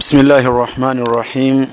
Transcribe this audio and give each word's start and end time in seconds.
بسم 0.00 0.20
الله 0.20 0.38
الرحمن 0.40 0.98
الرحيم 0.98 1.68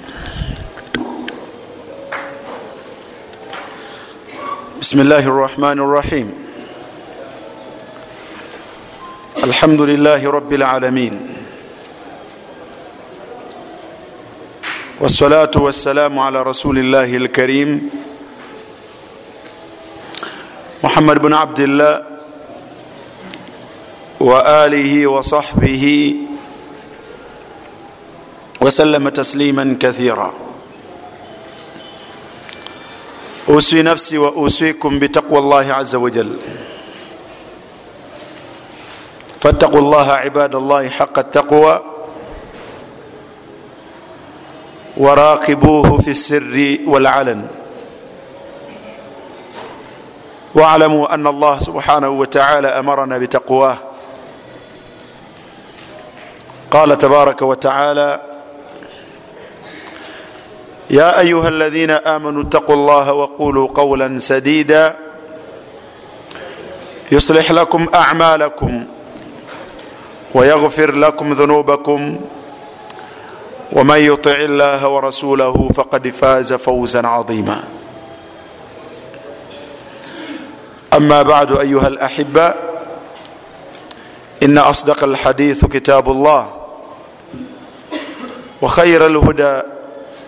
بسم 4.82 5.00
الله 5.02 5.20
الرحمن 5.20 5.80
الرحيم 5.80 6.28
الحمد 9.44 9.82
لله 9.82 10.32
رب 10.32 10.54
العالمين 10.54 11.14
والصلاة 15.00 15.52
والسلام 15.56 16.20
على 16.20 16.44
رسول 16.44 16.80
الله 16.80 17.16
الكريم 17.18 17.90
محمد 20.84 21.18
بن 21.18 21.34
عبد 21.34 21.60
الله 21.60 22.04
وآله 24.20 25.08
وصحبه 25.08 26.16
وسلم 28.62 29.10
تسليما 29.10 29.78
كثيرا. 29.80 30.34
اوسي 33.50 33.82
نفسي 33.82 34.18
واوصيكم 34.18 35.00
بتقوى 35.00 35.40
الله 35.40 35.74
عز 35.74 35.96
وجل. 35.96 36.38
فاتقوا 39.40 39.80
الله 39.80 40.12
عباد 40.12 40.56
الله 40.56 40.90
حق 40.90 41.20
التقوى. 41.20 41.82
وراقبوه 44.98 45.98
في 45.98 46.10
السر 46.10 46.78
والعلن. 46.86 47.48
واعلموا 50.56 51.14
ان 51.14 51.28
الله 51.28 51.60
سبحانه 51.60 52.10
وتعالى 52.10 52.68
امرنا 52.68 53.18
بتقواه. 53.18 53.78
قال 56.72 56.98
تبارك 56.98 57.42
وتعالى 57.42 58.27
يا 60.90 61.20
أيها 61.20 61.48
الذين 61.48 61.92
آمنوا 61.92 62.44
اتقوا 62.44 62.76
الله 62.76 63.14
وقولوا 63.14 63.68
قولا 63.68 64.20
سديدا 64.20 64.96
يصلح 67.12 67.52
لكم 67.52 67.86
أعمالكم 67.96 68.86
ويغفر 70.34 70.92
لكم 70.96 71.34
ذنوبكم 71.34 72.20
ومن 73.74 73.98
يطع 73.98 74.32
الله 74.36 74.88
ورسوله 74.88 75.70
فقد 75.76 76.08
فاز 76.10 76.54
فوزا 76.54 77.08
عظيما. 77.08 77.64
أما 80.94 81.22
بعد 81.22 81.58
أيها 81.58 81.88
الأحبة 81.88 82.54
إن 84.44 84.58
أصدق 84.58 85.04
الحديث 85.04 85.66
كتاب 85.66 86.12
الله 86.12 86.54
وخير 88.62 89.06
الهدى 89.06 89.62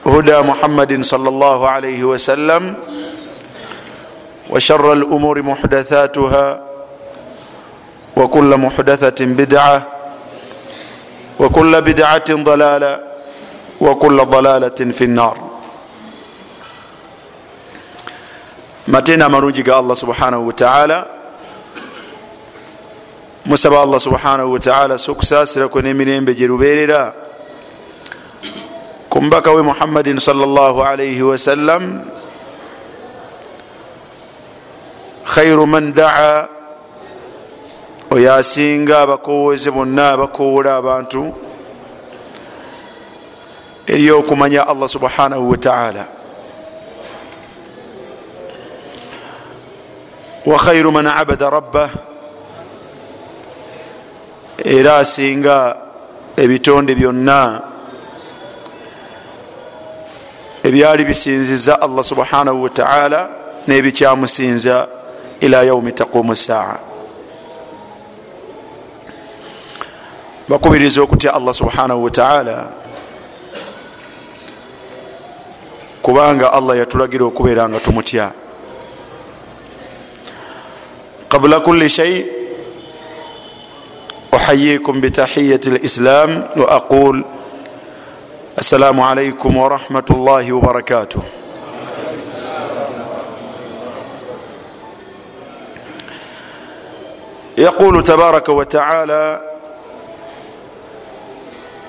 هدى 0.09 0.37
محمد 0.41 1.01
صلى 1.01 1.29
الله 1.29 1.59
عليه 1.69 2.03
وسلم 2.03 2.75
وشر 4.49 4.93
الأمور 4.93 5.41
محدثاتها 5.41 6.45
وكل 8.17 8.57
محدثة 8.57 9.25
بدعة 9.25 9.77
وكل 11.39 11.81
بدعة 11.81 12.29
ضلالة 12.31 12.99
وكل 13.81 14.17
ضلالة 14.25 14.79
في 14.91 15.03
النار. 15.03 15.37
متين 18.87 19.21
مرونجك 19.25 19.69
الله 19.69 19.93
سبحانه 19.93 20.37
وتعالى 20.37 21.05
musaba 23.49 23.81
allah 23.81 23.99
subhanahu 23.99 24.51
wataala 24.53 24.97
sokusaasirako 24.97 25.81
n'emirembe 25.81 26.35
gye 26.35 26.47
lubeerera 26.47 27.13
ku 29.09 29.17
mbaka 29.21 29.49
we 29.51 29.65
muhammadin 29.65 30.21
salllahalaihi 30.21 31.21
wasallam. 31.25 32.05
Khairu 35.25 35.65
man 35.65 35.89
daa. 35.93 36.45
Oyo 38.13 38.33
asinga 38.33 39.01
abakowooze 39.05 39.73
bonna 39.73 40.13
abakowoola 40.13 40.77
abantu. 40.77 41.33
Eri 43.89 44.11
okumanya 44.13 44.69
allah 44.69 44.85
subhanahu 44.85 45.49
wataala 45.49 46.05
wa 50.45 50.57
khairu 50.57 50.93
man 50.93 51.09
abada 51.09 51.49
rabbah. 51.49 51.89
Era 54.61 55.01
asinga 55.01 55.77
ebitonde 56.37 56.93
byonna 56.93 57.61
ebyali 60.69 61.05
bisinziza 61.05 61.81
allah 61.81 62.03
subhanahu 62.03 62.63
wataala 62.63 63.29
nebikyamusinza 63.67 64.87
ila 65.39 65.63
yaumi 65.63 65.91
taqumu 65.91 66.35
saa. 66.35 66.77
Bakubiriza 70.49 71.01
okutya 71.01 71.33
allah 71.33 71.53
subhanahu 71.53 72.03
wataala 72.03 72.67
kubanga 76.01 76.53
allah 76.53 76.77
yatulagira 76.77 77.25
okubeera 77.25 77.69
nga 77.69 77.79
tumutya. 77.79 78.31
Qabula 81.29 81.59
kuli 81.59 81.89
shai 81.89 82.25
uhayikum 84.31 85.01
bitahiyati 85.01 85.69
lislam 85.69 86.43
wa 86.55 86.71
aqul 86.71 87.38
السلام 88.59 89.01
عليكم 89.01 89.57
ورحمة 89.57 90.03
الله 90.11 90.53
وبركاته 90.53 91.21
يقول 97.57 98.03
تبارك 98.03 98.49
وتعالى 98.49 99.41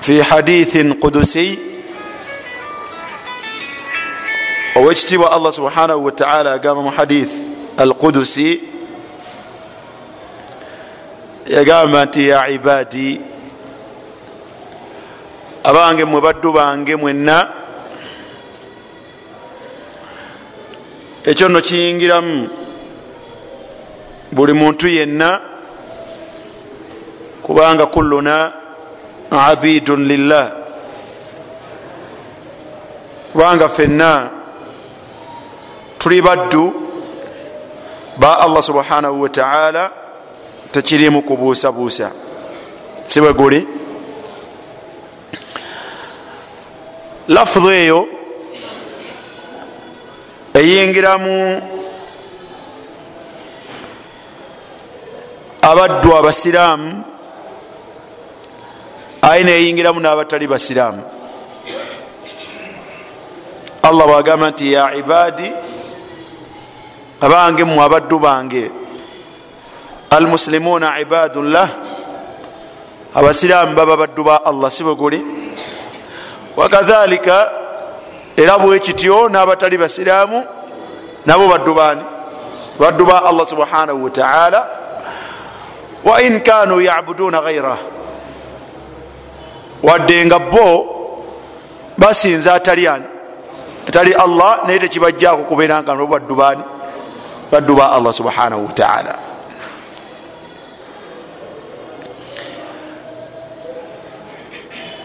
في 0.00 0.22
حديث 0.24 0.76
قدسي 1.02 1.58
owekitiibwa 4.76 5.32
allah 5.32 5.52
subhanahu 5.52 6.04
wataala 6.04 6.52
agamba 6.52 6.82
mu 6.82 6.90
hadith 6.90 7.32
al 7.76 7.94
qudusi 7.94 8.60
yagamba 11.46 12.04
nti 12.04 12.28
ya 12.28 12.48
ibaadi 12.48 13.20
abange 15.64 16.04
mwe 16.04 16.20
baddu 16.20 16.52
bange 16.52 16.96
mwenna. 16.96 17.48
Ekyo 21.24 21.48
nno 21.48 21.60
kiyingiramu 21.60 22.48
buli 24.32 24.52
muntu 24.52 24.88
yenna 24.88 25.40
kubanga 27.42 27.86
kulluna 27.86 28.52
abidun 29.30 30.04
lillah. 30.04 30.52
Kubanga 33.32 33.68
fenna 33.68 34.30
tuli 35.98 36.22
baddu 36.22 36.72
ba 38.16 38.38
allah 38.40 38.62
subhanahu 38.62 39.22
wataala 39.22 39.92
tekirimu 40.72 41.22
kubuusabuusa. 41.22 42.10
Si 43.06 43.20
bwe 43.20 43.32
guli 43.32 43.79
lafudu 47.28 47.70
eyo 47.70 48.08
eyingiramu 50.54 51.62
abaddu 55.62 56.16
abasiraamu 56.16 57.04
aye 59.22 59.44
neyingiramu 59.44 60.00
n'abatali 60.00 60.46
basiraamu. 60.46 61.02
Allah 63.82 64.04
bwagamba 64.06 64.50
nti 64.50 64.72
ya 64.72 64.94
ibaadi 64.94 65.52
abange 67.20 67.64
mu 67.64 67.82
abaddu 67.82 68.18
bange 68.18 68.70
almusilimuuna 70.10 71.00
ibadun 71.00 71.52
lah 71.52 71.68
abasiraamu 73.14 73.74
baba 73.76 73.96
baddu 73.96 74.22
ba 74.24 74.42
allah 74.44 74.70
si 74.70 74.82
bwe 74.84 74.94
guli 74.94 75.20
wakadhalika 76.60 77.50
era 78.36 78.58
bwekityo 78.58 79.28
n'abatali 79.28 79.78
basiraamu 79.78 80.44
nabo 81.26 81.48
baddu 81.48 81.74
bani 81.74 82.04
baddu 82.80 83.04
ba 83.06 83.24
allah 83.24 83.46
subhanahu 83.48 84.04
wataala 84.04 84.60
wain 86.04 86.40
kanu 86.40 86.80
yabuduna 86.80 87.40
gairah 87.42 87.78
wadde 89.82 90.24
nga 90.26 90.38
bo 90.38 90.68
basinza 91.98 92.54
atali 92.54 92.88
ani? 92.88 93.04
Atali 93.88 94.12
allah 94.14 94.60
naye 94.66 94.78
tekibajjako 94.78 95.42
kubeera 95.48 95.82
nga 95.82 95.94
nabo 95.96 96.06
baddu 96.06 96.34
bani 96.36 96.62
baddu 97.52 97.72
ba 97.74 97.92
allah 97.96 98.12
subhanahu 98.12 98.66
wataala 98.68 99.14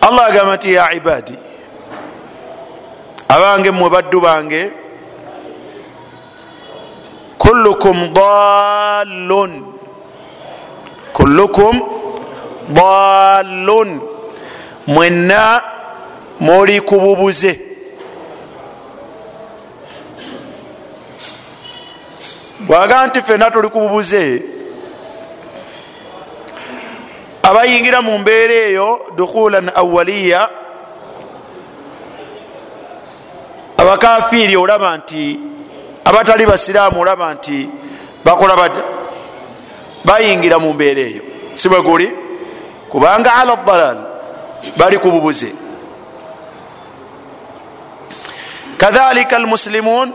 allah 0.08 0.24
agamba 0.28 0.56
nti 0.56 0.74
ya 0.74 0.92
ibadi 0.94 1.45
abange 3.30 3.72
mmwe 3.72 3.90
baddu 3.90 4.22
bange 4.22 4.72
kullukum 7.38 8.14
dallun 8.14 9.52
kullukum 11.14 11.82
dallun. 12.70 14.02
Mwenna 14.88 15.62
muli 16.40 16.82
kububuze 16.82 17.60
bwaga 22.60 23.08
nti 23.08 23.22
fenna 23.22 23.52
tuli 23.52 23.70
kububuze 23.70 24.42
abayingira 27.44 28.02
mu 28.02 28.18
mbeera 28.18 28.54
eyo 28.54 29.00
dukhulan 29.18 29.72
awaliya 29.76 30.50
abakafiiri 33.86 34.58
olaba 34.58 34.98
nti 34.98 35.40
abatali 36.06 36.46
basiraamu 36.46 37.02
olaba 37.02 37.34
nti 37.34 37.70
bakola 38.26 38.56
batya 38.56 38.84
bayingira 40.06 40.60
mu 40.60 40.74
mbeera 40.74 41.02
eyo. 41.02 41.22
Si 41.54 41.70
bwe 41.70 41.82
guli? 41.82 42.08
Kubanga 42.90 43.34
ala 43.34 43.56
dalal 43.56 43.98
bali 44.78 44.98
kububuze 44.98 45.54
kadhalika 48.78 49.36
almuslimun 49.36 50.14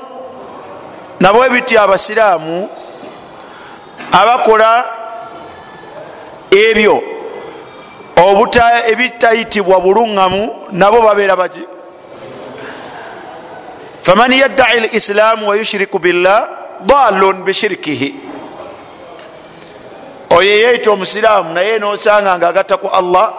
nabwe 1.20 1.50
bityo 1.50 1.82
abasiraamu 1.82 2.68
abakola 4.12 4.84
ebyo 6.50 7.02
ebitayitibwa 8.90 9.80
buluŋŋamu 9.80 10.42
nabo 10.72 11.00
babeera 11.02 11.36
baki 11.36 11.79
faman 14.02 14.32
yaddai 14.32 14.80
lislaamu 14.80 15.48
wayushiriku 15.48 15.98
billah 15.98 16.48
dalun 16.86 17.44
bishirikihi 17.44 18.14
oyo 20.30 20.50
yeeyita 20.50 20.90
omusiraamu 20.90 21.52
naye 21.54 21.78
nosanga 21.78 22.38
nga 22.38 22.48
agatta 22.48 22.76
ku 22.76 22.88
allah 22.88 23.32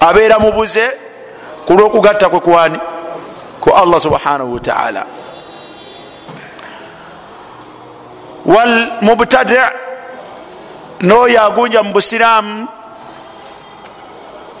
abeera 0.00 0.38
mubuze 0.38 0.86
ku 1.66 1.72
lwokugatta 1.72 2.28
kwe 2.28 2.40
kwani? 2.40 2.78
Ku 3.60 3.70
allah 3.72 4.00
subhanahu 4.00 4.54
wataala 4.54 5.06
walmubtadi 8.44 9.56
noyo 11.00 11.42
agunja 11.42 11.82
mu 11.82 11.92
busiraamu 11.92 12.68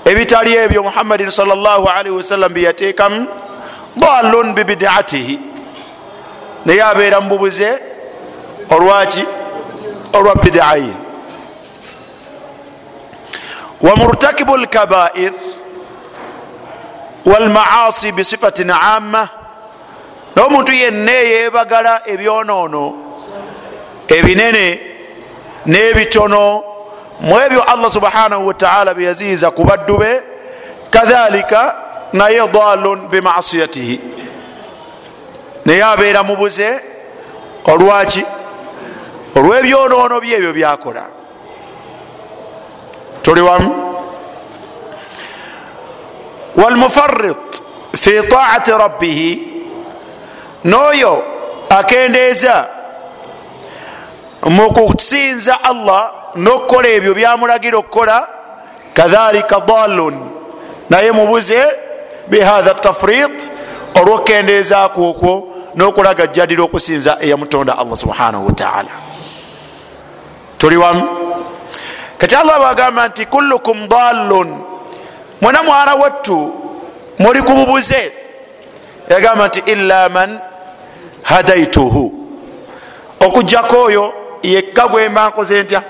ebitali 0.04 0.56
ebyo 0.56 0.82
muhammadin 0.82 1.30
salllahalihi 1.30 2.16
wasallam 2.16 2.52
byeyateekamu 2.52 3.28
dalun 3.96 4.54
bibidaatihi 4.54 5.40
naye 6.64 6.82
abeera 6.82 7.20
mububuze 7.20 7.78
olwaki? 8.70 9.24
Olwa 10.12 10.34
bidaaye 10.34 10.92
wamurtakibu 13.82 14.56
lkabair 14.56 15.32
walmaasi 17.26 18.12
bisifatin 18.12 18.70
amma 18.70 19.28
naye 20.36 20.46
omuntu 20.48 20.72
yenna 20.72 21.12
eyebagala 21.12 22.02
ebyonoono 22.12 22.84
ebinene 24.16 24.66
n'ebitono 25.66 26.64
mu 27.20 27.34
ebyo 27.40 27.62
allah 27.62 27.90
subhanahu 27.90 28.46
wataala 28.46 28.94
byeyaziiza 28.94 29.50
ku 29.50 29.64
baddu 29.64 29.98
be 29.98 30.22
kadhalika 30.90 31.83
naye 32.14 32.48
dalun 32.54 33.08
bimasiyatihi 33.12 34.00
naye 35.66 35.84
abeera 35.84 36.22
mubuze 36.22 36.80
olwaki? 37.64 38.24
Olw'ebyonoono 39.36 40.20
byebyo 40.20 40.52
byakola. 40.52 41.04
Tuli 43.22 43.40
wamu? 43.40 43.74
Walmufarit 46.56 47.62
fi 47.96 48.22
taati 48.28 48.70
rabbihi 48.70 49.30
n'oyo 50.64 51.22
akendeeza 51.68 52.68
mu 54.46 54.70
kusinza 54.72 55.58
allah 55.64 56.12
n'okukola 56.36 56.88
ebyo 56.88 57.14
byamulagira 57.14 57.78
okukola 57.78 58.28
kadhalika 58.94 59.60
dalun 59.60 60.16
naye 60.90 61.12
mubuze 61.12 61.83
bihatha 62.28 62.74
tafrit 62.74 63.50
olwokukendeezaako 63.94 65.10
okwo 65.10 65.32
n'okulaga 65.76 66.26
jjadira 66.26 66.62
okusinza 66.64 67.18
eyamutonda 67.20 67.78
allah 67.78 67.96
subhanahu 67.96 68.46
wataala 68.46 68.90
tuli 70.58 70.76
wamu 70.76 71.02
kati 72.18 72.34
allah 72.34 72.58
bagamba 72.58 73.08
nti 73.08 73.26
kullukum 73.26 73.88
dalun 73.88 74.62
mwena 75.40 75.62
mwana 75.62 75.94
wattu 75.94 76.52
muli 77.18 77.42
kububuze 77.42 78.12
yagamba 79.08 79.48
nti 79.48 79.62
illa 79.66 80.08
man 80.08 80.38
hadaituhu 81.22 82.12
okujjako 83.20 83.82
oyo 83.82 84.12
yekka 84.42 84.88
gwemba 84.88 85.28
nkoze 85.28 85.62
ntya 85.62 85.82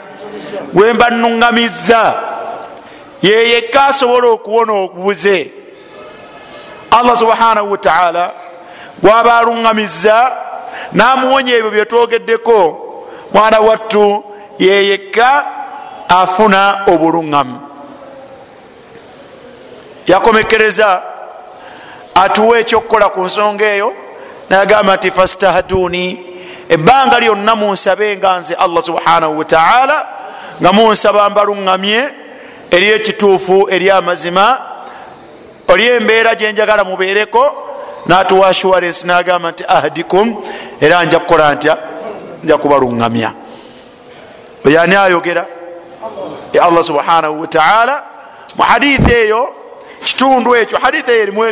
gwemba 0.72 1.10
nuŋŋamizza 1.10 2.14
yeyekka 3.22 3.86
asobola 3.86 4.28
okuwona 4.28 4.72
obubuze 4.72 5.50
allah 6.98 7.16
subhanahu 7.16 7.70
wataala 7.70 8.30
gwaba 9.02 9.38
aluŋŋamizza 9.38 10.36
namuwonya 10.92 11.54
ebyo 11.54 11.70
byetwogeddeko. 11.70 12.80
Mwana 13.32 13.60
wattu 13.60 14.24
yeyekka 14.58 15.44
afuna 16.08 16.84
obuluŋŋamu 16.86 17.58
yakomekereza 20.06 21.02
atuwa 22.14 22.58
ekyokukola 22.58 23.08
ku 23.08 23.20
nsonga 23.24 23.64
eyo 23.74 23.92
nayagamba 24.50 24.96
nti 24.96 25.10
fastahduni. 25.10 26.06
Ebbanga 26.68 27.20
lyonna 27.20 27.56
munsabe 27.56 28.16
nga 28.16 28.38
nze 28.38 28.54
allah 28.54 28.82
subhanahu 28.82 29.38
wataala 29.38 30.06
nga 30.60 30.72
munsaba 30.72 31.30
mbaluŋŋamye 31.30 32.00
eri 32.70 32.88
ekituufu 32.90 33.68
eri 33.70 33.90
amazima 33.90 34.73
oli 35.68 35.88
embeera 35.88 36.34
gyenjagala 36.34 36.84
mubeereko 36.84 37.52
natuwa 38.06 38.48
assurance 38.48 39.06
nagamba 39.06 39.50
nti 39.50 39.64
ahdikum 39.68 40.44
era 40.80 41.04
nja 41.04 41.18
kukola 41.18 41.54
ntya? 41.54 41.78
Nja 42.44 42.56
kubaluŋŋamya. 42.58 43.30
Oyani 44.66 44.96
ayogera? 44.96 45.46
Allah 46.62 46.84
subhanahu 46.84 47.40
wataala 47.40 48.02
mu 48.56 48.62
hadithi 48.62 49.12
eyo 49.12 49.48
kitundu 50.04 50.56
ekyo 50.56 50.78
hadithi 50.78 51.10
eyo 51.10 51.22
erimu 51.22 51.44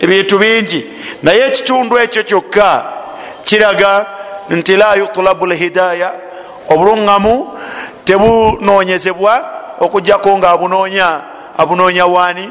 ebintu 0.00 0.38
bingi. 0.38 0.86
Naye 1.22 1.46
ekitundu 1.46 1.98
ekyo 1.98 2.22
kyokka 2.22 2.84
kiraga 3.44 4.06
nti 4.50 4.76
la 4.76 4.94
yutlabu 4.94 5.46
lhidaya. 5.46 6.12
Obuluŋŋamu 6.68 7.48
tebunonyezebwa 8.04 9.34
okujjako 9.80 10.38
nga 10.38 10.50
abunonya 10.50 11.20
abunonya 11.58 12.06
wani 12.06 12.50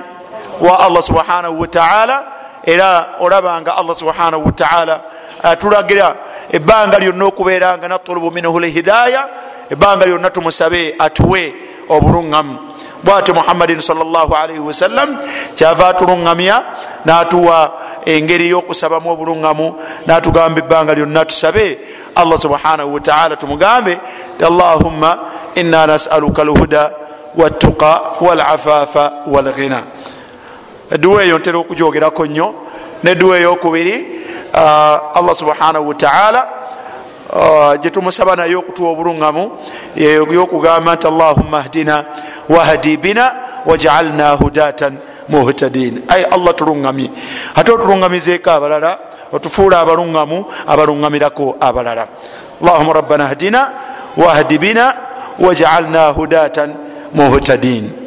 wa 0.62 0.80
allah 0.80 1.02
subhanahu 1.02 1.60
wataala 1.60 2.26
era 2.64 3.18
olabanga 3.20 3.78
allah 3.78 3.96
subhanahu 3.96 4.46
wataala 4.46 5.02
atulagira 5.44 6.16
ebbanga 6.52 7.00
lyonna 7.00 7.26
okubeera 7.26 7.78
nga 7.78 7.88
natulubu 7.88 8.32
minhu 8.32 8.60
lhidaya 8.60 9.28
ebbanga 9.70 10.06
lyonna 10.06 10.30
tumusabe 10.30 10.96
atuwe 11.00 11.54
obuluŋŋamu 11.90 12.56
bwatyo 13.04 13.34
muhammadin 13.34 13.80
salllahalaihi 13.80 14.60
wasallam 14.60 15.18
kyava 15.56 15.88
atuluŋŋamya 15.88 16.64
natuwa 17.06 17.72
engeri 18.06 18.50
yokusabamu 18.50 19.12
obuluŋŋamu 19.12 19.68
natugamba 20.08 20.60
ebbanga 20.60 20.94
lyonna 20.94 21.26
tusabe. 21.26 21.78
Allah 22.16 22.38
subhanahu 22.40 22.94
wataala 22.94 23.36
tumugambe 23.36 24.00
allahumma 24.44 25.20
inna 25.56 25.88
nasaluka 25.88 26.44
lhuda 26.44 26.92
watuqa 27.38 28.02
walafafa 28.22 29.12
walghina 29.28 29.84
edduwa 30.92 31.24
eyo 31.24 31.40
ntera 31.40 31.58
okujogerako 31.58 32.26
nnyo 32.26 32.48
nedduwa 33.04 33.38
eyokubiri 33.38 33.96
allah 35.14 35.36
subhanahu 35.36 35.88
wataala 35.88 36.48
gyetumusaba 37.82 38.36
naye 38.36 38.56
okutuwa 38.56 38.92
obuluŋŋamu 38.92 39.44
yokugamba 40.36 40.96
nti 40.96 41.08
allahumma 41.08 41.62
hdina 41.62 42.06
wahdi 42.50 42.98
bina 42.98 43.26
wajalna 43.66 44.36
hudatan 44.36 44.98
muhtadin. 45.30 46.04
Ai 46.08 46.24
allah 46.24 46.54
tuluŋŋamye 46.54 47.10
ate 47.56 47.72
otuluŋŋamizeeko 47.72 48.52
abalala 48.52 49.00
otufuula 49.32 49.80
abaluŋŋamu 49.80 50.46
abaluŋŋamirako 50.68 51.56
abalala. 51.60 52.08
Allahuma 52.62 52.94
rabbana 52.94 53.32
hdina 53.32 53.62
wahdi 54.18 54.58
bina 54.58 54.96
wajalna 55.40 56.12
hudatan 56.12 56.76
muhtadin 57.16 58.01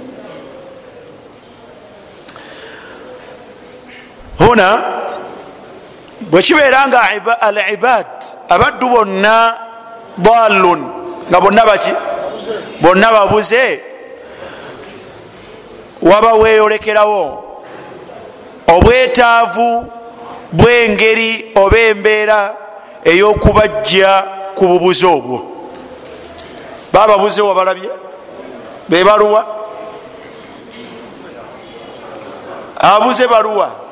huna 4.38 4.82
bwekibeera 6.20 6.88
nga 6.88 7.00
al 7.40 7.58
ibad 7.72 8.06
abaddu 8.48 8.88
bonna 8.88 9.54
dalun 10.18 10.80
nga 11.30 11.40
bonna 11.40 11.66
baki 11.66 11.92
bonna 12.80 13.12
babuze 13.12 13.82
waba 16.02 16.32
weyolekerawo 16.32 17.44
obwetaavu 18.66 19.86
bwengeri 20.52 21.52
oba 21.54 21.78
embeera 21.78 22.56
eyokubajja 23.04 24.24
ku 24.54 24.66
bubuze 24.66 25.06
obwo. 25.06 25.38
Bababuze 26.92 27.42
wabalabye? 27.42 27.90
Bebaluwa 28.88 29.46
abuze 32.76 33.26
baluwa 33.26 33.83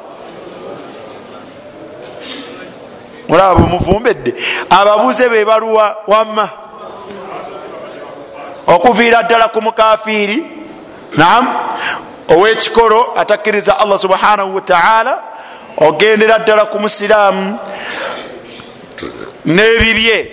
mulaba 3.32 3.54
bwemufumbedde 3.54 4.34
ababuze 4.70 5.28
bebaluwa 5.28 5.96
wamma. 6.06 6.48
Okuviira 8.66 9.22
ddala 9.22 9.48
ku 9.48 9.62
mukafiiri 9.62 10.46
nam 11.16 11.48
owekikolo 12.28 13.12
atakkiriza 13.16 13.78
allah 13.78 13.98
subhanahu 13.98 14.54
wataala 14.54 15.22
ogendera 15.76 16.38
ddala 16.38 16.64
ku 16.64 16.78
musiraamu 16.78 17.58
n'ebibye 19.44 20.32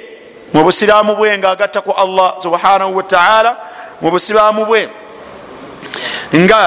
mu 0.53 0.63
busiraamu 0.63 1.15
bwe 1.15 1.37
nga 1.37 1.49
agatta 1.49 1.81
ku 1.81 1.91
allah 1.91 2.35
subhanahu 2.43 2.97
wataala 2.97 3.57
mu 4.01 4.11
busiraamu 4.11 4.65
bwe. 4.65 4.89
Nga 6.35 6.61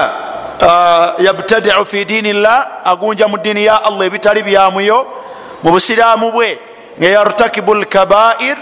uh, 0.61 1.25
yabtadiu 1.25 1.85
fi 1.85 2.05
diini 2.05 2.33
llah 2.33 2.81
agunja 2.85 3.27
mu 3.27 3.37
diini 3.37 3.65
ya 3.65 3.85
allah 3.85 4.07
ebitali 4.07 4.43
byamuyo 4.43 5.23
mu 5.63 5.71
busiraamu 5.71 6.31
bwe. 6.31 6.59
Nga 6.99 7.09
yartakibu 7.09 7.75
lkabair 7.75 8.57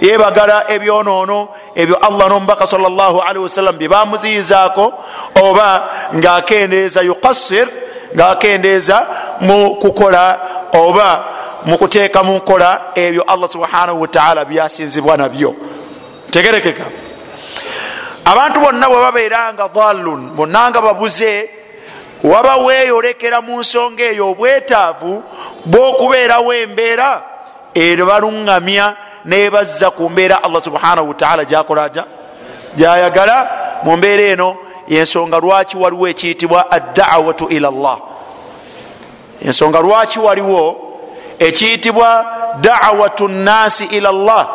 yebagala 0.00 0.70
ebyonoono 0.70 1.48
ebyo 1.74 1.96
allah 1.96 2.28
nomubaka 2.28 2.66
wasallam 3.44 3.76
byebamuziyizaako 3.76 4.92
oba 5.42 5.88
ngaakendeeza 6.14 7.00
yukassir 7.02 7.68
ngaakendeeza 8.14 9.06
mu 9.40 9.76
kukola 9.76 10.38
oba 10.72 11.24
mu 11.64 11.78
kuteeka 11.78 12.22
mu 12.22 12.36
nkola 12.36 12.92
ebyo 12.94 13.22
allah 13.22 13.48
subhanahu 13.48 14.00
wataala 14.00 14.44
byasinzibwa 14.44 15.16
nabyo. 15.16 15.54
Tegerekeka. 16.30 16.84
Abantu 18.24 18.60
bonna 18.60 18.88
bwe 18.88 19.00
babeera 19.00 19.52
nga 19.52 19.68
dallun 19.68 20.30
bonna 20.36 20.70
nga 20.70 20.80
babuze 20.80 21.50
waba 22.22 22.56
weeyolekera 22.56 23.40
mu 23.40 23.60
nsonga 23.60 24.04
eyo 24.04 24.30
obwetaavu 24.30 25.22
bwokubeerawo 25.66 26.54
embeera 26.54 27.22
ero 27.74 28.06
baluŋŋamya 28.06 28.96
nebazza 29.24 29.90
ku 29.90 30.10
mbeera 30.10 30.44
allah 30.44 30.62
subhanahu 30.62 31.08
wataala 31.08 31.44
gyakolaja 31.44 32.04
gyayagala. 32.76 33.50
Mu 33.84 33.96
mbeera 33.96 34.22
eno 34.22 34.56
yensonga 34.88 35.38
lwaki 35.38 35.76
waliwo 35.76 36.08
ekiyitibwa 36.08 36.70
addawatu 36.70 37.48
ila 37.48 37.70
llah 37.70 37.98
ensonga 39.46 39.80
lwaki 39.80 40.18
waliwo 40.18 40.76
ekiyitibwa 41.38 42.26
dawatu 42.60 43.28
nnasi 43.28 43.84
ila 43.84 44.12
llah 44.12 44.48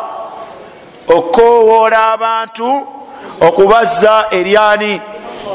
okowoola 1.08 2.12
abantu 2.12 2.86
okubazza 3.40 4.26
eryani 4.30 5.00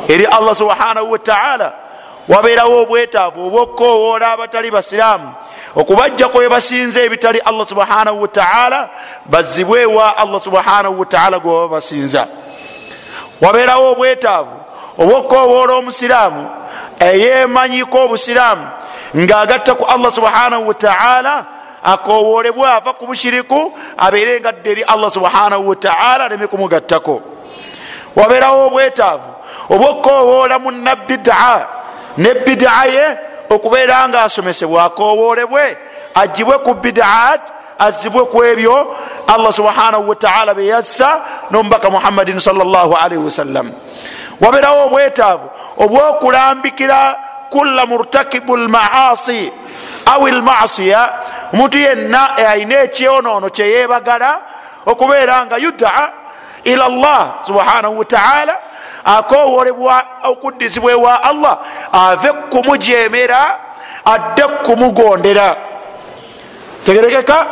eri 0.08 0.26
allah 0.26 0.56
subhanahu 0.56 1.12
wataala 1.12 1.74
wabeerawo 2.28 2.82
obwetaavu 2.82 3.48
obwokowoola 3.48 4.32
abatali 4.32 4.72
basiraamu. 4.72 5.34
Okubajja 5.76 6.28
kwe 6.28 6.50
basinze 6.50 7.04
ebitali 7.04 7.40
allah 7.40 7.68
subhanahu 7.68 8.22
wataala 8.22 8.90
bazibwewa 9.26 10.18
allah 10.18 10.40
subhanahu 10.40 11.00
wataala 11.00 11.40
gwe 11.40 11.52
baba 11.52 11.68
basinza. 11.68 12.28
Wabeerawo 13.42 13.92
obwetaavu 13.92 14.56
obwokowoola 14.98 15.74
omusiraamu 15.74 16.50
eyemanyiko 17.00 17.98
obusiraamu 18.04 18.68
ngaagatta 19.18 19.76
ku 19.76 19.86
allah 19.86 20.12
subhanahu 20.12 20.68
wataala 20.68 21.46
akowoolebwe 21.84 22.70
ava 22.70 22.94
ku 22.94 23.06
bushiriku 23.06 23.74
abeere 23.98 24.40
ngadde 24.40 24.72
eri 24.72 24.84
allah 24.84 25.12
subhanahu 25.12 25.70
wataala 25.70 26.26
aleme 26.26 26.48
kumugattako. 26.48 27.22
Wabeerawo 28.16 28.68
obwetaavu 28.68 29.30
obwokowoola 29.70 30.60
munabbidaa 30.60 31.68
ne 32.18 32.34
bidaa 32.34 32.86
ye 32.86 33.18
okubeera 33.50 34.10
nga 34.10 34.24
asomesebwa 34.24 34.84
akowoolebwe 34.84 35.78
agibwe 36.16 36.58
ku 36.58 36.74
bidaat 36.74 37.42
azibwe 37.80 38.26
ku 38.26 38.44
ebyo 38.44 38.96
allah 39.28 39.54
subhanahu 39.54 40.10
wataala 40.10 40.54
beyassa 40.54 41.22
nomubaka 41.52 41.90
muhammadin 41.90 42.40
salllahalihi 42.40 43.24
wasallam 43.24 43.72
wabeerawo 44.42 44.86
obwetaavu 44.86 45.50
obwokulambikira 45.78 47.20
kulla 47.50 47.86
murtakibu 47.86 48.58
lmaasi 48.58 49.52
au 50.06 50.28
lmasiya 50.28 51.10
omuntu 51.54 51.78
yenna 51.78 52.36
alina 52.38 52.84
ekyonoono 52.84 53.50
kyeyebagala 53.50 54.42
okubeera 54.86 55.46
nga 55.46 55.58
yudaa 55.58 56.10
ila 56.64 56.90
llah 56.90 57.34
subhanahu 57.42 58.00
wataala 58.00 58.58
akowolebwa 59.06 60.04
okuddizibwa 60.24 60.92
ewa 60.92 61.24
allah 61.24 61.58
ave 61.92 62.32
kumujemera 62.32 63.60
adde 64.06 64.44
kumugondera. 64.44 65.56
Tegerekeka 66.86 67.48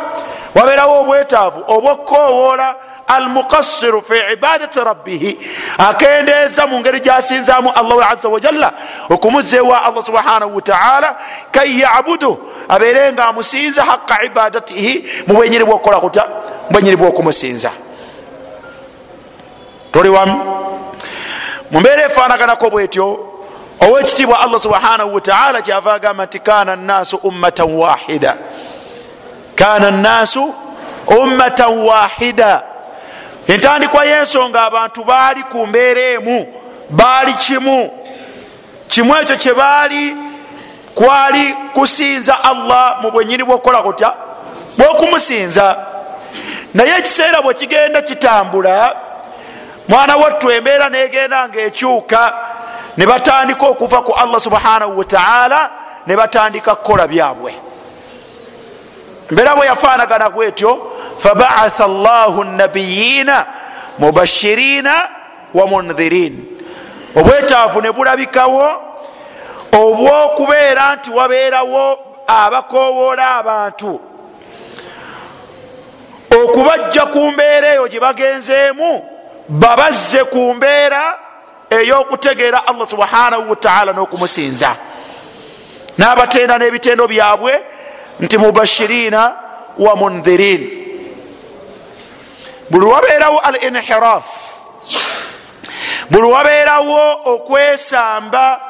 wabeerawo 0.54 1.00
obwetaavu 1.00 1.64
obwokowoola 1.66 2.74
almukassiru 3.06 4.02
fi 4.02 4.32
ibadati 4.32 4.80
rabbihi 4.80 5.38
akendeeza 5.78 6.66
mu 6.66 6.80
ngeri 6.80 7.00
gyasinzaamu 7.00 7.70
allahu 7.70 8.02
aza 8.02 8.28
wajalla 8.28 8.72
okumuzza 9.10 9.56
ewa 9.56 9.84
allah 9.84 10.04
subhanahu 10.04 10.56
wataala 10.56 11.16
kai 11.50 11.80
yabudu 11.80 12.38
abeere 12.68 13.12
nga 13.12 13.26
amusinza 13.26 13.84
haqa 13.84 14.24
ibadatihi 14.24 15.24
mu 15.26 15.34
bwenyini 15.34 15.64
bwokukola 15.64 16.00
kutya 16.00 16.26
bwenyini 16.70 16.96
bwokumusinza. 16.96 17.70
Toli 19.92 20.08
wamu 20.08 20.36
mu 21.72 21.80
mbeera 21.80 22.04
efanaganako 22.04 22.70
bwetyo 22.70 23.28
owekitiibwa 23.80 24.40
allah 24.40 24.60
subhanahu 24.60 25.14
wataala 25.14 25.62
kyava 25.62 25.94
agamba 25.94 26.26
nti 26.26 26.38
kana 26.38 26.76
nnaasu 26.76 27.16
ummatan 27.16 27.74
wahida. 27.74 28.36
Kana 29.54 29.90
nnaasu 29.90 30.54
ummatan 31.06 31.78
wahida. 31.78 32.62
Entandikwa 33.48 34.04
y'ensonga 34.04 34.62
abantu 34.62 35.04
baali 35.04 35.42
ku 35.42 35.66
mbeera 35.66 36.00
emu 36.00 36.46
baali 36.90 37.34
kimu. 37.34 37.90
Kimu 38.88 39.16
ekyo 39.16 39.36
kye 39.36 39.54
baali 39.54 40.16
kwali 40.94 41.54
kusinza 41.74 42.44
allah 42.44 42.98
mu 43.02 43.10
bwenyini 43.10 43.44
bwokukola 43.44 43.82
kutya? 43.82 44.12
Bwokumusinza. 44.78 45.76
Naye 46.74 46.98
ekiseera 46.98 47.42
bwe 47.42 47.54
kigenda 47.54 48.02
kitambula 48.02 48.96
mwana 49.88 50.16
wattu 50.16 50.50
embeera 50.50 50.88
negenda 50.88 51.48
ngaekyuka 51.48 52.34
ne 52.96 53.06
batandika 53.06 53.66
okuva 53.66 54.02
ku 54.02 54.12
allah 54.12 54.40
subhanahu 54.40 54.98
wataala 54.98 55.70
ne 56.06 56.16
batandika 56.16 56.74
kukola 56.74 57.06
byabwe. 57.08 57.54
Embeera 59.30 59.56
bwe 59.56 59.66
yafaanagana 59.66 60.30
bwetyo 60.30 60.92
fabaatha 61.18 61.86
llahu 61.86 62.44
nabiyina 62.44 63.46
mubashirina 63.98 65.08
wa 65.54 65.66
mundhirin 65.66 66.46
obwetaavu 67.16 67.80
ne 67.80 67.92
bulabikawo 67.92 68.82
obwokubeera 69.72 70.96
nti 70.96 71.10
wabeerawo 71.10 71.98
abakowoola 72.26 73.36
abantu. 73.36 74.00
Okubajja 76.44 77.06
ku 77.06 77.30
mbeera 77.30 77.72
eyo 77.72 77.88
gye 77.88 78.00
bagenzeemu 78.00 79.11
babazze 79.48 80.24
ku 80.24 80.54
mbeera 80.54 81.18
ey'okutegeera 81.70 82.66
allah 82.66 82.88
subhanahu 82.88 83.50
wataala 83.50 83.92
n'okumusinza. 83.92 84.76
N'abatenda 85.98 86.58
n'ebitendo 86.58 87.08
byabwe 87.08 87.52
nti 88.20 88.38
mubashirina 88.38 89.22
wa 89.78 89.96
mundhirin 89.96 90.62
buli 92.70 92.86
wabeerawo 92.86 93.38
al 93.38 93.56
inhiraf 93.64 94.24
buli 96.10 96.26
wabeerawo 96.32 97.20
okwesamba 97.24 98.60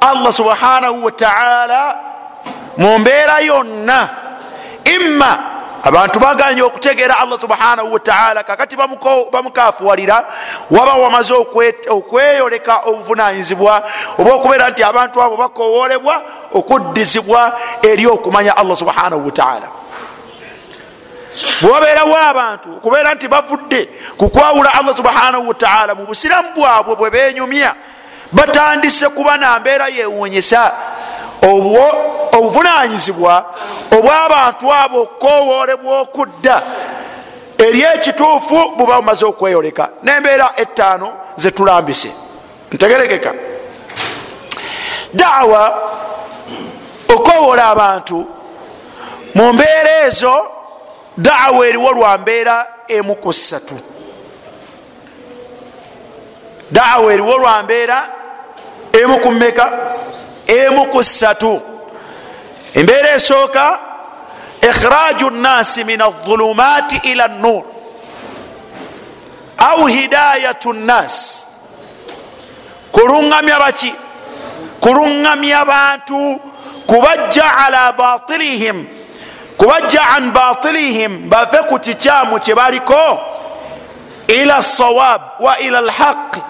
allah 0.00 0.32
subhanahu 0.32 1.04
wataala 1.04 1.96
mu 2.76 2.98
mbeera 2.98 3.40
yonna. 3.40 4.08
Imma 4.84 5.59
abantu 5.82 6.20
baganye 6.20 6.62
okutegeera 6.62 7.18
allah 7.18 7.40
subhanahu 7.40 7.92
wataala 7.92 8.42
kakati 8.42 8.76
bamukafuwalira 9.32 10.26
waba 10.70 10.94
wamaze 10.94 11.34
okweyoleka 11.88 12.80
obuvunanyizibwa 12.84 13.82
oba 14.18 14.34
okubeera 14.34 14.70
nti 14.70 14.82
abantu 14.84 15.22
abo 15.22 15.36
bakowolebwa 15.36 16.22
okuddizibwa 16.54 17.60
eri 17.82 18.06
okumanya 18.06 18.56
allah 18.56 18.76
subhanahu 18.76 19.26
wataala 19.26 19.68
bwewabeerawo 21.62 22.16
abantu 22.16 22.68
okubeera 22.76 23.14
nti 23.14 23.28
bavudde 23.28 23.88
kukwawula 24.16 24.74
allah 24.74 24.96
subhanahu 24.96 25.48
wataala 25.48 25.94
mu 25.94 26.06
busiramu 26.06 26.48
bwabwe 26.56 26.94
bwe 26.96 27.10
benyumya 27.10 27.74
batandise 28.32 29.08
kuba 29.08 29.36
nambeera 29.36 29.88
yewunyisa 31.42 32.10
obuvunanyizibwa 32.32 33.44
obwabantu 33.96 34.72
abo 34.72 35.02
okukowoolebwa 35.02 36.00
okudda 36.00 36.62
eri 37.58 37.82
ekituufu 37.82 38.58
buba 38.76 39.00
bumaze 39.00 39.24
okweyoleka. 39.24 39.88
Nembeera 40.02 40.52
etaano 40.56 41.12
zetulambise 41.36 42.10
ntegeregeka 42.72 43.34
daawa 45.14 45.62
okowoola 47.14 47.64
abantu. 47.66 48.26
Mu 49.34 49.52
mbeera 49.52 50.06
ezo 50.06 50.50
daawa 51.16 51.66
eriwo 51.68 51.92
lwa 51.92 52.18
mbeera 52.18 52.66
emu 52.88 53.14
ku 53.14 53.32
ssatu. 53.32 53.78
Daawa 56.70 57.12
eriwo 57.12 57.38
lwa 57.38 57.62
mbeera 57.62 58.08
emu 58.92 59.18
ku 59.20 59.30
mmeka 59.30 59.72
emu 60.50 60.86
ku 60.92 61.02
ssatu. 61.02 61.60
Embeera 62.74 63.10
esooka 63.14 63.78
ikhraju 64.62 65.30
nnasi 65.30 65.84
min 65.84 66.00
alظulumaati 66.00 67.00
ila 67.10 67.28
nur 67.28 67.62
au 69.58 69.86
hidayatu 69.86 70.72
nnas 70.72 71.46
kuluŋŋamya 72.92 73.58
baki? 73.58 73.92
Kuluŋŋamya 74.80 75.64
bantu. 75.64 76.40
Kubajja 76.86 77.44
ala 77.66 77.92
batilihim 77.92 78.86
kubajja 79.56 80.02
an 80.16 80.32
batilihim 80.32 81.28
bave 81.30 81.58
ku 81.68 81.78
kikyamu 81.78 82.38
kye 82.40 82.54
baliko. 82.54 83.20
Ila 84.28 84.62
sawab 84.62 85.22
wa 85.40 85.58
ila 85.58 85.80
lhaqi 85.80 86.40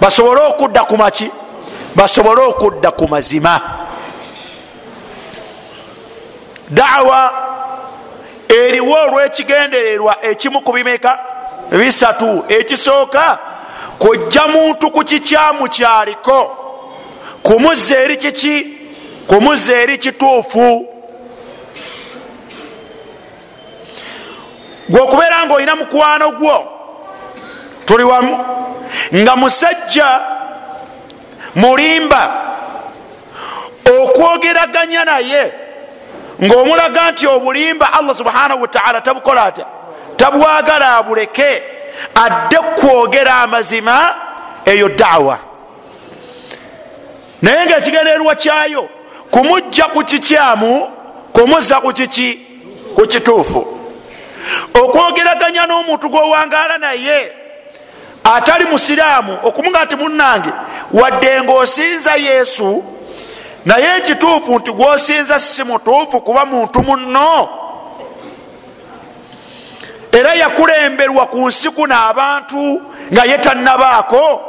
basobole 0.00 0.40
okudda 0.40 0.84
ku 0.84 0.96
maki 0.96 1.30
basobole 1.98 2.40
okudda 2.42 2.90
ku 2.90 3.08
mazima. 3.08 3.60
Dawa 6.70 7.32
eriwo 8.48 8.94
olwekigendererwa 8.94 10.16
ekimu 10.22 10.60
ku 10.60 10.72
bimeka 10.72 11.18
bisatu 11.70 12.44
ekisooka 12.48 13.38
kujja 13.98 14.46
muntu 14.46 14.90
ku 14.90 15.04
kikyamu 15.04 15.68
kyaliko. 15.68 16.56
Kumuzza 17.42 17.98
eri 17.98 18.16
kiki? 18.16 18.78
Kumuzza 19.26 19.74
eri 19.74 19.98
kituufu. 19.98 20.86
Gwe 24.88 25.00
okubeera 25.00 25.46
nga 25.46 25.54
olina 25.54 25.76
mukwano 25.76 26.30
gwo 26.30 26.72
tuli 27.84 28.04
wamu. 28.04 28.44
Nga 29.14 29.36
musajja 29.36 30.37
mulimba. 31.54 32.44
Okwogeraganya 33.84 35.04
naye 35.04 35.52
ngaomulaga 36.44 37.10
nti 37.10 37.26
obulimba 37.26 37.92
allah 37.92 38.14
subhanahu 38.16 38.62
wataala 38.62 39.00
tabukola 39.00 39.44
atya? 39.44 39.66
Tabwagala 40.16 40.96
abuleke 40.96 41.62
adde 42.14 42.58
kwogera 42.58 43.34
amazima 43.34 44.14
eyo 44.64 44.88
dawa 44.88 45.38
naye 47.42 47.66
nga 47.66 47.78
ekigendererwa 47.78 48.34
kyayo 48.34 48.88
kumujja 49.30 49.84
ku 49.84 50.04
kikyamu 50.04 50.90
kumuzza 51.32 51.80
ku 51.80 51.92
kiki? 51.92 52.40
Ku 52.94 53.06
kituufu. 53.06 53.78
Okwogeraganya 54.74 55.66
n'omuntu 55.66 56.08
gwowangaala 56.08 56.78
naye 56.78 57.32
atali 58.36 58.64
musiraamu 58.64 59.38
okumuga 59.42 59.84
nti 59.84 59.96
munange 59.96 60.52
wadde 60.92 61.42
ngaosinza 61.42 62.14
yesu 62.14 62.84
naye 63.64 63.96
ekituufu 63.96 64.58
nti 64.58 64.72
gwosinza 64.72 65.38
si 65.38 65.64
mutuufu 65.64 66.20
kuba 66.20 66.44
muntu 66.44 66.82
muno 66.82 67.48
era 70.12 70.34
yakulemberwa 70.34 71.26
ku 71.26 71.48
nsi 71.48 71.70
kuno 71.70 71.94
abantu 71.94 72.80
nga 73.12 73.24
ye 73.24 73.38
tannabaako. 73.38 74.40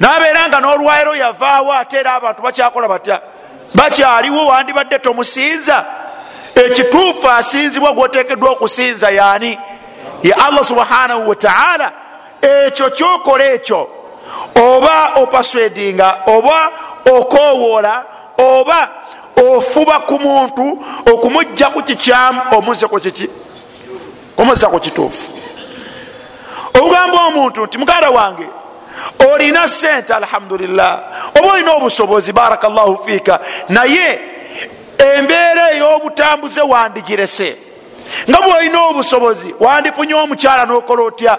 Nabeera 0.00 0.48
nga 0.48 0.58
n'olwayiro 0.60 1.14
yavaawo 1.16 1.72
ate 1.72 1.96
era 1.96 2.14
abantu 2.14 2.42
bakyakola 2.42 2.88
batya? 2.88 3.20
Bakyaliwo 3.74 4.46
wandibadde 4.46 4.98
tomusinza. 4.98 5.84
Ekituufu 6.54 7.28
asinzibwa 7.28 7.92
gwotekeddwa 7.92 8.50
okusinza 8.50 9.10
yaani 9.10 9.58
ye 10.22 10.32
allah 10.32 10.64
subhanahu 10.64 11.28
wataala 11.28 11.92
ekyo 12.42 12.90
kyokola 12.90 13.44
ekyo. 13.44 13.88
Oba 14.54 15.12
opaswedinga 15.14 16.16
oba 16.26 16.70
okowoola 17.12 18.04
oba 18.38 18.88
ofuba 19.36 20.00
ku 20.00 20.18
muntu 20.18 20.84
okumujja 21.12 21.70
ku 21.70 21.82
kikyamu 21.82 22.40
omuze 22.56 22.86
ku 22.86 23.00
kiki 23.00 23.30
omuzza 24.38 24.68
ku 24.68 24.80
kituufu. 24.80 25.32
Okugamba 26.74 27.26
omuntu 27.26 27.66
nti 27.66 27.78
muganda 27.78 28.10
wange 28.10 28.46
olina 29.32 29.68
sente 29.68 30.14
alhamdulillah 30.14 31.02
oba 31.38 31.52
olina 31.52 31.72
obusobozi 31.72 32.32
baraka 32.32 32.68
llahu 32.68 33.04
fiika 33.04 33.40
naye 33.68 34.20
embeera 34.98 35.70
ey'obutambuze 35.74 36.60
wandigirese 36.60 37.56
nga 38.30 38.40
bwolina 38.42 38.82
obusobozi 38.82 39.54
wandifunye 39.60 40.14
omukyala 40.14 40.64
nokola 40.66 41.02
otya? 41.02 41.38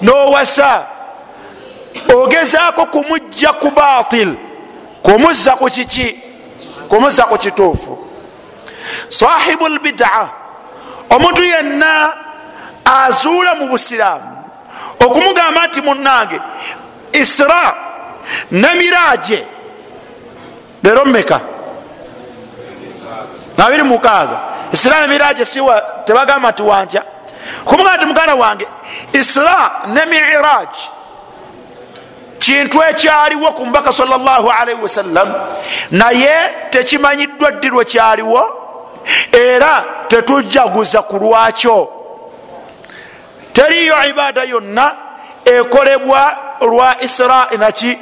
Nowasa. 0.00 0.86
Ogezaako 2.14 2.86
kumujja 2.86 3.52
ku 3.52 3.70
batil 3.70 4.34
kumuzza 5.02 5.52
ku 5.56 5.66
kiki? 5.70 6.18
Kumuzza 6.88 7.22
ku 7.22 7.38
kituufu. 7.38 7.98
Sahibu 9.08 9.68
lbidaa 9.68 10.28
omuntu 11.10 11.42
yenna 11.44 12.12
azuula 12.84 13.54
mu 13.54 13.66
busiraamu. 13.68 14.44
Okumugamba 15.00 15.66
nti 15.66 15.80
munange 15.80 16.40
isra 17.12 17.74
nemiraje 18.50 19.46
leero 20.82 21.04
mmeka? 21.04 21.40
26 23.56 24.51
isiraamu 24.72 25.08
miraje 25.08 25.44
siwa 25.44 25.82
tebagamba 26.04 26.50
nti 26.50 26.62
wantya. 26.62 27.02
Kumuga 27.64 27.96
nti 27.96 28.06
muganda 28.06 28.34
wange 28.34 28.66
isra 29.12 29.72
ne 29.86 30.04
miraj 30.06 30.68
kintu 32.38 32.82
ekyaliwo 32.82 33.52
ku 33.52 33.66
mubaka 33.66 33.92
salaalaihi 33.92 34.82
wasallam 34.82 35.34
naye 35.90 36.54
tekimanyiddwa 36.70 37.50
ddi 37.50 37.68
lwe 37.68 37.84
kyaliwo 37.84 38.42
era 39.32 39.84
tetujjaguza 40.08 41.02
ku 41.02 41.16
lwakyo. 41.16 41.88
Teriyo 43.52 44.04
ibaada 44.08 44.44
yonna 44.44 44.96
ekolebwa 45.44 46.36
lwa 46.60 47.02
isra 47.02 47.48
naki 47.58 47.98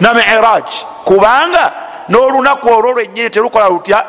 na 0.00 0.14
miraj. 0.14 0.64
Kubanga 1.04 1.72
n'olunaku 2.08 2.68
olwo 2.68 2.92
lwennyini 2.92 3.30
terukola 3.30 3.68
lutya. 3.68 4.04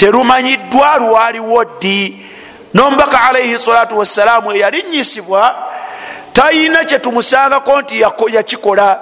Terumanyiddwa 0.00 0.96
lwaliwo 0.96 1.64
ddi? 1.64 2.26
Nomubaka 2.74 3.22
alaihi 3.22 3.58
salatu 3.58 3.98
wassalamu 3.98 4.52
eyalinyisibwa 4.52 5.54
talina 6.32 6.84
kyetumusangako 6.84 7.80
nti 7.80 8.00
yakikola. 8.32 9.00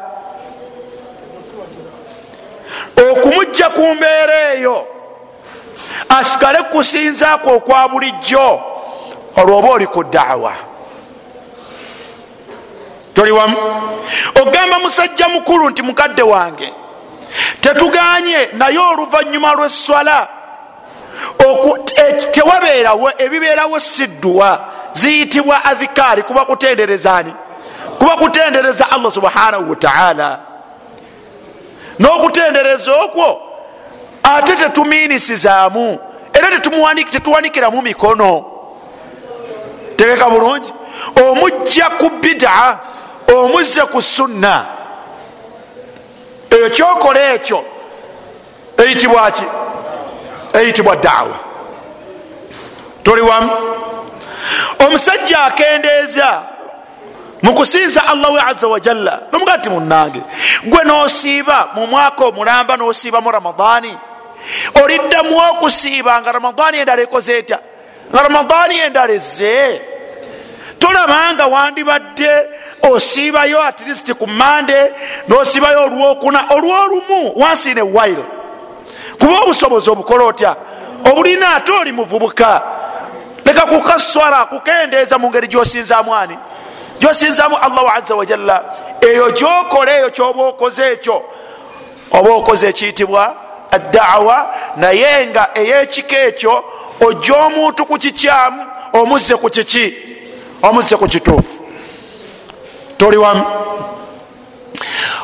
Okumujja 3.10 3.68
ku 3.68 3.94
mbeera 3.94 4.52
eyo 4.52 4.86
asigale 6.08 6.58
kusinzaako 6.62 7.50
okwa 7.50 7.88
bulijjo 7.88 8.60
olwoba 9.36 9.68
oli 9.68 9.86
ku 9.86 10.04
daawa 10.04 10.52
toli 13.14 13.32
wamu? 13.32 13.56
Ogamba 14.42 14.78
musajja 14.78 15.28
mukulu 15.28 15.70
nti 15.70 15.82
mukadde 15.82 16.22
wange 16.22 16.72
tetuganye 17.60 18.48
naye 18.52 18.78
oluvanyuma 18.78 19.52
lweswala 19.54 20.37
tewabeerawo 22.30 23.10
ebibeerawo 23.18 23.80
sidduwa 23.80 24.64
ziyitibwa 24.92 25.64
adhikaari 25.64 26.22
kuba 26.22 26.44
kutenderezani. 26.44 27.34
Kuba 27.98 28.16
kutendereza 28.16 28.90
allah 28.90 29.10
subhanahu 29.12 29.70
wataala 29.70 30.40
n'okutendereza 31.98 32.92
okwo 32.92 33.40
ate 34.22 34.56
tetumiinisizaamu 34.56 35.98
era 36.32 36.60
tetuwanikiramu 37.10 37.82
mikono. 37.82 38.44
Tegeka 39.96 40.30
bulungi. 40.30 40.72
Omujja 41.30 41.90
ku 41.98 42.10
bida 42.10 42.78
omuzze 43.34 43.80
ku 43.80 44.02
sunna. 44.02 44.66
Ekyo 46.50 46.70
kyokola 46.70 47.32
ekyo 47.34 47.64
eyitibwa 48.76 49.30
ki 49.30 49.44
eyitibwa 50.52 50.96
daawa. 50.96 51.38
Toli 53.02 53.20
wamu. 53.20 53.50
Omusajja 54.86 55.40
akendeeza 55.44 56.42
mukusinza 57.42 58.06
allahu 58.06 58.38
aza 58.46 58.68
wajalla 58.68 59.20
nomugaa 59.32 59.58
ti 59.58 59.70
munange 59.70 60.20
gwe 60.64 60.84
nosiiba 60.84 61.68
mu 61.74 61.86
mwaka 61.86 62.24
omulamba 62.24 62.76
nosiibamu 62.76 63.30
ramadaani? 63.30 63.98
Oliddamu 64.84 65.38
okusiiba 65.50 66.20
nga 66.20 66.32
ramadaani 66.32 66.78
endala 66.78 67.02
ekoze 67.02 67.38
etya? 67.38 67.58
Nga 68.10 68.22
ramadaani 68.22 68.78
endala 68.78 69.12
ezze? 69.12 69.80
Tolabanga 70.78 71.46
wandibadde 71.46 72.30
osiibayo 72.82 73.62
atlist 73.62 74.14
ku 74.14 74.26
mande 74.26 74.92
nosiibayo 75.28 75.82
olwokuna 75.82 76.44
olwolumu 76.50 77.32
wansine 77.36 77.82
wairo 77.82 78.37
kuba 79.18 79.40
obusobozi 79.42 79.90
obukola 79.90 80.24
otya? 80.24 80.56
Obulina 81.04 81.54
ate 81.54 81.72
oli 81.72 81.92
muvubuka. 81.92 82.62
Leka 83.44 83.66
kukaswala 83.66 84.44
kukendeeza 84.44 85.18
mu 85.18 85.28
ngeri 85.30 85.48
gyosinzamu 85.48 86.14
ani? 86.14 86.38
Gyosinzamu 87.00 87.56
allahu 87.56 87.88
aza 87.88 88.14
wajalla 88.14 88.64
eyo 89.00 89.30
gyokola 89.30 89.98
eyo 89.98 90.10
kyoba 90.10 90.42
okoze 90.42 90.92
ekyo. 90.92 91.24
Oba 92.10 92.30
okoze 92.34 92.68
ekiyitibwa 92.68 93.36
addawa 93.70 94.54
naye 94.76 95.26
nga 95.26 95.50
eyekika 95.54 96.16
ekyo 96.16 96.64
ojja 97.00 97.34
omuntu 97.34 97.86
ku 97.86 97.98
kikyamu 97.98 98.66
omuzze 98.92 99.36
ku 99.36 99.50
kiki? 99.50 99.94
Omuzze 100.62 100.96
ku 100.96 101.06
kituufu. 101.08 101.64
Toli 102.98 103.16
wamu. 103.16 103.44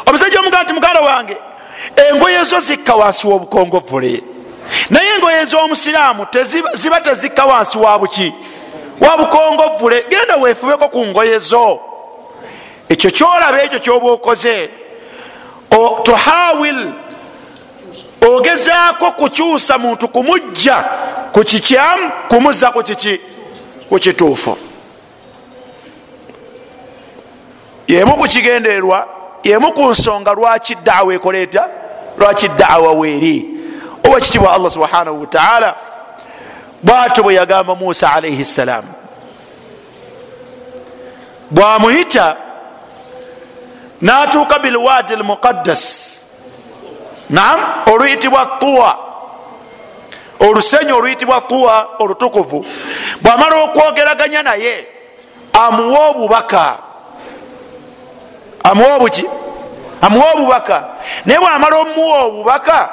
Omusajja 0.07 0.41
omugaa 0.41 0.63
nti 0.63 0.73
muganda 0.73 1.01
wange 1.01 1.37
engoye 1.97 2.45
zo 2.45 2.61
zikka 2.61 2.95
wansi 2.95 3.27
w'obukongovule 3.27 4.23
naye 4.91 5.15
engoye 5.15 5.43
ez'omusiraamu 5.43 6.27
ziba 6.75 7.01
tezikka 7.01 7.45
wansi 7.45 7.79
wa 7.79 7.99
buki? 7.99 8.33
Wa 9.01 9.17
bukongovule 9.17 10.05
genda 10.11 10.37
weefubeko 10.37 10.89
ku 10.89 11.07
ngoye 11.07 11.39
zo. 11.39 11.81
Ekyo 12.89 13.11
kyolaba 13.11 13.63
ekyo 13.63 13.79
kyoba 13.79 14.11
okoze 14.11 14.71
tuhawil. 16.03 16.93
Ogezaako 18.21 19.11
kukyusa 19.13 19.79
muntu 19.79 20.09
kumujja 20.09 20.85
ku 21.33 21.45
kikyamu 21.45 22.11
kumuzza 22.29 22.71
ku 22.71 22.83
kiki? 22.83 23.21
Ku 23.89 23.99
kituufu. 23.99 24.57
Yemu 27.89 28.17
ku 28.17 28.25
kigendererwa 28.29 29.09
yemu 29.45 29.73
ku 29.73 29.91
nsonga 29.91 30.33
lwaki 30.33 30.75
daawa 30.75 31.15
ekola 31.15 31.39
etya 31.39 31.69
lwaki 32.19 32.49
daawa 32.49 32.93
weeri? 32.93 33.49
Oba 34.09 34.21
kitibwa 34.21 34.53
allah 34.55 34.71
subhanahu 34.71 35.21
wataala 35.21 35.75
bwatyo 36.83 37.23
bwe 37.23 37.35
yagamba 37.35 37.75
musa 37.75 38.13
alaihi 38.13 38.45
ssalaamu 38.45 38.89
bwamuyita 41.51 42.37
natuuka 44.01 44.59
bilwadi 44.59 45.17
lmuqaddas 45.17 46.15
naam 47.31 47.61
oluyitibwa 47.93 48.47
tuwa. 48.47 48.99
Olusenyi 50.41 50.93
oluyitibwa 50.93 51.41
tuwa 51.41 51.89
olutukuvu. 51.99 52.67
Bwamala 53.23 53.57
okwogeraganya 53.63 54.43
naye 54.43 54.87
amuwa 55.53 56.09
obubaka. 56.09 56.79
Amuwa 58.65 58.95
obuki 58.97 59.25
amuwa 60.07 60.33
obubaka. 60.33 60.85
Naye 61.25 61.39
bwamala 61.41 61.77
omuwa 61.77 62.19
obubaka 62.25 62.89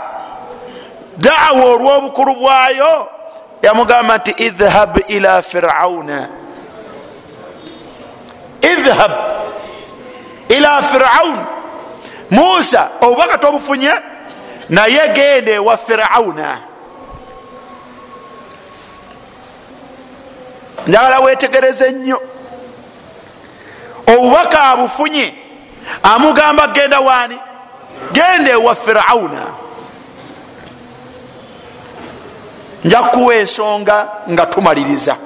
daawa 1.17 1.65
olw'obukulu 1.65 2.35
bwayo 2.35 3.09
yamugamba 3.61 4.17
nti 4.17 4.31
idhhab 4.31 4.97
ila 5.07 5.41
firauna. 5.41 6.29
Idhhab 8.61 9.11
ila 10.49 10.81
firaun. 10.81 11.45
Musa 12.31 12.89
obubaka 13.01 13.37
tobufunye 13.37 13.93
naye 14.69 15.07
gende 15.09 15.59
wa 15.59 15.77
firauna. 15.77 16.57
Njagala 20.87 21.19
wetegereze 21.19 21.91
nnyo. 21.91 22.21
Obubaka 24.07 24.63
abufunye 24.63 25.40
amugamba 26.03 26.67
genda 26.67 26.99
waani? 26.99 27.37
Gende 28.11 28.55
wa 28.55 28.75
firauna 28.75 29.47
njakuwa 32.83 33.35
ensonga 33.35 34.07
nga 34.29 34.45
tumaliriza. 34.45 35.17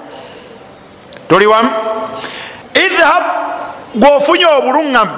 Toli 1.30 1.46
wamu? 1.48 1.70
Idhhab 2.74 3.24
gwofunye 3.96 4.46
obuluŋŋamu. 4.46 5.18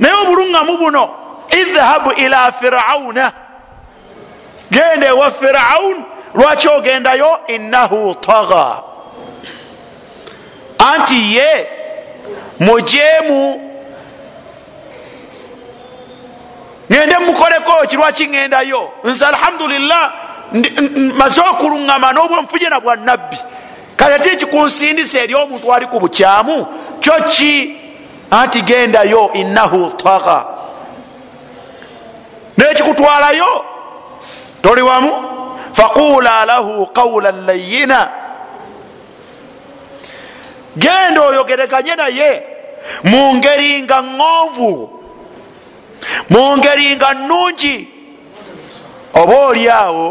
Naye 0.00 0.14
obuluŋŋamu 0.22 0.78
buno 0.78 1.10
idhhabu 1.50 2.12
ila 2.12 2.52
firauna 2.52 3.32
genda 4.70 5.06
ewa 5.06 5.30
firaun 5.30 6.04
lwaki 6.34 6.68
ogendayo? 6.68 7.38
Innahu 7.46 8.14
taga 8.14 8.76
anti 10.78 11.36
ye 11.36 11.68
mujeemu 12.60 13.71
ngende 16.92 17.18
mukoleko 17.18 17.86
ki 17.88 17.96
lwaki 17.96 18.26
ŋendayo 18.26 18.90
nze 19.04 19.24
alhamdulillah 19.24 20.12
maze 21.16 21.40
okuluŋŋama 21.40 22.12
n'obwenfujena 22.12 22.80
bwa 22.80 22.96
nabbi 22.96 23.38
kale 23.96 24.18
ti 24.18 24.28
ekikunsindisa 24.28 25.18
eri 25.24 25.34
omuntu 25.34 25.72
ali 25.74 25.86
ku 25.86 26.00
bukyamu 26.00 26.66
kyo 27.00 27.14
ki? 27.32 27.78
Anti 28.30 28.62
gendayo 28.62 29.32
innahu 29.32 29.90
taga 29.96 30.44
nekikutwalayo 32.56 33.64
toli 34.62 34.82
wamu? 34.82 35.12
Faqula 35.72 36.44
lahu 36.46 36.86
qawlan 36.92 37.46
layina 37.46 38.10
genda 40.76 41.20
oyogereganye 41.22 41.94
naye 41.96 42.42
mu 43.04 43.34
ngeri 43.34 43.82
nga 43.82 44.00
ŋonvu 44.02 45.01
mu 46.30 46.56
ngeri 46.56 46.96
nga 46.96 47.14
nungi 47.14 47.88
oba 49.14 49.34
oli 49.46 49.68
awo? 49.68 50.08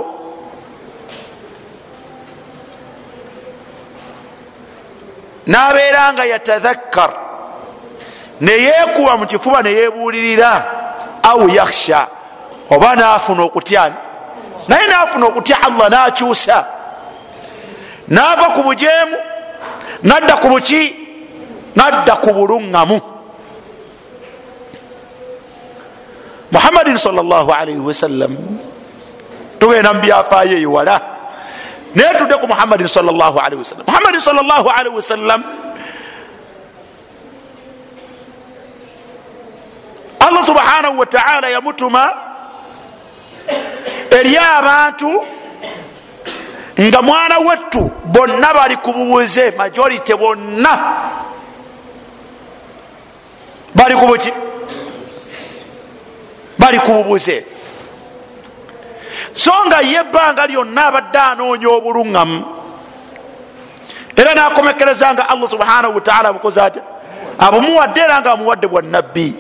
Nabeera 5.47 6.13
nga 6.13 6.25
yatadhakkar. 6.25 7.11
Neyekuba 8.41 9.17
mu 9.17 9.25
kifuba 9.25 9.61
neyebuulirira 9.61 10.65
au 11.23 11.49
yakhsha. 11.49 12.07
Oba 12.69 12.95
nafuna 12.95 13.43
okutya? 13.43 13.93
Naye 14.67 14.87
nafuna 14.87 15.25
okutya 15.25 15.57
allah 15.67 15.89
nakyusa. 15.89 16.65
Nava 18.07 18.53
ku 18.55 18.63
bujeemu 18.63 19.17
nadda 20.03 20.37
ku 20.37 20.47
buki 20.49 20.95
nadda 21.75 22.15
ku 22.15 22.33
buluŋŋamu 22.33 22.97
muhammadin 26.51 26.97
salllahalaihi 26.97 27.79
wasallam 27.79 28.37
tugenda 29.59 29.93
mu 29.93 30.01
byafaayo 30.01 30.57
eyiwala. 30.57 31.01
Naye 31.95 32.13
tudde 32.17 32.35
ku 32.39 32.47
muhammadin 32.47 32.87
salllahalaihi 32.87 33.59
wasallam 33.63 33.85
muhammadin 33.87 34.19
salllahalaihi 34.19 34.95
wasallam 34.95 35.39
allah 40.21 40.43
subhanahu 40.43 40.99
wataala 40.99 41.49
yamutuma 41.49 42.13
eri 44.11 44.37
abantu 44.37 45.11
nga 46.79 47.01
mwana 47.01 47.37
wettu 47.39 47.91
bonna 48.05 48.53
bali 48.53 48.75
ku 48.77 48.93
bubuze 48.93 49.51
majority 49.57 50.13
bonna 50.13 50.73
bali 53.75 53.95
ku 53.95 54.05
buki 54.07 54.31
bali 56.61 56.77
ku 56.85 56.93
bubuze. 56.93 57.41
So 59.33 59.51
nga 59.65 59.81
ye 59.81 59.97
ebbanga 59.97 60.45
lyonna 60.45 60.85
abadde 60.87 61.19
anoonya 61.19 61.69
obuluŋŋamu 61.69 62.39
era 64.21 64.33
nakomekereza 64.37 65.13
nga 65.13 65.29
allah 65.29 65.49
subhanahu 65.49 65.95
wataala 65.97 66.29
abukoze 66.29 66.61
atya 66.61 66.81
abumuwadde 67.39 68.01
era 68.01 68.21
nga 68.21 68.31
amuwadde 68.37 68.67
bwa 68.67 68.81
nabbi 68.81 69.33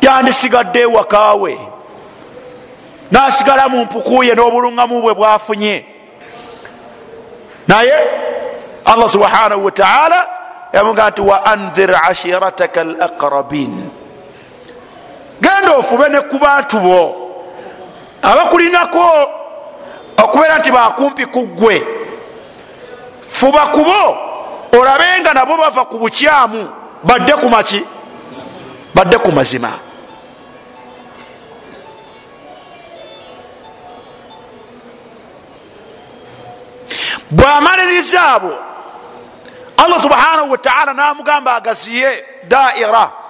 yandisigadde 0.00 0.80
ewakaawe 0.80 1.52
nasigala 3.10 3.68
mu 3.68 3.84
mpukuye 3.84 4.34
n'obulungamu 4.34 5.00
bwe 5.00 5.14
bwafunye. 5.14 5.86
Naye 7.68 7.96
allah 8.84 9.08
subhanahu 9.08 9.64
wataala 9.64 10.26
yamuga 10.72 11.10
nti 11.10 11.20
wa 11.20 11.44
andhir 11.46 11.96
ashirataka 11.96 12.80
al 12.80 12.92
aqrabin 13.00 13.72
genda 15.42 15.76
ofube 15.76 16.08
ne 16.08 16.20
ku 16.30 16.38
bantu 16.38 16.78
bo 16.80 16.98
abakulinako 18.22 19.04
okubeera 20.22 20.58
nti 20.58 20.70
bakumpi 20.70 21.26
ku 21.26 21.46
ggwe. 21.46 21.76
Fuba 23.32 23.66
kubo 23.66 24.00
olabenga 24.78 25.34
nabo 25.34 25.56
bava 25.56 25.84
ku 25.84 25.98
bukyamu 25.98 26.68
badde 27.02 27.32
ku 27.32 27.48
maki 27.48 27.84
badde 28.94 29.18
ku 29.18 29.32
mazima. 29.32 29.72
Bwamaliriza 37.30 38.22
abo 38.22 38.52
allah 39.76 40.00
subhanahu 40.00 40.50
wataala 40.50 40.94
namugamba 40.94 41.54
agaziye 41.54 42.24
daira 42.48 43.21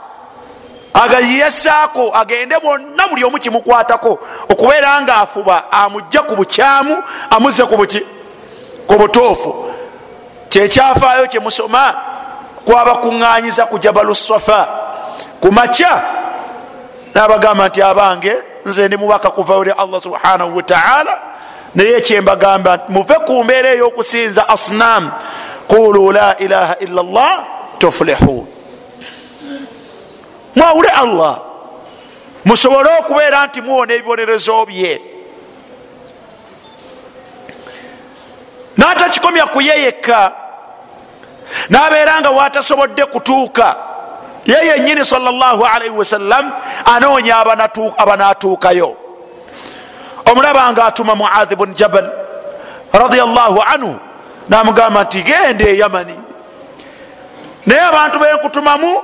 agaziye 0.95 1.51
saako 1.51 2.11
agende 2.15 2.57
bonna 2.63 3.09
buli 3.09 3.25
omu 3.25 3.39
kimukwatako 3.39 4.19
okubeera 4.49 5.03
nga 5.03 5.17
afuba 5.17 5.73
amugja 5.73 6.23
ku 6.23 6.37
bukyamu 6.37 7.03
amuzze 7.31 7.65
ku 8.87 8.97
butuufu. 8.99 9.73
Kyekyafaayo 10.49 11.27
kyemusoma 11.27 11.95
kwabakuŋŋanyiza 12.65 13.67
ku 13.67 13.79
jabalu 13.79 14.15
safa 14.15 14.69
ku 15.41 15.53
makya 15.53 16.03
nabagamba 17.15 17.69
nti 17.69 17.83
abange 17.83 18.35
nze 18.67 18.89
ndi 18.89 18.97
mubaka 18.97 19.31
kuva 19.31 19.55
eri 19.61 19.71
allah 19.71 20.01
subhanahu 20.01 20.57
wataala 20.57 21.19
naye 21.75 22.01
kyembagamba 22.01 22.77
nti 22.77 22.85
muve 22.89 23.15
ku 23.27 23.45
mbeera 23.45 23.71
ey'okusinza 23.75 24.49
asnam 24.49 25.11
qulu 25.69 26.13
la 26.13 26.37
ilaha 26.39 26.75
illa 26.81 27.03
llah 27.03 27.37
tuflihun 27.79 28.47
mwawule 30.57 30.89
allah. 30.89 31.39
Musobole 32.45 32.91
okubeera 32.99 33.47
nti 33.47 33.61
muwona 33.61 33.95
ebibonerezo 33.95 34.67
bye. 34.67 35.01
N'atakikomya 38.79 39.47
kuyeyeka. 39.47 40.33
Nabeera 41.69 42.21
nga 42.21 42.31
watasobodde 42.31 43.05
kutuuka. 43.07 43.77
Ye 44.47 44.67
yenyini 44.67 45.05
salaalaihi 45.05 45.97
wasallam 45.97 46.53
anoonya 46.95 47.37
abanatuukayo. 47.99 48.97
Omulaba 50.31 50.73
nga 50.73 50.85
atuma 50.85 51.15
muadhi 51.15 51.57
bun 51.57 51.75
jabal 51.75 52.11
radiallahu 52.93 53.63
anhu 53.63 53.97
namugamba 54.49 55.05
nti 55.05 55.23
genda 55.23 55.65
eyamani 55.69 56.17
naye 57.67 57.81
abantu 57.81 58.19
benkutumamu 58.19 59.03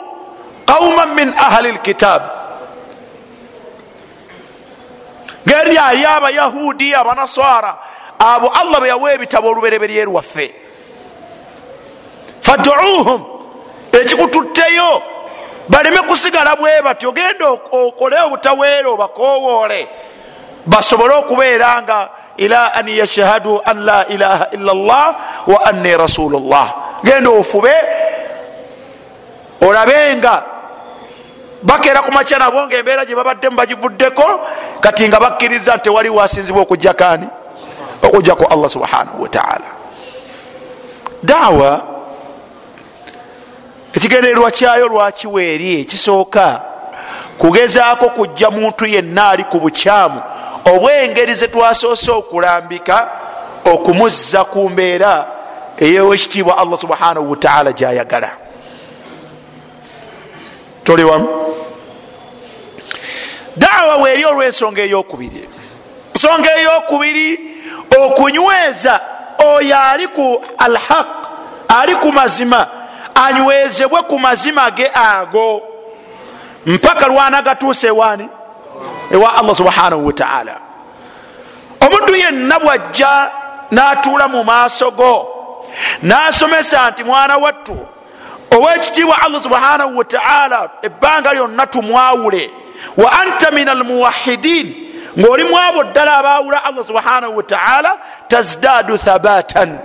qauman 0.68 1.14
min 1.16 1.32
ahli 1.32 1.72
lkitab 1.72 2.22
ngeri 5.48 5.78
ali 5.78 6.04
abayahudi 6.04 6.94
abanaswara 6.94 7.72
abo 8.18 8.52
allah 8.60 8.78
beyawa 8.80 9.12
ebitabo 9.16 9.48
olubereberye 9.48 10.04
lwaffe 10.04 10.46
faduuhum 12.42 13.20
ekikututteyo 13.92 15.02
baleme 15.68 15.98
kusigala 16.08 16.56
bwe 16.56 16.82
batyo. 16.82 17.12
Genda 17.12 17.48
okole 17.48 18.16
obutaweera 18.20 18.88
obakowoole 18.90 19.88
basobole 20.66 21.14
okubeera 21.14 21.82
nga 21.82 22.08
ila 22.36 22.74
an 22.74 22.88
yashhadu 22.88 23.60
an 23.64 23.84
la 23.84 24.06
ilaha 24.08 24.48
illa 24.52 24.74
llah 24.74 25.14
wa 25.46 25.66
anni 25.66 25.96
rasulu 25.96 26.38
llah 26.40 26.74
genda 27.04 27.30
ofube 27.30 27.74
olabenga 29.60 30.44
bakeera 31.62 32.02
ku 32.02 32.12
makya 32.12 32.38
nabo 32.38 32.66
nga 32.66 32.76
embeera 32.76 33.04
gye 33.04 33.14
babaddemu 33.14 33.56
bagivuddeko 33.56 34.26
kati 34.80 35.08
nga 35.08 35.20
bakkiriza 35.20 35.78
tewali 35.78 36.08
wasinzibwa 36.08 36.62
okujja 36.62 36.94
kani 36.94 37.26
okujjaku 38.02 38.44
allah 38.44 38.70
subhanahu 38.70 39.22
wataala 39.22 39.68
daawa 41.22 41.82
ekigendererwa 43.92 44.50
kyayo 44.50 44.88
lwakiwa 44.88 45.42
eri 45.42 45.80
ekisooka 45.80 46.60
kugezaako 47.38 48.08
kujja 48.08 48.50
muntu 48.50 48.86
yenna 48.86 49.28
ali 49.28 49.44
ku 49.44 49.60
bukyamu? 49.60 50.22
Obwengeri 50.64 51.34
zetwasoose 51.34 52.10
okulambika 52.10 53.08
okumuzza 53.64 54.44
ku 54.44 54.68
mbeera 54.70 55.26
eyowekitiibwa 55.78 56.58
allah 56.58 56.78
subhanahu 56.78 57.30
wataala 57.30 57.72
gyayagala. 57.72 58.30
Toli 60.84 61.04
wamu 61.04 61.47
daawa 63.58 63.96
weeri 63.96 64.24
olwensonga 64.24 64.82
eyokubiri. 64.82 65.48
Ensonga 66.14 66.56
eyokubiri 66.56 67.40
okunyweza 68.04 69.00
oyo 69.38 69.76
ali 69.80 70.06
ku 70.08 70.44
alhaq 70.58 71.06
ali 71.68 71.94
ku 71.94 72.12
mazima 72.12 72.66
anywezebwe 73.14 74.02
ku 74.02 74.18
mazima 74.18 74.70
ge 74.70 74.90
ago. 74.94 75.62
Mpaka 76.66 77.06
lwanagatuusa 77.06 77.86
ewaani? 77.86 78.28
Ewa 79.12 79.36
allah 79.38 79.54
subhanahu 79.56 80.06
wataala 80.06 80.60
omuntu 81.86 82.14
yenna 82.16 82.58
bwajja 82.60 83.30
n'atuula 83.70 84.28
mu 84.28 84.44
maaso 84.44 84.90
go 84.90 85.28
n'asomesa 86.02 86.90
nti 86.90 87.04
mwana 87.04 87.36
wattu 87.36 87.76
owekitiibwa 88.50 89.22
allah 89.22 89.42
subhanahu 89.42 89.98
wataala 89.98 90.70
ebbanga 90.82 91.32
lyonna 91.34 91.66
tumwawule 91.66 92.50
wa 92.96 93.12
anta 93.12 93.50
min 93.50 93.68
almuwahidin 93.68 94.74
ngaolimu 95.18 95.58
abo 95.58 95.84
ddala 95.84 96.18
abawula 96.18 96.64
allah 96.64 96.84
subhanahu 96.84 97.36
wataala 97.36 97.98
tazdadu 98.28 98.98
thabatan. 98.98 99.78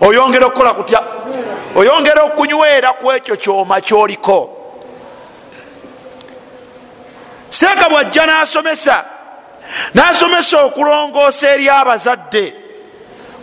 Oyongera 0.00 0.46
okukola 0.46 0.74
kutya? 0.74 1.02
Oyongera 1.76 2.22
okunywera 2.22 2.92
ku 2.92 3.12
ekyo 3.12 3.36
kyoma 3.36 3.80
kyoliko. 3.80 4.56
Seeka 7.50 7.88
bwajja 7.88 8.26
n'asomesa. 8.26 9.04
N'asomesa 9.94 10.64
okulongoosa 10.64 11.50
eri 11.50 11.68
abazadde. 11.68 12.54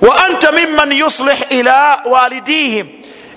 Wa 0.01 0.25
anta 0.25 0.51
miman 0.51 0.91
yuslih 0.91 1.45
ila 1.49 2.01
walidihim 2.05 2.87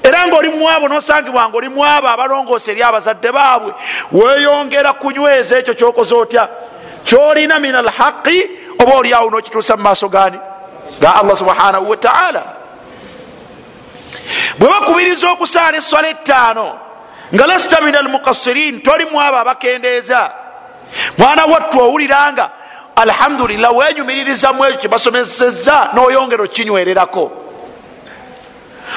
era 0.03 0.27
ngaoli 0.27 0.51
muabo 0.51 0.89
nosangibwa 0.89 1.49
nga 1.49 1.57
oli 1.59 1.69
muabo 1.69 2.09
abalongoosa 2.09 2.73
eri 2.73 2.83
abazadde 2.83 3.33
baabwe 3.33 3.73
weyongera 4.13 4.93
kunyweza 4.93 5.59
ekyo 5.59 5.75
kyokoze 5.75 6.15
otya? 6.15 6.49
Kyolina 7.05 7.59
min 7.59 7.75
alhaqi 7.75 8.51
oba 8.79 8.97
oliawo 8.97 9.31
nokituusa 9.31 9.77
mu 9.77 9.83
maaso 9.83 10.09
gani 10.09 10.39
ga 11.01 11.15
allah 11.15 11.37
subhanahu 11.37 11.91
wataala 11.91 12.43
bwe 14.59 14.69
bakubiriza 14.69 15.31
okusaala 15.31 15.77
eswala 15.79 16.09
ettaano 16.09 16.79
nga 17.35 17.47
lasita 17.47 17.81
min 17.81 17.97
almukassirin 17.97 18.83
toli 18.83 19.05
muabo 19.05 19.37
abakendeeza. 19.37 20.33
Mwana 21.19 21.45
wattu 21.45 21.81
owuliranga 21.81 22.51
alhamdulillah 22.97 23.77
wenyumiririzamu 23.77 24.65
ekyo 24.65 24.79
kyebasomeseza 24.79 25.91
noyongera 25.95 26.45
okinywererako 26.45 27.50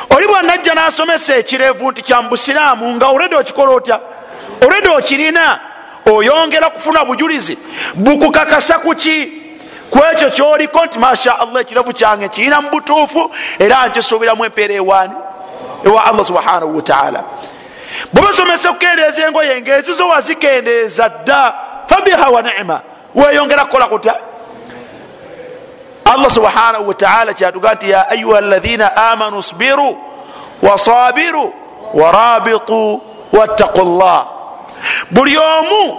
oli 0.09 0.27
bwanajja 0.27 0.73
nasomesa 0.73 1.35
ekirevu 1.35 1.91
nti 1.91 2.01
kyambusiraamu 2.01 2.95
nga 2.95 3.07
oledi 3.07 3.35
okikola 3.35 3.71
otya? 3.71 3.99
Oledi 4.67 4.87
okirina? 4.87 5.59
Oyongera 6.05 6.69
kufuna 6.69 7.05
bujulizi? 7.05 7.57
Bukukakasa 7.93 8.79
kuki? 8.79 9.43
Kwekyo 9.89 10.29
kyoliko 10.29 10.85
nti 10.85 10.99
masha 10.99 11.39
allah 11.39 11.61
ekirevu 11.61 11.93
kyange 11.93 12.27
kirina 12.27 12.61
mu 12.61 12.69
butuufu 12.69 13.31
era 13.59 13.87
nkisuubiramu 13.87 14.45
empeera 14.45 14.73
ewaani 14.73 15.13
ewa 15.85 16.05
allah 16.05 16.25
subhanahu 16.25 16.75
wataala 16.75 17.23
bwebasomesa 18.13 18.69
okukendeeza 18.69 19.27
engoye 19.27 19.61
ngaezizo 19.61 20.07
wazikendeeza 20.07 21.09
dda 21.09 21.53
fabiha 21.87 22.29
wa 22.29 22.41
nima. 22.41 22.81
Weyongera 23.15 23.65
kukola 23.65 23.85
kutya 23.85 24.15
allah 26.05 26.29
subhanahu 26.31 26.87
wataala 26.87 27.33
kyatuga 27.33 27.73
nti 27.73 27.89
ya 27.89 28.09
ayuha 28.09 28.37
alaina 28.37 28.95
amanu 28.95 29.43
sbiru 29.43 29.97
wasabiru 30.61 31.53
warabitu 31.93 33.01
wattaqu 33.33 33.81
llah 33.85 34.25
buli 35.11 35.37
omu 35.37 35.97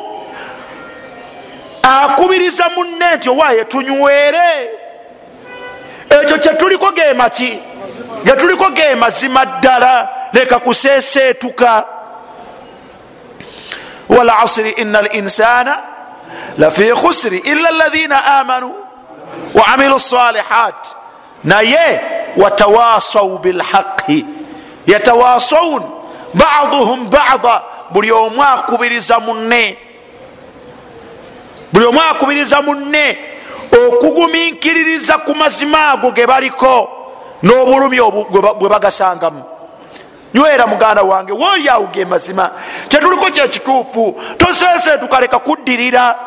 akubiriza 1.82 2.68
munne 2.76 3.16
nti 3.16 3.30
owaye 3.30 3.64
tunywere. 3.64 4.70
Ekyo 6.10 6.38
kyetuliko 6.38 6.90
gemaki 6.92 7.58
getuliko 8.24 8.70
ge 8.70 8.94
mazima 8.94 9.44
ddala 9.44 10.08
leka 10.32 10.58
kuseseetuka 10.58 11.84
walasiri 14.08 14.70
ina 14.70 15.02
linsana 15.02 15.78
lafi 16.58 16.92
khusri 16.92 17.38
ila 17.38 17.68
alaina 17.68 18.24
amanu 18.24 18.74
waamilu 19.54 20.00
salihat 20.00 20.86
naye 21.44 22.00
watawasau 22.36 23.38
bilhaqi 23.38 24.26
yatawasaun 24.86 25.82
baduhum 26.34 27.10
bada 27.10 27.62
buli 27.90 28.12
omu 28.12 28.42
akubiriza 28.42 29.20
munne 29.20 29.78
buli 31.72 31.86
omu 31.86 32.00
akubiriza 32.00 32.62
munne 32.62 33.18
okuguminkiririza 33.72 35.18
ku 35.18 35.34
mazima 35.34 35.88
ago 35.92 36.10
ge 36.10 36.26
baliko 36.26 36.88
n'obulumi 37.42 38.00
bwe 38.58 38.68
bagasangamu 38.68 39.44
nywera 40.34 40.66
muganda 40.66 41.02
wange 41.02 41.32
woolyawo 41.32 41.86
ge 41.92 42.04
mazima 42.04 42.50
kyetuliko 42.88 43.30
kyekituufu 43.30 44.20
tosese 44.38 44.98
tukaleka 44.98 45.38
kuddirira 45.38 46.18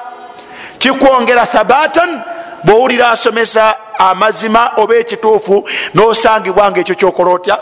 kikwongera 0.78 1.46
thabatan 1.46 2.22
bwowulira 2.68 3.12
asomesa 3.12 3.76
amazima 4.00 4.72
oba 4.78 4.96
ekituufu 4.96 5.70
nosangibwa 5.94 6.72
nga 6.72 6.80
ekyo 6.80 6.96
kyokola 6.96 7.32
otya 7.32 7.60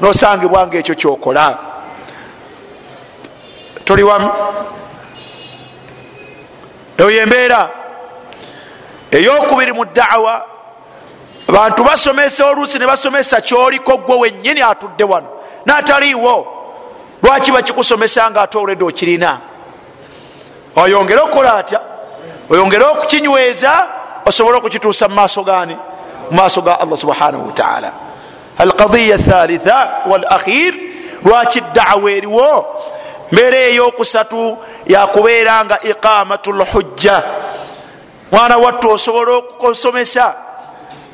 nosangibwa 0.00 0.66
nga 0.66 0.78
ekyo 0.78 0.94
kyokola. 0.94 1.58
Toli 3.84 4.02
wamu. 4.02 4.30
Eyo 6.98 7.10
embeera 7.10 7.70
eyokubiri 9.10 9.72
mu 9.72 9.84
daawa 9.84 10.46
abantu 11.48 11.84
basomesa 11.84 12.46
oluusi 12.46 12.78
ne 12.78 12.86
basomesa 12.86 13.40
kyoliko 13.40 13.96
gwe 13.96 14.18
wenyini 14.18 14.62
atudde 14.62 15.04
wano. 15.04 15.28
Nataliiwo. 15.66 16.46
Lwaki 17.22 17.52
bakikusomesa 17.52 18.30
nga 18.30 18.42
ate 18.42 18.58
olwedde 18.58 18.84
okirina? 18.84 19.40
Oyongere 20.76 21.20
okukola 21.20 21.54
atya? 21.54 21.80
Oyongere 22.50 22.84
okukinyweza 22.84 23.99
osobole 24.30 24.56
okukituusa 24.58 25.08
mumaaso 25.08 25.42
gani 25.42 25.76
mumaaso 26.30 26.62
ga 26.62 26.80
allah 26.80 26.98
subhanahu 26.98 27.46
wataala 27.46 27.92
alqadiya 28.58 29.18
thalitha 29.18 29.90
walakhir 30.06 30.74
lwaki 31.24 31.60
daawa 31.60 32.10
eriwo? 32.10 32.66
Mbeera 33.32 33.58
eyokusatu 33.58 34.58
yakubeera 34.86 35.64
nga 35.64 35.80
iqamatu 35.82 36.52
lhujja 36.52 37.22
mwana 38.32 38.56
wattu 38.56 38.90
osobola 38.90 39.32
okusomesa 39.32 40.34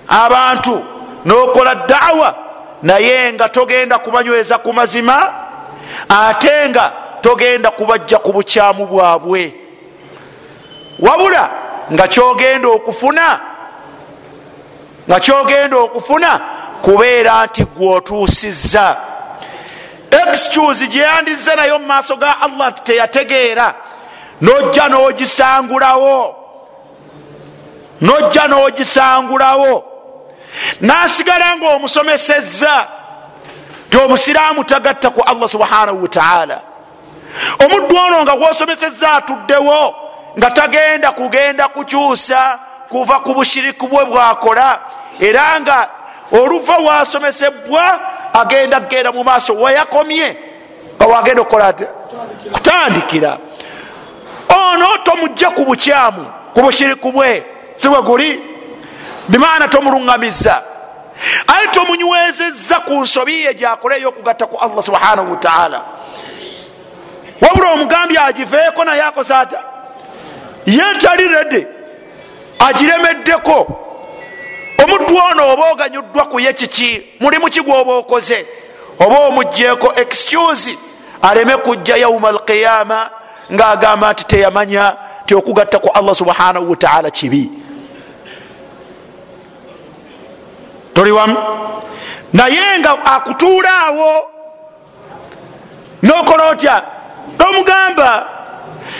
abantu 0.08 0.84
nokola 1.24 1.74
daawa 1.74 2.34
naye 2.82 3.32
nga 3.32 3.48
togenda 3.48 3.98
kubanyweza 3.98 4.58
ku 4.58 4.72
mazima 4.72 5.34
ate 6.08 6.68
nga 6.68 6.92
togenda 7.20 7.70
kubajja 7.70 8.18
ku 8.18 8.32
bukyamu 8.32 8.86
bwabwe. 8.86 9.54
Wabula 10.98 11.50
nga 11.92 12.08
kyogenda 12.08 12.68
okufuna 12.68 13.40
nga 15.08 15.20
kyogenda 15.20 15.76
okufuna 15.76 16.40
kubeera 16.82 17.46
nti 17.46 17.64
gweotuusizza 17.64 18.96
excuse 20.22 20.86
gyeyandize 20.86 21.54
nayo 21.54 21.78
mu 21.78 21.86
maaso 21.86 22.16
ga 22.16 22.40
allah 22.40 22.70
nti 22.70 22.82
teyategeera. 22.82 23.74
Nojja 24.40 24.88
n'ogisangulawo. 24.88 26.34
Nojja 28.00 28.44
n'ogisangulawo. 28.48 29.84
Nasigala 30.80 31.56
nga 31.56 31.68
omusomesezza 31.68 32.86
ti 33.90 33.96
omusiraamu 33.96 34.64
tagatta 34.64 35.10
ku 35.10 35.20
allah 35.20 35.48
subhanahu 35.48 36.02
wataala 36.02 36.60
omuddu 37.64 37.96
ono 37.96 38.22
nga 38.22 38.36
gwosomesezza 38.36 39.12
atuddewo 39.12 39.94
nga 40.38 40.50
tagenda 40.50 41.12
kugenda 41.12 41.68
kukyusa 41.68 42.58
kuva 42.88 43.20
ku 43.20 43.34
bushiriku 43.34 43.88
bwe 43.88 44.04
bwakola 44.04 44.80
era 45.20 45.60
nga 45.60 45.88
oluva 46.32 46.76
wasomesebwa 46.76 48.00
agenda 48.32 48.80
kgenda 48.80 49.12
mu 49.12 49.24
maaso 49.24 49.54
wayakomye 49.54 50.36
nga 50.96 51.06
wagenda 51.06 51.42
okukola 51.42 51.72
kutandikira. 52.52 53.38
Ono 54.48 54.98
tomujja 55.04 55.50
ku 55.50 55.64
bukyamu 55.64 56.26
ku 56.54 56.60
bushiriku 56.60 57.12
bwe 57.12 57.46
sibwe 57.76 58.02
guli? 58.02 58.40
Bimaana 59.28 59.68
tomuluŋŋamiza 59.68 60.62
aye 61.46 61.66
tomunywezezza 61.66 62.80
ku 62.80 62.92
nsobi 63.02 63.44
ye 63.44 63.54
gyakole 63.54 63.96
eyokugatta 63.96 64.46
ku 64.46 64.56
allah 64.56 64.82
subhanahu 64.82 65.30
wataala 65.30 65.84
wabula 67.40 67.72
omugambye 67.72 68.18
agiveeko 68.20 68.84
naye 68.84 69.02
akoze 69.02 69.34
ata 69.34 69.75
ye 70.66 70.84
ntali 70.94 71.28
redde 71.28 71.66
agiremeddeko. 72.58 73.82
Omuddu 74.84 75.14
ono 75.30 75.52
oba 75.52 75.70
oganyuddwa 75.72 76.24
ku 76.24 76.40
ye 76.40 76.52
kiki? 76.52 77.02
Mulimu 77.20 77.46
ki 77.50 77.60
gwoba 77.60 77.92
okoze? 77.92 78.46
Oba 78.98 79.18
omugjeeko 79.18 79.92
excuse. 79.96 80.78
Aleme 81.22 81.56
kujja 81.56 81.96
yauma 81.96 82.28
alqiyama 82.28 83.10
ngaagamba 83.52 84.12
nti 84.12 84.24
teyamanya 84.24 84.96
ti 85.26 85.34
okugatta 85.34 85.78
ku 85.78 85.88
allah 85.94 86.14
subhanahu 86.14 86.70
wataala 86.70 87.10
kibi. 87.10 87.50
Toli 90.94 91.10
wamu? 91.10 91.36
Naye 92.32 92.78
nga 92.78 93.04
akutuula 93.04 93.86
awo 93.86 94.30
nokola 96.02 96.50
otya 96.50 96.82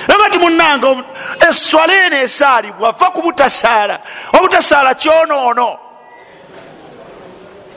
nomugamba 0.09 0.17
nagati 0.19 0.39
munange 0.39 1.05
eswala 1.49 1.95
eno 2.07 2.17
esaalibwa 2.17 2.93
va 2.93 3.11
ku 3.11 3.23
butasaala 3.23 4.01
obutasaala 4.33 4.95
kyonoono 4.95 5.79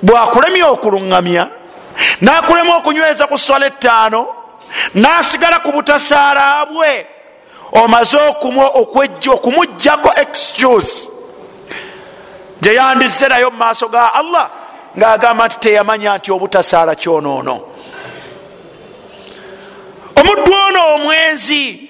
bwakulemya 0.02 0.68
okuluŋŋamya 0.68 1.48
nakulema 2.22 2.76
okunyweza 2.78 3.28
ku 3.28 3.38
swala 3.38 3.65
ettaano 3.68 4.28
nasigala 4.94 5.60
ku 5.60 5.72
butasaala 5.72 6.65
bwe 6.65 7.08
omaze 7.72 8.18
okumugjako 9.36 10.13
excuse 10.22 11.10
gyeyandize 12.62 13.28
nayo 13.28 13.52
mu 13.52 13.58
maaso 13.58 13.88
ga 13.88 14.13
allah 14.13 14.50
ngaagamba 14.98 15.48
nti 15.48 15.60
teyamanya 15.60 16.18
nti 16.18 16.32
obutasaala 16.32 16.96
kyonoono 16.96 17.56
omuddu 20.15 20.52
ono 20.68 20.96
omwenzi 20.96 21.88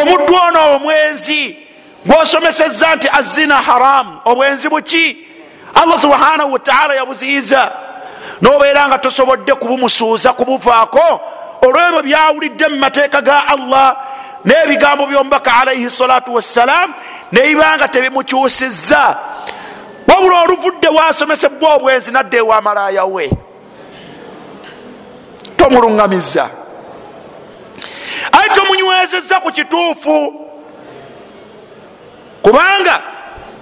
omuddu 0.00 0.34
ono 0.34 0.74
omwenzi 0.76 1.56
gwosomeseza 2.06 2.94
nti 2.96 3.08
azina 3.12 3.56
haramu 3.56 4.20
obwenzi 4.24 4.68
buki 4.68 5.16
allah 5.74 6.00
subhanahu 6.00 6.52
wataala 6.52 6.94
yabuziyiza. 6.94 7.72
Nobeera 8.40 8.88
nga 8.88 8.98
tosobodde 8.98 9.54
kubumusuuza 9.54 10.32
kubuvaako. 10.32 11.20
Olwebyo 11.62 12.02
byawulidde 12.02 12.68
mu 12.68 12.76
mateeka 12.76 13.20
ga 13.22 13.46
allah 13.48 13.96
n'ebigambo 14.44 15.06
byomubaka 15.06 15.56
alaihi 15.60 15.90
salatu 15.90 16.34
wassalam 16.34 16.94
nebibanga 17.32 17.88
tebimukyusizza. 17.88 19.16
Wabula 20.06 20.40
oluvudde 20.42 20.88
wasomesebwa 20.88 21.74
obwenzi 21.74 22.12
nadde 22.12 22.36
ewamalaaya 22.36 23.04
we. 23.04 23.30
Tomuluŋŋamizza 25.56 26.61
aye 28.32 28.48
tomunywezezza 28.54 29.40
ku 29.40 29.52
kituufu. 29.52 30.48
Kubanga 32.42 33.02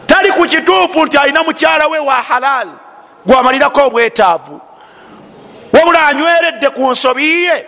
tali 0.06 0.32
ku 0.32 0.46
kituufu 0.46 1.06
nti 1.06 1.18
alina 1.18 1.42
mukyala 1.42 1.86
we 1.88 1.98
wa 1.98 2.14
halal 2.14 2.68
gwamalirako 3.26 3.86
obwetaavu. 3.86 4.60
Wabula 5.72 6.06
anyweredde 6.06 6.70
ku 6.70 6.90
nsobi 6.90 7.44
ye. 7.44 7.66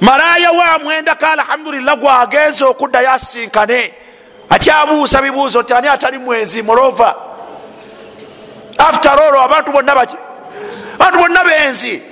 Malaaya 0.00 0.52
wa 0.52 0.78
mwendako 0.78 1.26
alhamdulillah 1.26 1.96
gwagenza 1.96 2.66
okuddayo 2.66 3.12
asinkane 3.12 3.94
akyabuusa 4.48 5.22
bibuuzo 5.22 5.62
nti 5.62 5.72
ani 5.74 5.88
atali 5.88 6.18
mwenzi 6.18 6.62
molova 6.62 7.14
after 8.78 9.12
all 9.12 9.36
abantu 9.36 9.72
bonna 9.72 9.94
baki 9.94 10.16
abantu 10.94 11.18
bonna 11.18 11.44
benzi. 11.44 12.02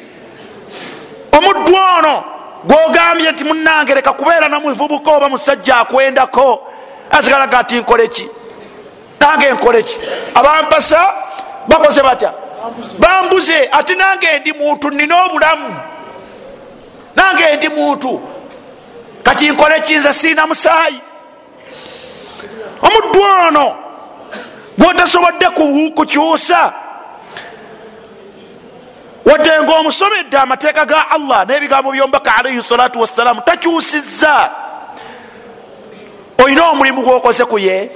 Omuddu 1.33 1.77
ono 1.99 2.25
gwogambye 2.65 3.33
nti 3.33 3.45
munange 3.45 3.95
leka 3.95 4.13
kubeera 4.13 4.49
namuvubuka 4.49 5.11
oba 5.11 5.29
musajja 5.29 5.77
akwendako. 5.77 6.67
Asigalaga 7.11 7.59
ati 7.59 7.77
nkoleki 7.81 8.29
nange 9.21 9.51
nkoleki 9.53 10.01
abampasa 10.35 11.15
bakoze 11.69 12.03
batya? 12.03 12.33
Bambuze. 12.99 13.69
Ati 13.73 13.95
nange 13.95 14.39
ndi 14.39 14.53
muntu 14.53 14.91
nina 14.91 15.25
obulamu. 15.25 15.77
Nange 17.17 17.57
ndi 17.57 17.69
muntu 17.69 18.21
kati 19.23 19.49
nkoleki 19.51 19.95
nze 19.95 20.13
siina 20.13 20.47
musaayi. 20.47 21.01
Omuddu 22.83 23.21
ono 23.47 23.77
gwotasobodde 24.79 25.47
kukyusa 25.95 26.73
wadde 29.25 29.51
nga 29.63 29.75
omusomedde 29.75 30.37
amateeka 30.37 30.85
ga 30.85 31.11
allah 31.11 31.45
n'ebigambo 31.47 31.93
byomubaka 31.93 32.37
alaihi 32.37 32.63
salatu 32.63 33.01
wassalamu 33.01 33.41
takyusizza. 33.41 34.51
Olina 36.45 36.71
omulimu 36.71 37.03
gwokoze 37.03 37.45
ku 37.45 37.59
ye? 37.59 37.91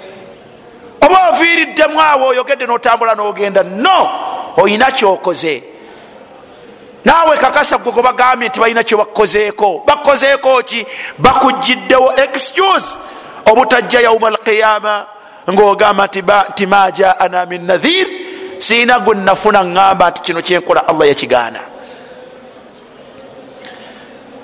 Oba 1.01 1.29
oviiriddemu 1.29 2.01
awo 2.01 2.27
oyogedde 2.29 2.66
notambula 2.66 3.14
nogenda? 3.14 3.62
No 3.62 4.11
olina 4.57 4.91
kyokoze. 4.91 5.62
Naawe 7.05 7.37
kakasa 7.37 7.79
gwe 7.79 8.03
bagambye 8.03 8.49
nti 8.49 8.61
balina 8.61 8.83
kyebakozeeko 8.83 9.83
bakozeeko 9.87 10.62
ki? 10.62 10.87
Bakugiddewo 11.18 12.12
excuse 12.16 12.99
obutajja 13.47 14.01
yauma 14.01 14.29
alqiyama 14.29 15.07
ngaogamba 15.51 16.07
nti 16.51 16.66
majaana 16.66 17.47
min 17.47 17.66
nadhir 17.66 18.26
siina 18.59 18.99
gwe 18.99 19.15
nafuna 19.15 19.63
ŋŋamba 19.63 20.11
nti 20.11 20.21
kino 20.23 20.41
kyenkola 20.43 20.89
allah 20.89 21.09
yakigaana. 21.09 21.61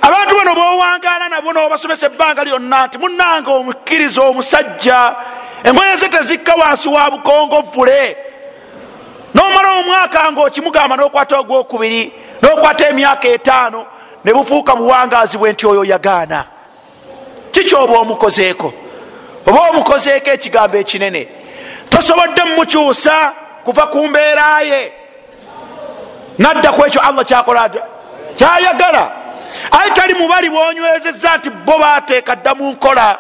Abantu 0.03 0.35
bano 0.35 0.55
bowangaala 0.55 1.29
nabo 1.29 1.53
nobasomesa 1.53 2.07
ebbanga 2.07 2.45
lyonna 2.45 2.87
nti 2.87 2.99
munanga 2.99 3.51
omukkiriza 3.51 4.23
omusajja 4.23 5.15
engoye 5.65 5.97
ze 5.97 6.09
tezikka 6.09 6.55
wansi 6.55 6.89
wa 6.89 7.11
bukongovule 7.11 8.17
nomala 9.35 9.73
omwaka 9.79 10.33
ngaokimugamba 10.33 10.97
nokwata 10.97 11.39
ogwokubiri 11.39 12.13
nokwata 12.43 12.89
emyaka 12.89 13.29
etaano 13.29 13.87
ne 14.25 14.33
bufuuka 14.33 14.77
buwangazi 14.77 15.39
bwe 15.39 15.53
nti 15.53 15.67
oyo 15.67 15.85
yagaana. 15.85 16.45
Kikyoba 17.53 17.99
omukozeeko? 17.99 18.73
Oba 19.47 19.61
omukozeeko 19.71 20.31
ekigambo 20.31 20.77
ekinene? 20.77 21.29
Tosobodde 21.91 22.45
mumukyusa 22.45 23.33
kuva 23.65 23.87
ku 23.87 24.09
mbeeraye 24.09 24.93
nadda 26.39 26.73
ku 26.73 26.87
ekyo 26.87 27.01
allah 27.01 27.25
kyakola 27.25 27.63
ata 27.63 27.81
kyayagala. 28.37 29.13
Aye 29.71 29.91
tali 29.91 30.15
mubali 30.15 30.51
bwonywezeza 30.51 31.37
nti 31.37 31.51
bo 31.51 31.79
bateeka 31.79 32.37
dda 32.37 32.55
mu 32.55 32.71
nkola. 32.73 33.19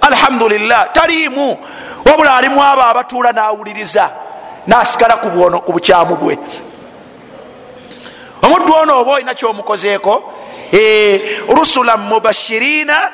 Alhamdulillah 0.00 0.92
taliimu. 0.92 1.58
Wabula 2.06 2.36
alimu 2.36 2.62
abo 2.62 2.82
abatuula 2.82 3.32
nawuliriza 3.32 4.10
nasigala 4.66 5.16
ku 5.16 5.72
bukyamu 5.72 6.16
bwe. 6.16 6.38
Omuddu 8.42 8.74
ono 8.74 9.00
oba 9.00 9.12
olina 9.12 9.34
kyomukozeeko? 9.34 10.32
Rusula 11.48 11.96
mubashirina 11.96 13.10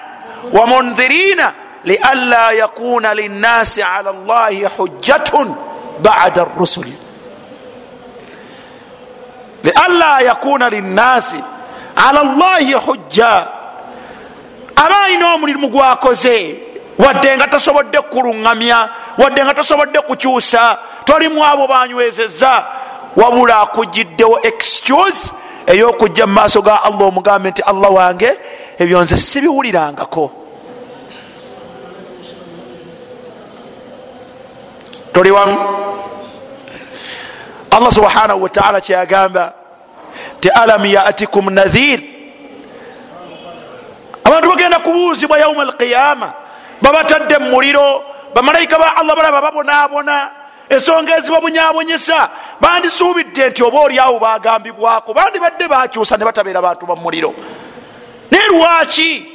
wa 0.53 0.67
mundhirina 0.67 1.55
lianla 1.85 2.53
yakuna 2.53 3.15
linnasi 3.15 3.83
ala 3.83 4.13
llahi 4.13 4.65
hujjatun 4.65 5.55
bada 6.03 6.45
rusul 6.59 6.87
lianla 9.65 10.21
yakuna 10.21 10.71
linnasi 10.71 11.41
ala 11.97 12.25
llahi 12.25 12.73
hujja 12.73 13.49
aba 14.77 15.01
alina 15.05 15.35
omulimu 15.35 15.69
gwakoze. 15.69 16.69
Wadde 16.99 17.37
nga 17.37 17.47
tasobodde 17.47 17.99
kuluŋŋamya 18.11 18.89
wadde 19.19 19.45
nga 19.45 19.55
tasobodde 19.55 20.01
kukyusa 20.01 20.79
tolimu 21.05 21.45
abo 21.45 21.67
banywezeza 21.67 22.67
wabula 23.17 23.61
akugiddewo 23.61 24.43
excuse 24.43 25.33
eyokujja 25.67 26.27
mu 26.27 26.33
maaso 26.33 26.63
ga 26.63 26.83
allah 26.83 27.07
omugambe 27.07 27.51
nti 27.51 27.63
allah 27.63 27.95
wange 27.95 28.31
ebyo 28.79 29.03
nze 29.03 29.17
sibiwulirangako 29.17 30.31
toli 35.19 35.31
wamu 35.31 35.59
allah 37.71 37.93
subhanahu 37.93 38.43
wataala 38.43 38.81
kyeyagamba 38.81 39.53
ti 40.41 40.49
alam 40.51 40.87
yatikum 40.87 41.51
nadhir. 41.51 42.01
Abantu 44.25 44.49
bagenda 44.49 44.79
kubuuzibwa 44.79 45.39
yauma 45.39 45.63
alqiyama 45.63 46.33
babatadde 46.83 47.39
mumuliro 47.39 48.03
bamalayika 48.35 48.79
ba 48.79 48.97
allah 48.97 49.17
balaba 49.17 49.43
babonabona 49.43 50.31
ensonga 50.69 51.19
ezibabunyabonyesa 51.19 52.31
bandisuubidde 52.61 53.49
nti 53.49 53.63
oba 53.63 53.81
oliawo 53.81 54.19
bagambibwako 54.19 55.15
bandi 55.15 55.39
badde 55.41 55.69
bakyusa 55.69 56.17
ne 56.17 56.25
batabeera 56.25 56.63
bantu 56.63 56.87
bamuliro 56.87 57.35
naye 58.31 58.47
lwaki? 58.49 59.35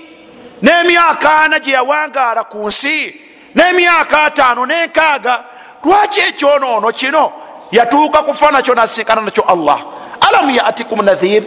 N'emyaka 0.61 1.41
ana 1.43 1.59
gye 1.59 1.73
yawangaala 1.73 2.43
ku 2.43 2.67
nsi 2.67 3.19
n'emyaka 3.55 4.23
ataano 4.23 4.65
n'enkaaga 4.65 5.43
lwaki 5.83 6.19
ekyonoono 6.19 6.91
kino 6.91 7.31
yatuuka 7.71 8.23
kufa 8.23 8.51
nakyo 8.51 8.75
nasinkana 8.75 9.21
nakyo 9.21 9.43
allah? 9.43 9.79
Alamu 10.21 10.55
yatikum 10.55 11.05
nadhir? 11.05 11.43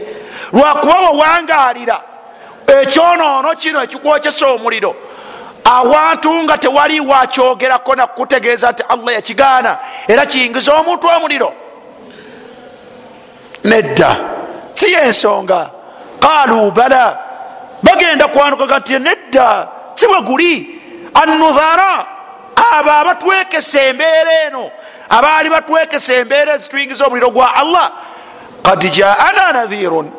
Lwakuba 0.53 0.95
wawangaalira 1.01 2.01
ekyonoono 2.67 3.55
kino 3.55 3.83
ekikwokyesa 3.83 4.47
omuliro. 4.47 4.97
Awantu 5.65 6.43
nga 6.43 6.59
tewali 6.59 7.01
wakyogerako 7.01 7.95
nakutegeeza 7.95 8.73
nti 8.73 8.83
allah 8.89 9.15
yakigaana 9.15 9.79
era 10.09 10.27
kiyingiza 10.27 10.75
omuntu 10.75 11.07
omuliro. 11.07 11.53
Nedda. 13.65 14.17
Si 14.75 14.93
yensonga. 14.93 15.71
Qaalu 16.21 16.71
bala. 16.71 17.19
Bagenda 17.83 18.29
kwanukaga 18.29 18.79
nti 18.79 18.99
nedda. 18.99 19.69
Si 19.95 20.07
bwe 20.07 20.21
guli. 20.21 20.81
Anudhara 21.15 22.07
abo 22.73 22.91
abatwekesa 22.91 23.81
embeera 23.83 24.33
eno. 24.47 24.71
Abaali 25.09 25.51
batwekesa 25.51 26.15
embeera 26.15 26.55
ezituyingiza 26.55 27.07
omuliro 27.07 27.31
gwa 27.31 27.55
allah. 27.55 27.93
Kad 28.63 28.91
jaana 28.93 29.53
nadhirun. 29.53 30.11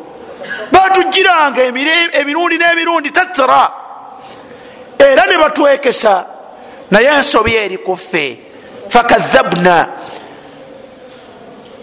Batugiranga 0.71 1.61
emirundi 1.63 2.57
n'emirundi 2.57 3.11
tattara. 3.11 3.71
Era 4.99 5.25
ne 5.25 5.37
batwekesa. 5.37 6.25
Naye 6.91 7.07
ensobi 7.07 7.55
eri 7.55 7.77
kuffe 7.77 8.39
fakadhabna. 8.89 9.87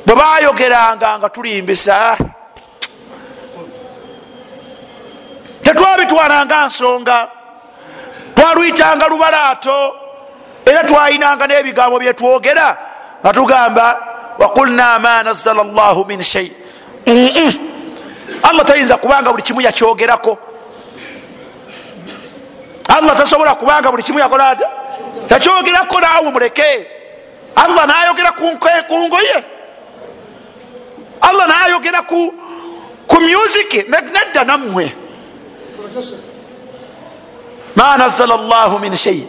Bwe 0.06 0.14
bayogeranga 0.14 1.18
nga 1.18 1.28
tulimbisa. 1.28 2.16
Tetwabitwalanga 5.62 6.66
nsonga. 6.66 7.28
Twaluyitanga 8.34 9.08
lubalaato 9.08 10.03
era 10.66 10.84
twayinanga 10.84 11.46
n'ebigambo 11.46 11.98
byetwogera 11.98 12.76
nga 13.22 13.32
tugamba 13.32 13.86
waqulna 14.38 14.98
ma 14.98 15.22
nazala 15.22 15.62
llahu 15.64 16.04
min 16.06 16.22
shai 16.22 16.52
allah 18.42 18.64
tayinza 18.64 18.96
kubanga 18.96 19.30
buli 19.30 19.42
kimu 19.42 19.60
yakyogerako. 19.60 20.38
Allah 22.88 23.16
tasobola 23.16 23.54
kubanga 23.54 23.90
buli 23.90 24.02
kimu 24.02 24.18
yakola 24.18 24.48
ata 24.48 24.68
yakyogerako 25.30 26.00
naawe 26.00 26.30
muleke. 26.30 26.86
Allah 27.56 27.86
nayogera 27.86 28.32
ku 28.32 28.44
ngoye. 29.06 29.44
Allah 31.20 31.46
nayogera 31.46 32.02
ku 32.02 32.32
music 33.20 33.88
nedda 33.88 34.44
nammwe. 34.44 34.92
Ma 37.76 37.96
nazala 37.96 38.36
llahu 38.36 38.78
min 38.78 38.96
shai 38.96 39.26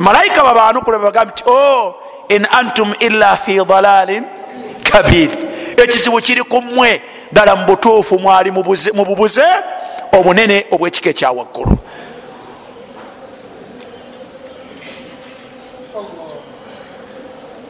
bamalayika 0.00 0.42
babanukula 0.42 0.98
bagambe 0.98 1.32
nti 1.32 1.44
o 1.46 1.94
in 2.28 2.46
antum 2.50 2.94
illa 3.00 3.36
fi 3.36 3.56
dalalin 3.64 4.24
kabir. 4.82 5.30
Ekizibu 5.76 6.20
kiri 6.20 6.42
ku 6.42 6.62
mmwe 6.62 7.02
ddala 7.32 7.56
mu 7.56 7.66
butuufu 7.66 8.18
mwali 8.18 8.50
mu 8.50 9.04
bubuze 9.04 9.44
obunene 10.12 10.66
obwekika 10.70 11.10
ekyawaggulu 11.10 11.78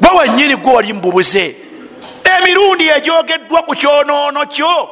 gwe 0.01 0.11
wenyini 0.19 0.57
gwe 0.57 0.75
wali 0.75 0.93
mububuze 0.93 1.57
emirundi 2.39 2.89
egyogeddwa 2.89 3.63
ku 3.63 3.75
kyonoono 3.75 4.47
kyo 4.47 4.89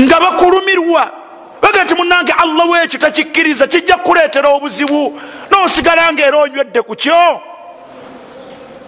nga 0.00 0.20
bakulumirwa 0.20 1.19
baga 1.62 1.84
nti 1.84 1.94
munange 1.94 2.32
allah 2.32 2.70
wekyo 2.70 2.98
takikkiriza 3.00 3.66
kijja 3.66 3.96
kukuleetera 3.96 4.48
obuzibu 4.48 5.20
nosigala 5.50 6.12
nga 6.12 6.26
era 6.26 6.38
onywedde 6.38 6.82
ku 6.82 6.94
kyo. 6.96 7.42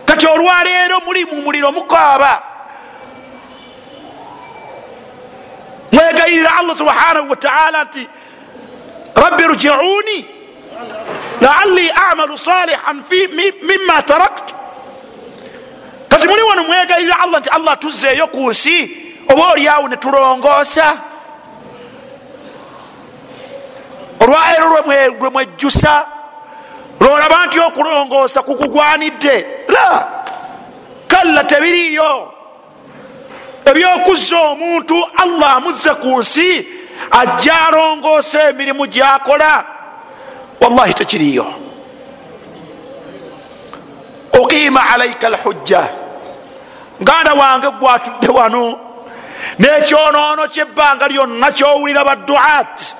Kati 0.05 0.27
olwaleero 0.27 1.01
muli 1.07 1.25
mu 1.25 1.43
muliro 1.43 1.73
mukaaba. 1.73 2.43
Mwegayirira 5.93 6.57
allah 6.59 6.77
subhanahu 6.77 7.31
wataala 7.31 7.85
nti 7.85 8.09
rabbi 9.15 9.43
rjiuni 9.43 10.27
laali 11.41 11.91
amalu 11.91 12.39
salihan 12.39 13.03
mima 13.63 14.03
taraktu. 14.03 14.55
Kati 16.09 16.29
muli 16.29 16.43
wano 16.43 16.65
mwegayirira 16.65 17.21
allah 17.21 17.41
nti 17.41 17.49
allah 17.51 17.79
tuzzeeyo 17.79 18.27
ku 18.27 18.51
nsi 18.51 18.97
oba 19.29 19.53
oliawo 19.53 19.89
netulongoosa 19.89 21.01
olwaleero 24.23 24.69
lwe 25.21 25.31
mwejjusa 25.31 26.07
lwolaba 27.01 27.47
nti 27.47 27.61
okulongoosa 27.61 28.43
kukugwanidde. 28.43 29.47
La 29.69 30.09
kalla 31.09 31.45
tebiriyo 31.45 32.33
ebyokuzza 33.65 34.39
omuntu 34.39 34.97
allah 35.23 35.57
amuzze 35.57 35.91
ku 35.95 36.19
nsi 36.21 36.69
ajja 37.11 37.67
alongoosa 37.67 38.51
emirimu 38.51 38.87
gyakola 38.87 39.65
wallahi 40.61 40.95
tekiriyo 40.95 41.47
uqima 44.41 44.91
alaika 44.91 45.27
alhujja. 45.27 45.83
Muganda 46.99 47.35
wange 47.35 47.71
gwatudde 47.71 48.29
wano 48.29 48.81
nekyonoono 49.59 50.49
kyebbanga 50.49 51.09
lyonna 51.09 51.51
kyowulira 51.51 52.05
baduat 52.05 52.95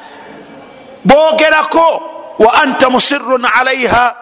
bogerako 1.05 2.03
wa 2.39 2.53
anta 2.63 2.91
musirun 2.91 3.47
alaiha 3.61 4.15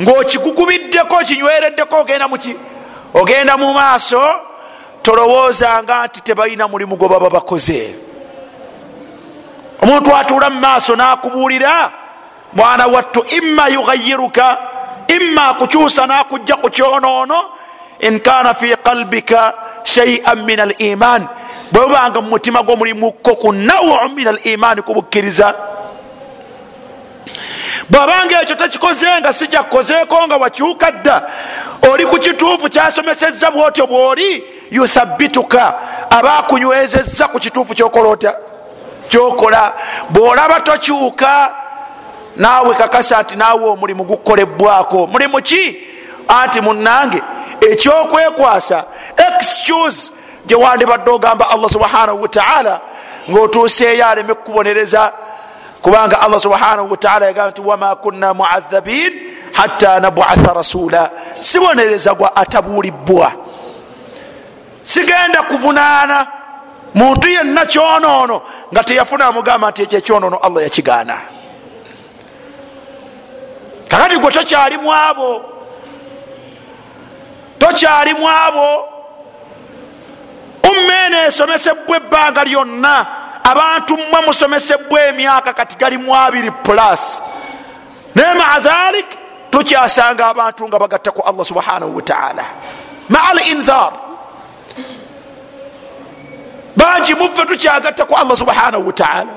ngaokigugubiddeko 0.00 1.16
kinywereddeko 1.16 2.00
ogenda 2.00 2.28
muki 2.28 2.56
ogenda 3.14 3.56
mu 3.56 3.72
maaso 3.72 4.22
tolowoozanga 5.02 6.06
nti 6.06 6.20
tebalina 6.20 6.68
mulimu 6.68 6.96
gwe 6.96 7.08
baba 7.08 7.30
bakoze. 7.30 7.94
Omuntu 9.82 10.16
atuula 10.16 10.50
mu 10.50 10.60
maaso 10.60 10.96
nakubuulira 10.96 11.90
mwana 12.52 12.86
wattu 12.86 13.24
imma 13.36 13.68
yugayiruka 13.68 14.58
imma 15.08 15.46
akukyusa 15.46 16.06
nakujja 16.06 16.56
ku 16.56 16.70
kyonoono 16.70 17.38
in 18.00 18.20
kana 18.20 18.54
fi 18.54 18.76
qalbika 18.82 19.54
shaian 19.84 20.44
min 20.44 20.60
al 20.60 20.74
iman 20.78 21.26
bwe 21.72 21.86
bubanga 21.86 22.20
mu 22.20 22.28
mutima 22.30 22.62
gwomulimuko 22.62 23.34
ku 23.36 23.52
nawu 23.52 24.08
min 24.16 24.28
al 24.28 24.38
imaani 24.44 24.82
kubukkiriza 24.82 25.54
bwabanga 27.90 28.42
ekyo 28.42 28.54
tekikoze 28.54 29.06
nga 29.20 29.32
si 29.32 29.46
kyakkozeeko 29.48 30.26
nga 30.26 30.36
wakyuka 30.36 30.90
dda 30.90 31.22
oli 31.92 32.06
ku 32.06 32.18
kituufu 32.18 32.68
kyasomesezza 32.70 33.50
bwotyo 33.50 33.86
bwoli 33.86 34.44
yuthabituka 34.70 35.74
aba 36.10 36.38
akunywezezza 36.38 37.28
ku 37.28 37.38
kituufu 37.38 37.74
kyokola 37.74 38.08
otya? 38.08 38.34
Kyokola. 39.08 39.72
Bwolaba 40.10 40.60
tokyuka 40.60 41.54
naawe 42.36 42.74
kakasa 42.74 43.22
nti 43.22 43.36
naawe 43.36 43.68
omulimu 43.68 44.04
gukolebwako 44.04 45.06
mulimu 45.06 45.42
ki? 45.42 45.76
Anti 46.28 46.60
munange 46.60 47.22
ekyokwekwasa 47.60 48.84
excuse 49.16 50.12
gye 50.46 50.56
wandibadde 50.56 51.10
ogamba 51.10 51.50
allah 51.50 51.70
subhanahu 51.70 52.22
wataala 52.22 52.80
ngaotuuseeyo 53.30 54.08
aleme 54.08 54.34
kukubonereza 54.34 55.12
kubanga 55.84 56.20
allah 56.20 56.40
subhanahu 56.40 56.90
wataala 56.90 57.26
yagamba 57.26 57.50
nti 57.50 57.60
wama 57.60 57.96
kunna 57.96 58.34
muadhabin 58.34 59.12
hatta 59.52 60.00
nabuatha 60.00 60.52
rasula. 60.54 61.10
Sibonereza 61.40 62.14
gwa 62.14 62.36
atabuulibwa 62.36 63.32
sigenda 64.82 65.42
kuvunaana 65.42 66.26
muntu 66.94 67.28
yenna 67.28 67.66
kyonoono 67.66 68.42
nga 68.72 68.84
teyafuna 68.84 69.26
amugamba 69.26 69.70
nti 69.70 69.82
ekyo 69.82 69.98
ekyonono 69.98 70.36
allah 70.36 70.62
yakigaana. 70.62 71.16
Kakati 73.88 74.16
gwe 74.16 74.32
tokyalimu 74.32 74.92
abo 74.94 75.42
tokyalimu 77.58 78.28
abo 78.28 78.88
ummeene 80.70 81.26
esomesebwa 81.26 81.96
ebbanga 81.96 82.44
lyonna 82.44 83.23
abantu 83.44 83.96
mmwe 83.96 84.20
musomesebwa 84.26 85.00
emyaka 85.06 85.52
kati 85.52 85.76
galimu 85.76 86.16
abiri 86.16 86.50
plus. 86.50 87.22
Naye 88.14 88.34
maa 88.34 88.58
dhalik 88.58 89.06
tukyasanga 89.50 90.26
abantu 90.26 90.68
nga 90.68 90.78
bagatta 90.78 91.10
ku 91.10 91.22
allah 91.22 91.44
subhanahu 91.44 91.96
wataala 91.96 92.44
maa 93.08 93.30
al 93.30 93.40
inthar 93.50 93.92
bangi 96.76 97.14
muffe 97.14 97.44
tukyagatta 97.46 98.04
ku 98.04 98.14
allah 98.14 98.36
subhanahu 98.36 98.86
wataala 98.86 99.34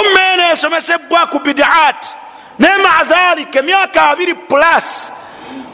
ummeene 0.00 0.52
esomesebwa 0.52 1.26
ku 1.30 1.38
bidaat 1.38 2.14
naye 2.58 2.76
maa 2.82 3.04
dhalik 3.04 3.56
emyaka 3.56 4.10
abiri 4.10 4.34
plus. 4.34 5.10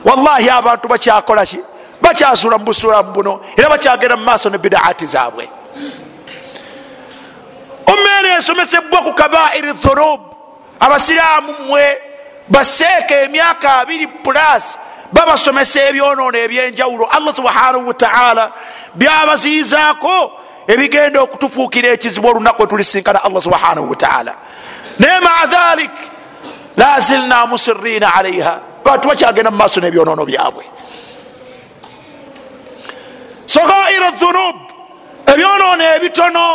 Wallahi 0.05 0.51
abantu 0.51 0.89
bakyakolaki 0.89 1.59
bakyasula 2.03 2.59
mu 2.59 2.65
busulamu 2.65 3.13
buno 3.13 3.41
era 3.57 3.69
bakyagenda 3.69 4.17
mu 4.17 4.25
maaso 4.25 4.51
ne 4.51 4.59
bidaati 4.59 5.07
zaabwe. 5.07 5.49
Ummeene 7.87 8.39
esomesebwa 8.39 9.03
ku 9.03 9.13
kabairi 9.13 9.73
dhunub 9.73 10.21
abasiraamu 10.81 11.53
mmwe 11.61 11.99
baseeka 12.49 13.23
emyaka 13.23 13.77
abiri 13.81 14.07
plus 14.07 14.79
babasomesa 15.13 15.81
ebyonoono 15.89 16.39
ebyenjawulo. 16.39 17.09
Allah 17.11 17.35
subhanahu 17.35 17.89
wataala 17.89 18.53
byabaziizaako 18.95 20.45
ebigenda 20.67 21.21
okutufuukira 21.21 21.89
ekizibu 21.89 22.29
olunaku 22.29 22.63
etulisinkana 22.63 23.25
allah 23.25 23.43
subhanahu 23.43 23.91
wataala 23.91 24.35
naye 24.99 25.21
maa 25.21 25.47
dhalik 25.47 25.91
la 26.77 27.01
zilna 27.01 27.47
musirina 27.47 28.15
alaiha 28.15 28.61
bantu 28.85 29.09
bakyagenda 29.09 29.51
mu 29.51 29.57
maaso 29.57 29.81
n'ebyonoono 29.81 30.25
byabwe 30.25 30.65
sogaira 33.47 34.11
dhunub 34.11 34.57
ebyonoono 35.27 35.85
ebitono. 35.97 36.47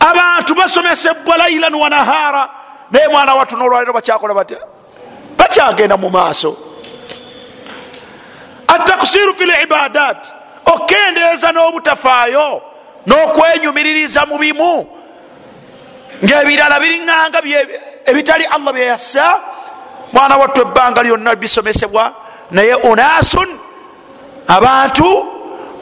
Abantu 0.00 0.54
basomesebwa 0.54 1.36
lailan 1.36 1.74
wa 1.74 1.88
nahara. 1.88 2.50
Naye 2.90 3.08
mwana 3.08 3.34
wattu 3.34 3.56
nolwaliro 3.56 3.92
bakyakola 3.92 4.34
batya? 4.34 4.58
Bakyagenda 5.36 5.96
mu 5.96 6.10
maaso. 6.10 6.56
Atakusiru 8.68 9.34
fi 9.34 9.44
libadat 9.44 10.32
okendeeza 10.66 11.52
n'obutafaayo 11.52 12.62
n'okwenyumiririza 13.06 14.26
mu 14.26 14.38
bimu. 14.38 14.86
Ngaebirala 16.24 16.80
biriŋanga 16.80 17.40
ebitali 18.06 18.44
allah 18.44 18.72
byeyassa 18.72 19.40
mwana 20.12 20.36
wattu 20.36 20.60
ebbanga 20.60 21.02
lyonna 21.02 21.36
bisomesebwa 21.36 22.14
naye 22.50 22.74
unasun 22.74 23.58
abantu 24.48 25.26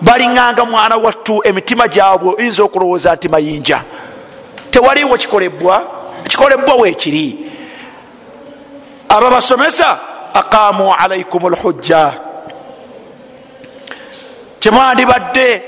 baliŋanga 0.01 0.65
mwana 0.65 0.97
wattu 0.97 1.41
emitima 1.45 1.89
gyabwe 1.89 2.35
oyinza 2.39 2.63
okulowooza 2.63 3.15
nti 3.15 3.29
mayinja. 3.29 3.81
Tewaliwo 4.71 5.17
kikolebwa 5.17 5.83
kikolebwa 6.29 6.75
weekiri. 6.75 7.51
Ababasomesa 9.09 9.99
aqamu 10.35 10.95
alaikum 10.95 11.49
lhujja 11.49 12.13
kyemwandibadde 14.61 15.63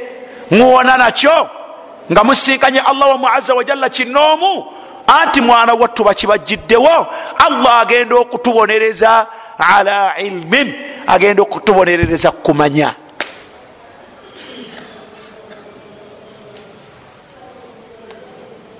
muwona 0.51 0.97
nakyo 0.97 1.49
nga 2.13 2.25
musinkanye 2.25 2.81
allah 2.81 3.09
wamwe 3.09 3.31
aza 3.35 3.55
wajalla 3.55 3.89
kinoomu 3.89 4.67
anti 5.07 5.41
mwana 5.41 5.75
wattu 5.75 6.05
bakibajjiddewo 6.05 7.07
allah 7.47 7.81
agenda 7.81 8.17
okutubonereza 8.17 9.27
ala 9.59 10.19
ilmin 10.19 10.75
agenda 11.07 11.43
okutubonerereza 11.43 12.31
kumanya. 12.31 12.95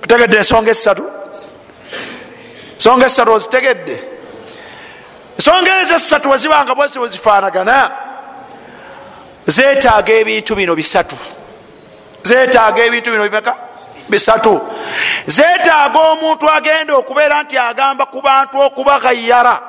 Otegedde 0.03 0.37
ensonga 0.37 0.71
esatu 0.71 1.03
ensonga 2.75 3.05
esatu 3.05 3.31
ozitegedde? 3.31 4.03
Ensonga 5.37 5.81
ezo 5.81 5.95
esatu 5.95 6.29
wezibanga 6.29 6.75
bwezi 6.75 6.99
wezifaanagana 6.99 7.91
zetaaga 9.47 10.13
ebintu 10.13 10.55
bino 10.55 10.75
bisatu. 10.75 11.17
Zetaaga 12.23 12.83
ebintu 12.83 13.11
bino 13.11 13.23
bimeka? 13.23 13.55
Bisatu. 14.09 14.61
Zetaaga 15.27 15.99
omuntu 15.99 16.49
agenda 16.49 16.95
okubeera 16.95 17.43
nti 17.43 17.57
agamba 17.57 18.05
ku 18.05 18.21
bantu 18.21 18.61
okubagayara 18.61 19.61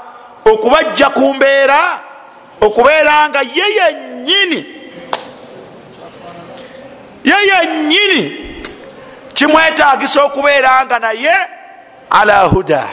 okubajja 0.44 1.10
ku 1.10 1.34
mbeera 1.34 2.07
okubeera 2.60 3.28
nga 3.28 3.40
ye 3.42 3.66
yennyini. 3.78 4.60
Ye 7.24 7.36
yennyini 7.50 8.22
kimwetagisa 9.34 10.22
okubeera 10.22 10.84
nga 10.84 10.98
naye 10.98 11.34
ala 12.10 12.42
huda. 12.42 12.88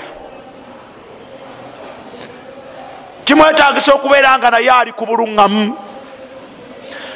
Kimwetagisa 3.26 3.93
okubeera 3.93 4.38
nga 4.38 4.51
naye 4.51 4.70
ali 4.70 4.91
ku 4.91 5.05
buluŋŋamu. 5.05 5.78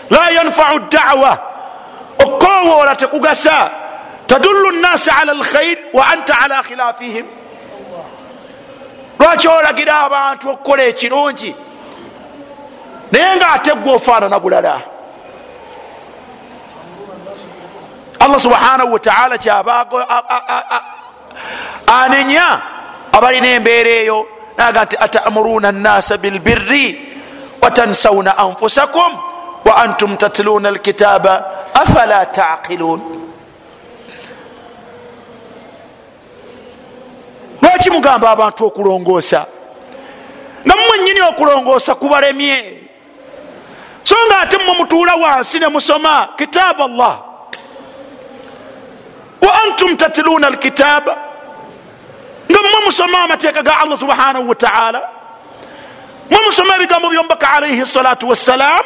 La 0.10 0.32
yanfau 0.32 0.80
dawa. 0.90 1.38
Okowoola 2.20 2.96
tekugasa. 2.96 3.72
Tadullu 4.28 4.72
nnasi 4.72 5.10
ala 5.10 5.34
lkhair 5.34 5.78
wa 5.94 6.08
anta 6.08 6.34
ala 6.44 6.64
khilafihim 6.64 7.26
lwaki 9.20 9.48
olagira 9.48 10.00
abantu 10.00 10.50
okukola 10.50 10.84
ekirungi 10.84 11.56
naye 13.12 13.36
nga 13.36 13.50
ate 13.50 13.72
gwe 13.76 13.94
ofaanana 13.94 14.40
bulala. 14.40 14.82
Allah 18.20 18.40
subhanahu 18.40 18.94
wataala 18.94 19.38
kyaba 19.38 19.86
anenya 21.88 22.62
abalina 23.12 23.48
embeera 23.48 23.90
eyo 23.90 24.28
naga 24.58 24.86
nti 24.86 24.98
atamuruna 25.00 25.72
nnasa 25.72 26.18
bilbirri 26.18 27.10
watansawuna 27.62 28.38
anfusakum 28.38 29.12
wa 29.66 29.76
antum 29.84 30.18
tatluna 30.18 30.70
alkitaba 30.70 31.46
afala 31.74 32.26
taqilun? 32.26 33.02
Lwaki 37.62 37.90
mugamba 37.90 38.32
abantu 38.32 38.66
okulongoosa? 38.66 39.46
Nga 40.66 40.76
mumwenyini 40.76 41.22
okulongoosa 41.22 41.96
kubalemye 41.96 42.79
so 44.10 44.16
nga 44.28 44.40
ate 44.42 44.58
mmwe 44.58 44.74
mutuula 44.78 45.14
wansi 45.16 45.60
ne 45.60 45.68
musoma 45.68 46.30
kitaaba 46.38 46.84
allah. 46.86 47.16
Wa 49.42 49.52
antum 49.64 49.96
tatluuna 49.98 50.48
alkitaaba 50.48 51.14
nga 52.52 52.60
mmwe 52.62 52.80
musoma 52.86 53.18
amateeka 53.24 53.64
ga 53.64 53.80
allah 53.80 53.98
subhanahu 53.98 54.50
wataala 54.50 55.02
mwe 56.32 56.40
musoma 56.46 56.76
ebigambo 56.76 57.10
byomubaka 57.10 57.52
alaihi 57.54 57.86
salatu 57.86 58.30
wassalam 58.30 58.86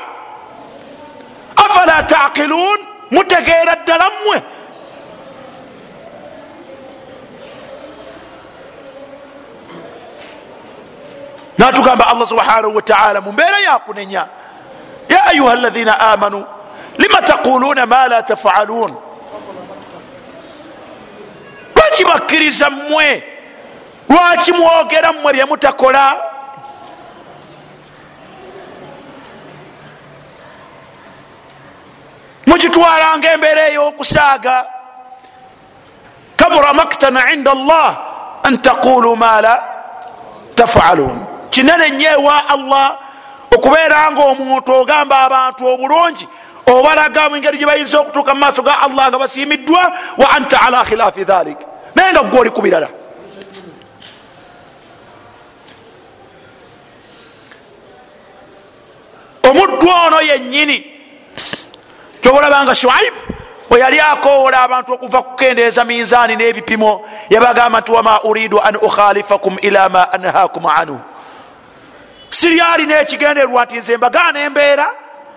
afala 1.55 2.03
taqiluun 2.03 2.80
mutegeera 3.11 3.76
ddala 3.76 4.09
mmwe. 4.09 4.41
Natugamba 11.57 12.07
allah 12.07 12.28
subhanahu 12.28 12.76
wataala 12.76 13.21
mumbeera 13.21 13.59
yakunenya 13.59 14.28
ya 15.14 15.26
ayuha 15.26 15.53
alaina 15.53 15.99
amanu 15.99 16.45
lima 16.97 17.22
taquluuna 17.22 17.86
ma 17.86 18.07
la 18.07 18.24
tafaluun 18.24 18.93
lwaki 21.76 22.05
bakkiriza 22.05 22.70
mmwe 22.70 23.24
lwaki 24.09 24.51
mwogera 24.51 25.14
mmwe 25.14 25.34
byemutakola 25.34 26.03
mukitwalanga 32.47 33.32
embeera 33.34 33.64
ey'okusaaga 33.70 34.55
kabura 36.38 36.74
maktan 36.74 37.18
inda 37.34 37.51
allah 37.51 37.88
an 38.43 38.57
taqulu 38.61 39.16
ma 39.16 39.41
la 39.41 39.55
tafaluun 40.55 41.18
kinene 41.49 41.89
nnyo 41.89 42.09
ewa 42.18 42.36
allah 42.49 43.03
okubeera 43.64 44.11
nga 44.11 44.22
omuntu 44.22 44.74
ogamba 44.74 45.20
abantu 45.20 45.68
obulungi 45.68 46.28
obalaga 46.68 47.30
mu 47.30 47.38
ngeri 47.38 47.57
gye 47.57 47.66
bayinza 47.66 47.99
okutuuka 47.99 48.34
mu 48.34 48.39
maaso 48.39 48.61
ga 48.61 48.82
allah 48.84 49.07
nga 49.07 49.20
basiimiddwa 49.20 49.84
wa 50.18 50.28
anta 50.36 50.59
ala 50.68 50.84
khilaafi 50.84 51.24
dhalik. 51.24 51.57
Naye 51.95 52.11
nga 52.11 52.24
gwe 52.24 52.39
oli 52.39 52.49
ku 52.51 52.61
birala 52.61 52.89
omuddu 59.47 59.88
ono 59.88 60.20
yennyini 60.22 60.78
kyobalabanga 62.22 62.76
shuaibu 62.76 63.20
bwe 63.70 63.80
yali 63.80 63.99
akoowola 63.99 64.61
abantu 64.61 64.93
okuva 64.93 65.22
kukendeeza 65.22 65.86
minzaani 65.86 66.36
n'ebipimo 66.36 67.07
yabagamba 67.30 67.80
nti 67.80 67.91
wama 67.91 68.24
uridu 68.24 68.59
an 68.59 68.76
ukhalifakum 68.76 69.57
ila 69.61 69.89
ma 69.89 70.14
anhakum 70.14 70.66
anhu 70.66 71.12
siryali 72.34 72.86
nekigenderwa 72.86 73.65
nti 73.65 73.77
nze 73.77 73.97
mbagaana 73.97 74.39
embeera 74.39 74.88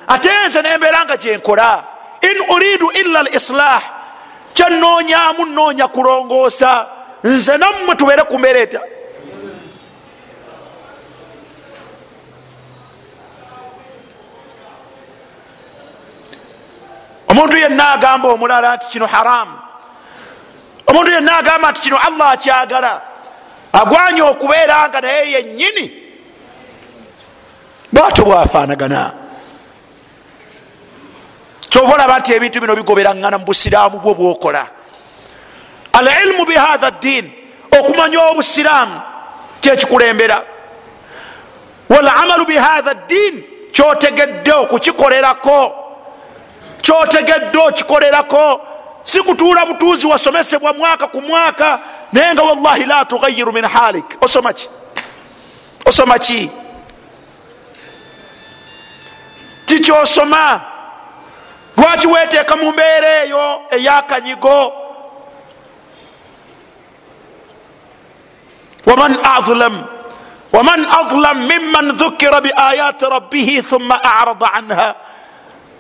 ate 0.09 0.31
nze 0.47 0.63
nembeera 0.63 1.05
nga 1.05 1.17
gyenkola 1.17 1.85
in 2.21 2.55
uridu 2.55 2.91
illa 2.91 3.21
l 3.21 3.29
islah 3.37 3.83
kyanoonyamu 4.55 5.47
noonya 5.47 5.89
kulongoosa. 5.89 6.87
Nze 7.25 7.57
nammwe 7.57 7.95
tubeere 7.95 8.23
ku 8.23 8.39
mbeera 8.39 8.61
eta 8.61 8.81
omuntu 17.29 17.59
yenna 17.59 17.93
agamba 17.93 18.29
omulala 18.29 18.77
nti 18.77 18.91
kino 18.91 19.07
haramu 19.07 19.59
omuntu 20.87 21.11
yenna 21.11 21.37
agamba 21.37 21.71
nti 21.71 21.81
kino 21.81 21.99
allah 21.99 22.31
akyagala. 22.31 23.03
Agwanye 23.73 24.23
okubeera 24.23 24.89
nga 24.89 25.01
naye 25.01 25.33
yennyini 25.33 26.06
bwato 27.93 28.25
bwafaanagana. 28.25 29.13
Kyova 31.71 31.95
olaba 31.95 32.19
nti 32.19 32.33
ebintu 32.33 32.61
bino 32.61 32.77
bigoberaŋŋana 32.77 33.39
mu 33.39 33.45
busiraamu 33.45 34.01
bwo 34.01 34.15
bwokola. 34.15 34.67
Al 35.93 36.07
ilmu 36.23 36.45
bihatha 36.47 36.91
ddin 36.91 37.33
okumanya 37.79 38.21
obusiraamu 38.31 39.01
kyekikulembera. 39.61 40.43
Walamalu 41.89 42.45
bihatha 42.47 42.95
ddin 42.95 43.45
kyotegedde 43.73 44.53
okukikolerako. 44.53 45.75
Kyotegedde 46.83 47.59
okikolerako. 47.59 48.61
Si 49.05 49.21
kutuula 49.23 49.67
butuuzi 49.67 50.07
wasomesebwa 50.07 50.73
mwaka 50.73 51.07
ku 51.07 51.23
mwaka 51.23 51.81
naye 52.13 52.35
nga 52.35 52.43
wallahi 52.43 52.85
la 52.85 53.05
tugayiru 53.05 53.53
min 53.53 53.65
halik. 53.65 54.05
Osoma 54.21 54.53
ki? 54.53 54.69
Osoma 55.87 56.19
ki 56.19 56.51
kikyosoma. 59.67 60.61
Lwaki 61.77 62.07
weteeka 62.07 62.57
mu 62.57 62.73
mbeera 62.73 63.23
eyo 63.23 63.61
eyakanyigo 63.71 64.73
waman 68.87 69.19
alam 69.25 69.85
waman 70.53 70.87
adlam 70.87 71.47
miman 71.47 71.93
dhukira 71.93 72.41
biayati 72.41 73.05
rabbihi 73.05 73.63
thumma 73.63 74.01
arada 74.05 74.53
anha. 74.53 74.95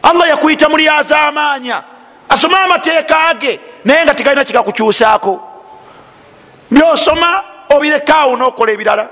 Allah 0.02 0.28
yakuyita 0.28 0.68
muli 0.68 0.88
azamanya 0.88 1.82
asoma 2.28 2.60
amateeka 2.64 3.34
ge 3.40 3.60
naye 3.84 4.04
nga 4.04 4.14
tegalina 4.14 4.44
kigakukyusaako. 4.44 5.40
Byosoma 6.70 7.42
obirekaawo 7.68 8.36
nokola 8.36 8.72
ebirala. 8.72 9.08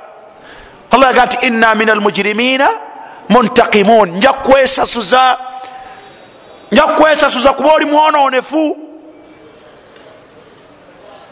Allah 0.91 1.07
yaga 1.07 1.27
nti 1.27 1.47
inna 1.47 1.75
min 1.75 1.91
almujirimina 1.91 2.69
muntakimun 3.29 4.09
nja 4.11 4.33
kwesasuza 4.33 5.39
nja 6.73 6.83
kwesasuza 6.83 7.53
kuba 7.53 7.73
oli 7.73 7.85
mwononefu 7.85 8.79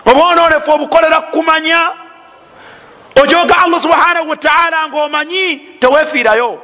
obwononefu 0.07 0.71
obukolera 0.71 1.21
kukumanya 1.21 1.91
ojoga 3.23 3.59
allah 3.59 3.81
subhanahu 3.81 4.29
wataala 4.31 4.89
ngaomanyi 4.89 5.57
tewefiirayo. 5.57 6.59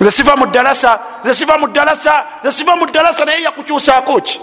Nze 0.00 0.10
siva 0.10 0.36
mu 0.36 0.46
ddalasa 0.46 0.98
nze 1.24 1.34
siva 1.34 1.58
mu 1.58 1.66
ddalasa 1.66 2.24
nze 2.42 2.52
siva 2.52 2.76
mu 2.76 2.86
ddalasa 2.86 3.24
naye 3.24 3.42
yakukyusaako 3.42 4.20
ki 4.20 4.40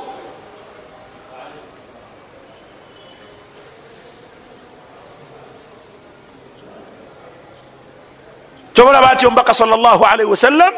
kyobalaba 8.74 9.14
nti 9.14 9.26
omubaka 9.26 9.54
salllahalihi 9.54 10.30
wasallam 10.30 10.74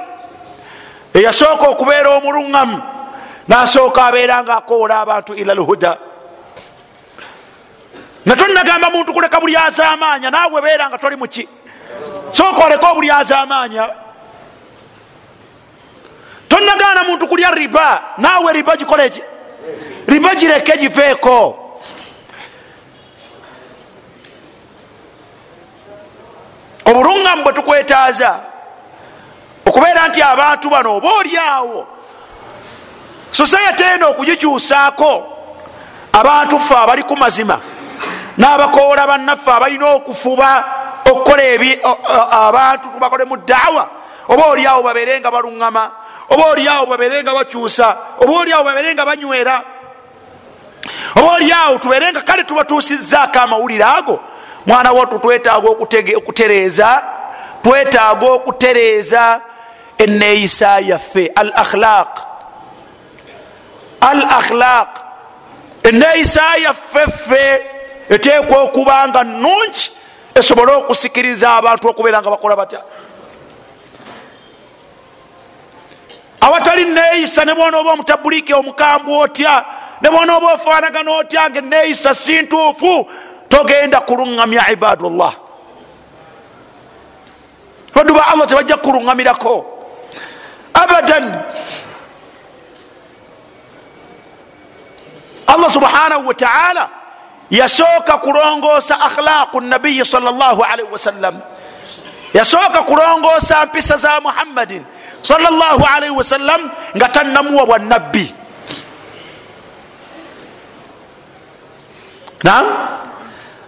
eyasooka 1.13 1.67
okubeera 1.67 2.09
omuluŋŋamu 2.09 2.81
nasooka 3.47 4.05
abeera 4.05 4.43
nga 4.43 4.57
akoola 4.57 4.99
abantu 4.99 5.33
ila 5.33 5.53
lhuda 5.53 5.97
nga 8.27 8.35
tonagamba 8.35 8.89
muntu 8.89 9.13
kuleka 9.13 9.39
buli 9.39 9.55
azamanya 9.57 10.31
naawe 10.31 10.61
beera 10.61 10.89
nga 10.89 10.97
toli 10.97 11.15
muki 11.15 11.47
sooka 12.31 12.65
oleka 12.65 12.91
obuli 12.91 13.11
azamanya 13.11 13.89
tonagaana 16.49 17.03
muntu 17.03 17.27
kulya 17.27 17.51
riba 17.51 18.01
naawe 18.17 18.53
riba 18.53 18.77
gikole 18.77 19.09
ki? 19.09 19.21
Riba 20.07 20.35
gireke 20.35 20.77
giveeko 20.77 21.64
obulungamu 26.85 27.43
bwe 27.43 27.53
tukwetaaza. 27.53 28.39
Okubeera 29.65 30.07
nti 30.07 30.21
abantu 30.21 30.69
bano 30.69 30.95
oba 30.95 31.09
oli 31.19 31.37
awo. 31.37 31.87
Society 33.31 33.83
eno 33.83 34.09
okugikyusaako 34.09 35.11
abantu 36.13 36.59
ffe 36.59 36.75
abali 36.75 37.03
ku 37.03 37.17
mazima 37.17 37.59
n'abakoola 38.37 39.07
bannaffe 39.07 39.51
abalina 39.51 39.85
okufuba 39.85 40.63
okukola 41.11 41.43
abantu 42.31 42.89
tubakole 42.93 43.25
mu 43.25 43.37
daawa 43.37 43.89
oba 44.27 44.43
oli 44.45 44.67
awo 44.67 44.83
babeere 44.83 45.19
nga 45.19 45.31
baluŋŋama 45.31 45.91
oba 46.29 46.43
oli 46.51 46.67
awo 46.67 46.85
babeere 46.85 47.23
nga 47.23 47.33
bakyusa 47.33 47.97
oba 48.19 48.33
oli 48.39 48.53
awo 48.53 48.63
babeere 48.63 48.93
nga 48.93 49.05
banywera 49.05 49.61
oba 51.15 51.31
oli 51.33 51.51
awo 51.51 51.77
tubeere 51.77 52.11
nga 52.11 52.21
kale 52.21 52.43
tubatuusizaako 52.43 53.39
amawulire 53.39 53.83
ago 53.83 54.19
mwana 54.65 54.91
watu 54.91 55.19
twetaaga 55.19 55.69
okutereeza 56.17 57.03
twetaaga 57.63 58.25
okutereeza 58.25 59.41
eneeyisa 59.97 60.79
yaffe 60.79 61.31
al 61.35 61.51
akhlaq 61.55 62.19
al 64.01 64.21
akhlaq 64.21 64.89
eneeyisa 65.83 66.41
yaffe 66.57 67.11
ffe 67.11 67.65
eteekwa 68.09 68.61
okuba 68.61 69.07
nga 69.07 69.23
nungi 69.23 69.91
esobole 70.35 70.71
okusikiriza 70.71 71.55
abantu 71.55 71.87
okubeera 71.89 72.21
nga 72.21 72.29
bakola 72.29 72.55
batya? 72.55 72.81
Awatali 76.41 76.85
neeyisa 76.85 77.45
ne 77.45 77.53
bwona 77.53 77.77
oba 77.77 77.91
omutabuliki 77.91 78.53
omukambwe 78.53 79.17
otya? 79.17 79.65
Ne 80.01 80.09
bona 80.09 80.37
oba 80.37 80.53
ofaanagana 80.53 81.11
otyange 81.11 81.61
neeyisa 81.61 82.13
sintuufu 82.13 83.07
togenda 83.55 84.03
kuluŋŋamya 84.03 84.67
ibadullah. 84.75 85.33
Baddu 87.95 88.11
ba 88.11 88.27
allah 88.35 88.43
tebajja 88.43 88.75
kuluŋŋamirako 88.83 89.55
abadan. 90.75 91.25
Allah 95.47 95.69
subhanahu 95.71 96.27
wataala 96.27 96.85
yasooka 97.47 98.19
kulongoosa 98.19 98.99
akhlaqu 98.99 99.63
nabiyi 99.63 100.03
sal 100.03 100.27
llah 100.27 100.57
alaihi 100.59 100.91
wasallam 100.91 101.39
yasooka 102.35 102.83
kulongoosa 102.83 103.71
mpisa 103.71 103.95
za 103.95 104.19
muhammadin 104.19 104.83
sal 105.23 105.39
llah 105.39 105.79
alaihi 105.95 106.11
wasallam 106.11 106.67
nga 106.99 107.07
tannamuwa 107.07 107.63
bwa 107.63 107.79
nabbi. 107.79 108.27
Nam 112.43 112.65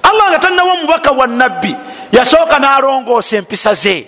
allah 0.09 0.29
nga 0.29 0.39
tannawa 0.39 0.73
omubaka 0.73 1.11
wa 1.11 1.27
nabbi 1.27 1.75
yasooka 2.11 2.59
nalongoosa 2.59 3.37
empisa 3.37 3.73
ze. 3.73 4.07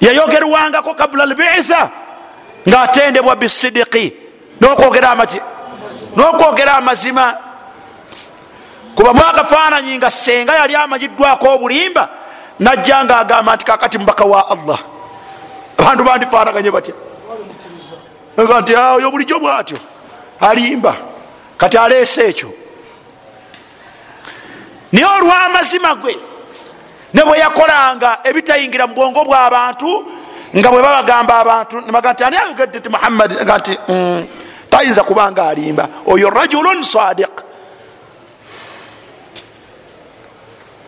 Yayogerwangako 0.00 0.94
kabula 0.94 1.26
lbitha 1.26 1.90
ngaatendebwa 2.68 3.36
bisidiki 3.36 4.12
nokwogera 6.16 6.76
amazima. 6.76 7.34
Kuba 8.94 9.12
mwagafaananyi 9.12 9.96
nga 9.96 10.10
senga 10.10 10.54
yali 10.54 10.76
amagiddwako 10.76 11.54
obulimba 11.54 12.08
najja 12.58 13.04
nga 13.04 13.18
agamba 13.18 13.54
nti 13.54 13.64
kakati 13.64 13.98
mubaka 13.98 14.24
wa 14.24 14.50
allah. 14.50 14.78
Abantu 15.78 16.04
bandifaanaganye 16.04 16.70
batya? 16.70 16.94
Nti 18.60 18.74
oyo 18.76 19.10
bulijjo 19.10 19.38
bwatyo 19.38 19.78
alimba. 20.40 20.94
Kati 21.56 21.78
aleese 21.78 22.28
ekyo 22.28 22.63
naye 24.94 25.06
olwamazima 25.06 25.94
gwe 25.94 26.14
ne 27.14 27.22
bwe 27.24 27.38
yakolanga 27.38 28.18
ebitayingira 28.24 28.86
mu 28.86 28.94
bwongo 28.94 29.24
bw'abantu 29.26 29.90
nga 30.54 30.70
bwe 30.70 30.82
babagamba 30.82 31.34
abantu 31.42 31.80
nebaga 31.80 32.12
nti 32.12 32.24
ani 32.24 32.36
ayogedde 32.36 32.80
ti 32.80 32.88
muhammadi 32.88 33.34
ga 33.34 33.58
nti 33.58 33.74
mm, 33.88 34.22
tayinza 34.70 35.02
kubanga 35.02 35.48
alimba. 35.48 35.88
Oyo 36.06 36.30
rajulun 36.30 36.82
sadiq. 36.82 37.34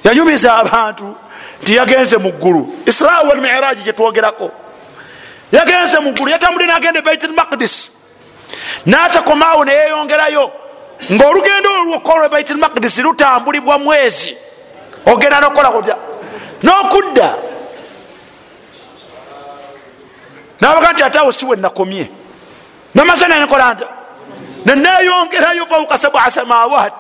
Yanyumiza 0.05 0.55
abantu 0.55 1.17
nti 1.63 1.75
yagenze 1.75 2.17
mu 2.17 2.31
ggulu. 2.31 2.83
Israa 2.87 3.27
walmiraji 3.27 3.83
gyetwogerako 3.83 4.51
yagenze 5.53 5.99
mu 5.99 6.11
ggulu 6.13 6.31
yatambulire 6.31 6.73
nagenda 6.73 7.03
beit 7.03 7.23
lmaqdis 7.25 7.91
natakomaawo 8.87 9.65
neyeyongerayo 9.65 10.66
ngaolugendo 11.13 11.71
olwokolwa 11.81 12.29
beit 12.29 12.51
lmaqdis 12.51 12.99
lutambulibwa 12.99 13.79
mwezi. 13.79 14.37
Ogenda 15.07 15.41
nokukola 15.41 15.71
kutya? 15.71 15.97
Nokudda. 16.63 17.35
Nabaga 20.61 20.93
nti 20.93 21.03
ate 21.03 21.19
awo 21.19 21.33
siwe 21.33 21.57
nakomye. 21.57 22.11
Namaze 22.95 23.27
nenkola 23.29 23.75
nta 23.75 23.87
neneyongerayo 24.67 25.67
fauka 25.67 25.99
sabua 25.99 26.31
samawat 26.31 26.93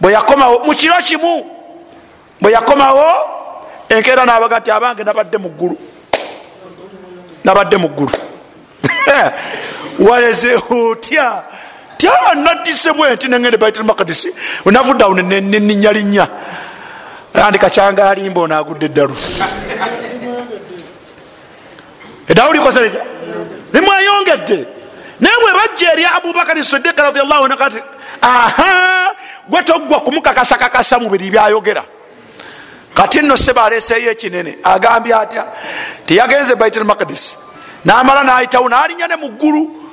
bwe 0.00 0.12
yakomawo 0.12 0.58
mukiro 0.64 0.94
kimu 0.94 1.50
bwe 2.40 2.52
yakomawo 2.52 3.04
enkeera 3.88 4.24
nabaga 4.24 4.58
nti 4.58 4.70
abange 4.70 5.04
nabadde 5.04 5.38
muggulu 5.38 5.78
nabadde 7.44 7.76
muggulu 7.76 8.12
waleze 9.98 10.56
otya 10.70 11.44
tyaba 11.98 12.34
nadise 12.34 12.92
bwenti 12.92 13.28
nengende 13.28 13.56
bait 13.56 13.76
lmakdisi 13.76 14.34
navuddawo 14.64 15.14
neninyalinya 15.14 16.28
andi 17.34 17.58
kacyanga 17.58 18.10
alimba 18.10 18.40
onagudde 18.40 18.86
eddalu 18.86 19.16
eddalu 22.28 22.52
likosereja 22.52 23.00
nimweyongedde 23.72 24.58
naye 25.20 25.36
bwe 25.40 25.52
bajja 25.52 25.92
eri 25.92 26.04
abubakari 26.04 26.64
sidiika 26.64 27.02
radiallahu 27.02 27.44
anhu 27.44 27.56
kati 27.56 27.80
aha 28.22 29.14
gwe 29.48 29.62
toggwa 29.62 30.00
kumukakasakakasa 30.00 30.98
mubiri 30.98 31.30
byayogera 31.30 31.84
kati 32.94 33.22
nno 33.22 33.36
seba 33.36 33.64
aleseyo 33.64 34.10
ekinene 34.10 34.58
agambye 34.64 35.14
atya 35.14 35.44
tiyagenze 36.06 36.54
bait 36.54 36.76
lmakdisi 36.76 37.36
namala 37.84 38.24
nayitawo 38.24 38.68
nalinya 38.68 39.06
ne 39.08 39.16
muggulu 39.16 39.85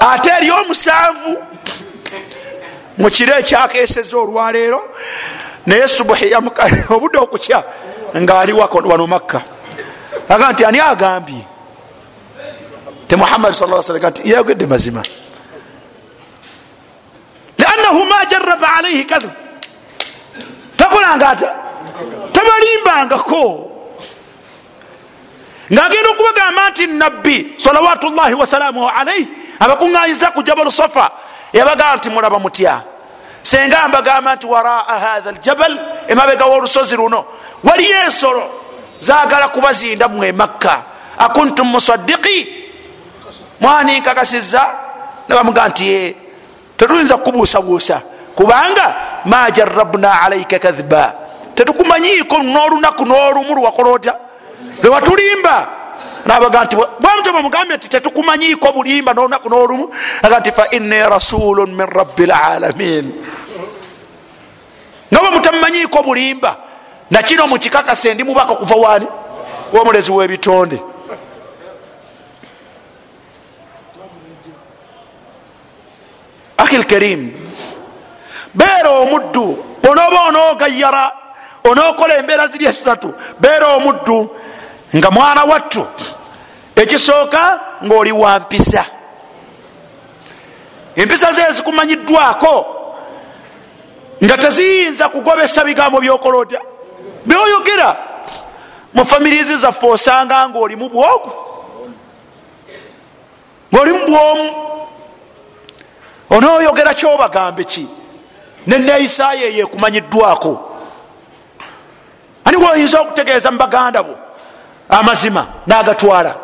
ate 0.00 0.30
eri 0.30 0.50
omusanvu. 0.50 1.36
Mukiro 2.98 3.38
ekyakeseza 3.38 4.16
olwaleero 4.18 4.80
naye 5.66 5.84
obudde 6.94 7.18
okukya 7.18 7.64
ngaali 8.16 8.52
wano 8.52 9.06
makka. 9.06 9.42
Aga 10.28 10.52
nti 10.52 10.64
ani 10.64 10.80
agambye? 10.80 11.44
Te 13.08 13.16
muhammadi 13.16 13.54
sa 13.54 13.82
salam 13.82 14.02
nti 14.10 14.22
yayogedde 14.28 14.66
mazima. 14.66 15.02
Liannahu 17.58 18.04
ma 18.04 18.24
jaraba 18.30 18.68
alaihi 18.78 19.04
kadhib. 19.04 19.30
Takolanga 20.76 21.28
ata 21.28 21.54
tabalimbangako 22.32 23.70
ngaagenda 25.72 26.10
okubagamba 26.10 26.70
nti 26.70 26.86
nabbi 26.86 27.54
salawatu 27.56 28.08
llahi 28.08 28.34
wasalamuhu 28.34 28.88
alaihi 28.88 29.39
abakuŋŋanyiza 29.60 30.30
ku 30.34 30.42
jabalu 30.42 30.70
safa 30.70 31.10
yabagamba 31.52 31.96
nti 31.96 32.10
mulaba 32.10 32.38
mutya. 32.38 32.82
Senga 33.42 33.88
mbagamba 33.88 34.34
nti 34.34 34.46
waraa 34.46 34.98
hatha 35.00 35.32
ljabal 35.32 35.78
emabega 36.08 36.44
wolusozi 36.46 36.96
luno 36.96 37.24
waliyo 37.64 38.04
ensolo 38.04 38.42
zagala 39.00 39.48
kubazinda 39.48 40.08
mwe 40.08 40.32
makka. 40.32 40.82
Akuntum 41.18 41.68
musadiki 41.68 42.48
mwaninkakasiza 43.60 44.62
nebamugamba 45.28 45.68
nti 45.68 46.16
tetuyinza 46.76 47.16
kukubuusabuusa 47.16 48.00
kubanga 48.34 48.94
ma 49.24 49.50
jarabna 49.50 50.22
alaika 50.22 50.58
kadhiba 50.58 51.12
tetukumanyiiko 51.54 52.36
n'olunaku 52.42 53.04
n'olumu 53.04 53.54
lwakola 53.54 53.90
otya 53.90 54.14
lwewatulimba 54.82 55.79
nabaga 56.26 56.64
nti 56.64 56.76
bwamutyo 56.76 57.32
bamugambye 57.32 57.76
nti 57.76 57.88
tetukumanyiiko 57.88 58.72
bulimba 58.72 59.14
nolunaku 59.14 59.48
n'olumu 59.48 59.90
aga 60.22 60.40
nti 60.40 60.52
fa 60.52 60.64
inni 60.70 61.02
rasulu 61.02 61.66
min 61.66 61.86
rabi 61.86 62.26
lalamin 62.26 63.06
nga 65.12 65.20
bwe 65.20 65.30
mutamumanyiiko 65.30 66.02
bulimba 66.02 66.56
nakino 67.10 67.46
mukikakase 67.46 68.14
ndi 68.14 68.24
mubaka 68.24 68.52
okuva 68.52 68.74
wani 68.74 69.06
womulezi 69.72 70.12
webitonde. 70.12 70.82
Akil 76.56 76.84
karim 76.84 77.32
beera 78.54 78.90
omuddu 78.90 79.64
onooba 79.88 80.20
onoogayara 80.28 81.12
onookola 81.64 82.16
embeera 82.18 82.46
ziri 82.48 82.66
esatu 82.66 83.14
beera 83.40 83.66
omuddu 83.76 84.30
nga 84.96 85.10
mwana 85.10 85.44
wattu 85.44 85.86
ekisooka 86.76 87.60
ngaoli 87.84 88.12
wampisa 88.12 88.84
empisa 90.96 91.32
ze 91.32 91.52
zikumanyiddwako 91.52 92.80
nga 94.24 94.38
teziyinza 94.38 95.08
kugobesa 95.08 95.64
bigambo 95.64 96.00
byokola 96.00 96.38
otya? 96.38 96.60
Byoyogera 97.26 97.96
mu 98.94 99.04
famirizi 99.06 99.56
zaffe 99.56 99.86
osanga 99.86 100.48
ngaolimu 100.48 100.88
bwogu. 100.88 101.32
Ngaolimu 103.72 104.06
bwomu. 104.06 104.54
Onoyogera 106.30 106.94
kyobagambe 106.94 107.64
ki? 107.64 107.88
Neneeyisayo 108.66 109.48
eyo 109.48 109.64
ekumanyiddwako 109.66 110.70
ani 112.44 112.56
gwoyinza 112.56 113.00
okutegeeza 113.00 113.50
mubaganda 113.50 114.02
bo 114.02 114.14
amazima 114.90 115.46
nagatwala. 115.66 116.36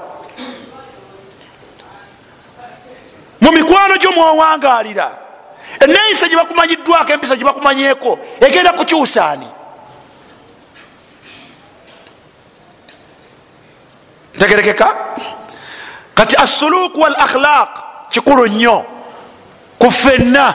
Mu 3.40 3.52
mikwano 3.52 3.96
gyo 3.96 4.12
mwowangalira 4.12 5.10
eneeyisa 5.80 6.28
gyebakumanyiddwako 6.28 7.12
empisa 7.12 7.36
gyebakumanyeko 7.36 8.18
egenda 8.40 8.72
kukyusaani 8.72 9.48
ntegerekeka. 14.34 14.96
Kati 16.14 16.36
assuluuku 16.36 17.00
wal 17.00 17.16
akhlaq 17.18 17.68
kikulu 18.08 18.46
nnyo 18.46 18.84
ku 19.78 19.90
ffenna. 19.90 20.54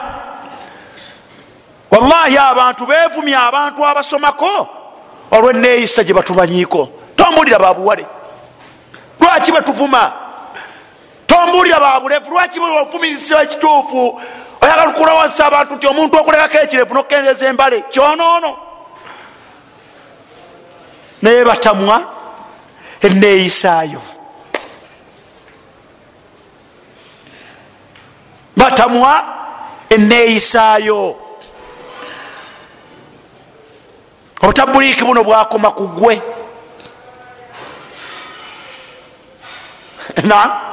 Wallahi 1.90 2.38
abantu 2.38 2.86
bevumya 2.86 3.42
abantu 3.46 3.86
abasomako 3.86 4.68
olweneeyisa 5.30 6.04
gye 6.04 6.14
batumanyiiko 6.14 7.01
tombulira 7.22 7.58
babuwale 7.58 8.06
lwaki 9.20 9.52
batuvuma 9.52 10.12
tombulira 11.26 11.80
babulevu 11.80 12.30
lwaki 12.30 12.60
ofumiriza 12.60 13.42
ekituufu? 13.42 14.20
Oyagala 14.60 14.90
okulowozesa 14.90 15.46
abantu 15.46 15.74
nti 15.74 15.86
omuntu 15.86 16.18
okulekako 16.18 16.58
ekirevu 16.58 16.94
nokukendeza 16.94 17.46
embale 17.48 17.82
kyonoono. 17.92 18.56
Naye 21.22 21.44
batamwa 21.44 21.96
eneeyisaayo 23.00 24.02
batamwa 28.56 29.24
eneeyisaayo 29.90 31.16
obutabuliiki 34.42 35.04
buno 35.04 35.24
bwakoma 35.24 35.70
ku 35.70 35.88
gwe 35.88 36.22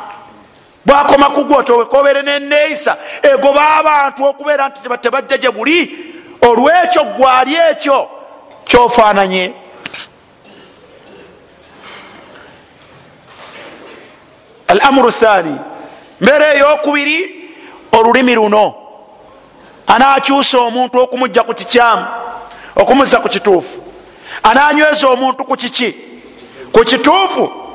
bwakoma 0.86 1.30
ku 1.30 1.44
gwe 1.44 1.58
otowekobere 1.58 2.22
neneeyisa 2.22 2.98
egoba 3.22 3.70
abantu 3.70 4.26
okubeera 4.26 4.70
nti 4.70 4.80
tebajja 5.02 5.38
gye 5.38 5.52
buli. 5.52 6.06
Olwekyo 6.42 7.04
gwali 7.04 7.56
ekyo 7.56 8.10
kyofaananye. 8.66 9.54
Al 14.68 14.82
amuru 14.82 15.12
thani 15.12 15.60
mbeera 16.22 16.54
eyokubiri 16.54 17.50
olulimi 17.92 18.36
luno. 18.36 18.76
Anakyusa 19.88 20.58
omuntu 20.58 21.00
okumujja 21.00 21.44
ku 21.44 21.54
kikyamu 21.54 22.06
okumuza 22.76 23.20
ku 23.20 23.30
kituufu. 23.30 23.84
Ananyweza 24.44 25.08
omuntu 25.08 25.44
ku 25.46 25.56
kiki? 25.56 25.96
Ku 26.72 26.86
kituufu 26.86 27.69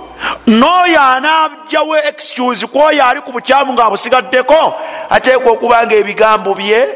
noyo 0.46 1.00
anajjawo 1.00 1.96
excuse 1.96 2.66
kwoyo 2.66 3.04
ali 3.04 3.20
ku 3.20 3.32
bukyamu 3.32 3.72
nga 3.72 3.84
abusigaddeko 3.84 4.74
ateekwa 5.10 5.52
okuba 5.52 5.86
nga 5.86 5.94
ebigambo 5.94 6.54
bye 6.54 6.88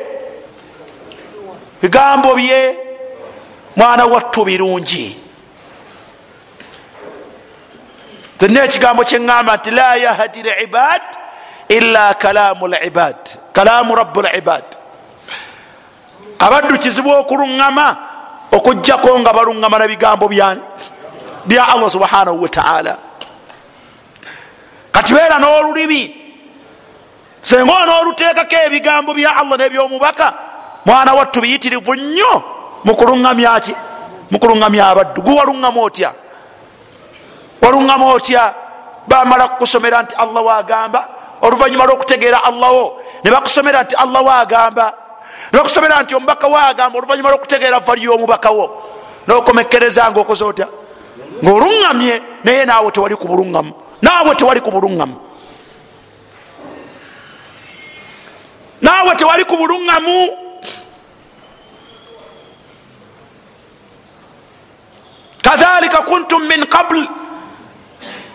bigambo 1.83 2.35
bye 2.35 2.77
mwana 3.77 4.05
wattu 4.07 4.45
birungi. 4.45 5.17
Tena 8.39 8.65
ekigambo 8.65 9.03
kyeŋŋamba 9.05 9.57
nti 9.57 9.71
la 9.71 9.97
yahdi 9.97 10.43
libad 10.43 11.03
illa 11.69 12.15
kalamu 12.15 12.67
libad 12.69 13.17
kalamu 13.53 13.95
rabu 13.95 14.23
libad 14.23 14.65
abaddu 16.39 16.79
kizibu 16.79 17.11
okuluŋŋama 17.11 17.97
okugjako 18.53 19.19
nga 19.19 19.33
baluŋŋama 19.33 19.79
na 19.79 19.87
bigambo 19.87 20.29
bya 20.29 21.63
allah 21.67 21.91
subhanahu 21.91 22.43
wataala 22.43 23.08
kati 24.93 25.15
beera 25.15 25.39
n'olulimi 25.39 26.03
senga 27.43 27.73
onooluteekako 27.83 28.57
ebigambo 28.67 29.15
bya 29.15 29.37
allah 29.37 29.57
n'ebyomubaka 29.59 30.27
mwana 30.87 31.15
wattu 31.15 31.41
biyitirivu 31.41 31.95
nnyo 31.95 32.33
mukuluŋŋamyaki 32.85 33.75
mukuluŋŋamya 34.31 34.85
abaddu. 34.87 35.23
Gwe 35.23 35.35
waluŋŋama 35.35 35.81
otya? 35.83 36.13
Waluŋŋama 37.63 38.07
otya? 38.15 38.55
Bamala 39.09 39.49
kukusomera 39.49 40.03
nti 40.03 40.15
allah 40.15 40.45
wagamba 40.45 41.09
oluvanyuma 41.41 41.85
lwokutegeera 41.87 42.45
allahwo 42.45 43.01
ne 43.25 43.31
bakusomera 43.31 43.83
nti 43.83 43.97
allah 43.97 44.21
wagamba 44.25 44.93
nebakusomera 45.53 46.03
nti 46.03 46.15
omubaka 46.15 46.47
wagamba 46.49 46.99
oluvanyuma 46.99 47.31
lwokutegeera 47.31 47.81
vali 47.81 48.09
omubakawo 48.09 48.65
nokomekereza 49.27 50.11
nga 50.11 50.21
okoze 50.21 50.45
otya? 50.45 50.69
Ngaoluŋŋamye 51.45 52.23
naye 52.45 52.65
naawe 52.65 52.91
tewali 52.93 53.17
ku 53.17 53.27
buluŋŋamu 53.29 53.73
naawe 54.03 54.35
tewali 54.35 54.61
ku 54.61 54.71
buluŋŋamu 54.71 55.17
naawe 58.83 59.15
tewali 59.17 59.45
ku 59.45 59.57
buluŋŋamu 59.57 60.17
kadhalika 65.43 66.03
kuntum 66.03 66.43
min 66.47 66.67
qabl. 66.67 66.97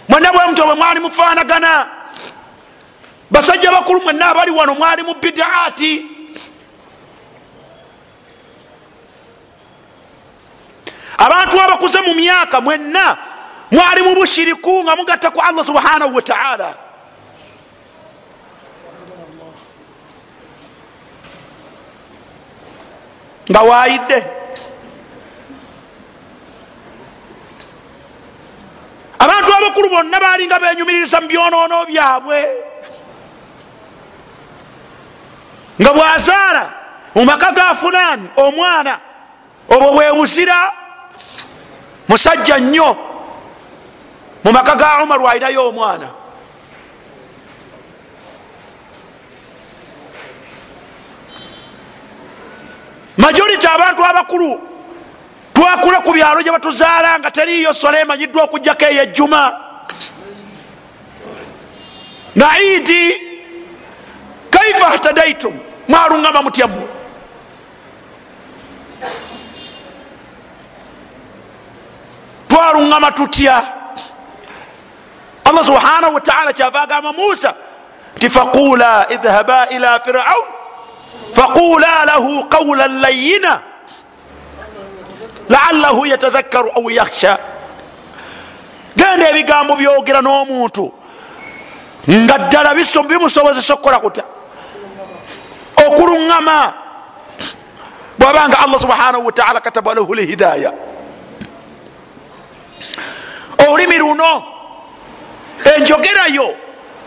Mwena 0.10 0.32
bwe 0.34 0.46
muto 0.46 0.64
bwe 0.66 0.76
mwali 0.76 1.00
mufaanagana. 1.00 1.88
Basajja 3.32 3.72
bakulu 3.72 4.02
mwenna 4.02 4.30
abali 4.30 4.52
wano 4.52 4.76
mwali 4.76 5.04
mu 5.04 5.14
bidaati. 5.22 6.06
Abantu 11.18 11.62
abakuze 11.62 12.02
mu 12.02 12.14
myaka 12.14 12.62
mwenna 12.62 13.18
mwali 13.74 14.02
mu 14.06 14.14
bushiriku 14.16 14.84
nga 14.84 14.94
mugatta 14.96 15.32
ku 15.34 15.40
allah 15.42 15.66
subhanahu 15.66 16.16
wataala 16.16 16.70
nga 23.50 23.62
waayidde. 23.62 24.20
Abantu 29.20 29.50
abakulu 29.54 29.90
bonna 29.90 30.20
balinga 30.20 30.60
benyumiririza 30.60 31.22
mu 31.22 31.28
byonoono 31.28 31.86
byabwe. 31.86 32.40
Nga 35.82 35.92
bwazaala 35.94 36.64
mu 37.16 37.26
maka 37.26 37.52
ga 37.52 37.76
fulaani 37.76 38.28
omwana 38.38 39.00
obwo 39.70 39.92
bwebuzira 39.98 40.58
musajja 42.08 42.58
nnyo 42.60 43.13
mu 44.44 44.52
maka 44.52 44.76
ga 44.76 45.04
umaru 45.04 45.28
alinayo 45.28 45.70
omwana. 45.70 46.10
Majority 53.18 53.68
abantu 53.68 54.06
abakulu 54.06 54.62
twakula 55.54 56.00
ku 56.02 56.12
byalo 56.12 56.42
gye 56.42 56.52
batuzaala 56.52 57.20
nga 57.20 57.32
teriyo 57.32 57.74
sola 57.74 58.00
emanyiddwa 58.00 58.44
okugjako 58.44 58.86
eyejjuma 58.86 59.42
nga 62.38 62.50
idi 62.60 63.04
kaifa 64.50 64.90
htadaitum 64.90 65.60
mwaluŋama 65.88 66.42
mutyammwe 66.42 66.88
twaluŋama 72.50 73.12
tutya 73.12 73.73
allah 75.46 75.64
subhanahu 75.64 76.14
wataala 76.14 76.54
kyava 76.54 76.82
agamba 76.82 77.14
musa. 77.14 77.54
Nti 78.16 78.30
faqula 78.30 79.08
idhaba 79.10 79.68
ila 79.70 80.00
firaun. 80.00 80.48
Faqula 81.34 82.06
lahu 82.06 82.44
qawla 82.50 82.88
layina 82.88 83.62
laallahu 85.50 86.06
yatadhakkaru 86.06 86.70
au 86.76 86.90
yakhsha. 86.90 87.38
Genda 88.96 89.30
ebigambo 89.30 89.76
byogera 89.76 90.22
n'omuntu. 90.22 90.92
Nga 92.08 92.38
ddala 92.38 92.74
bimusobozesa 92.76 93.74
okukola 93.74 94.00
kuta 94.00 94.24
okuluŋŋama 95.86 96.74
bwabanga 98.20 98.58
allah 98.60 98.80
subhanahu 98.80 99.26
wataala 99.26 99.60
kataba 99.62 99.96
lahu 99.96 100.16
lhidaya 100.16 100.72
olulimi 103.68 103.98
luno 103.98 104.53
enjogerayo 105.76 106.56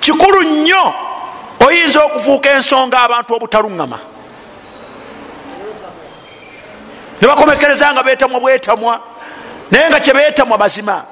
kikulu 0.01 0.43
nnyo 0.43 0.95
oyinza 1.67 2.05
okufuuka 2.05 2.51
ensonga 2.51 2.99
abantu 3.01 3.35
obutaluŋŋama. 3.35 3.99
Ne 7.21 7.29
bakomekereza 7.29 7.93
nga 7.93 8.03
betamwa 8.03 8.41
bwetamwa 8.41 9.01
naye 9.71 9.89
nga 9.89 10.01
kyebetamwa 10.01 10.59
mazima. 10.59 11.05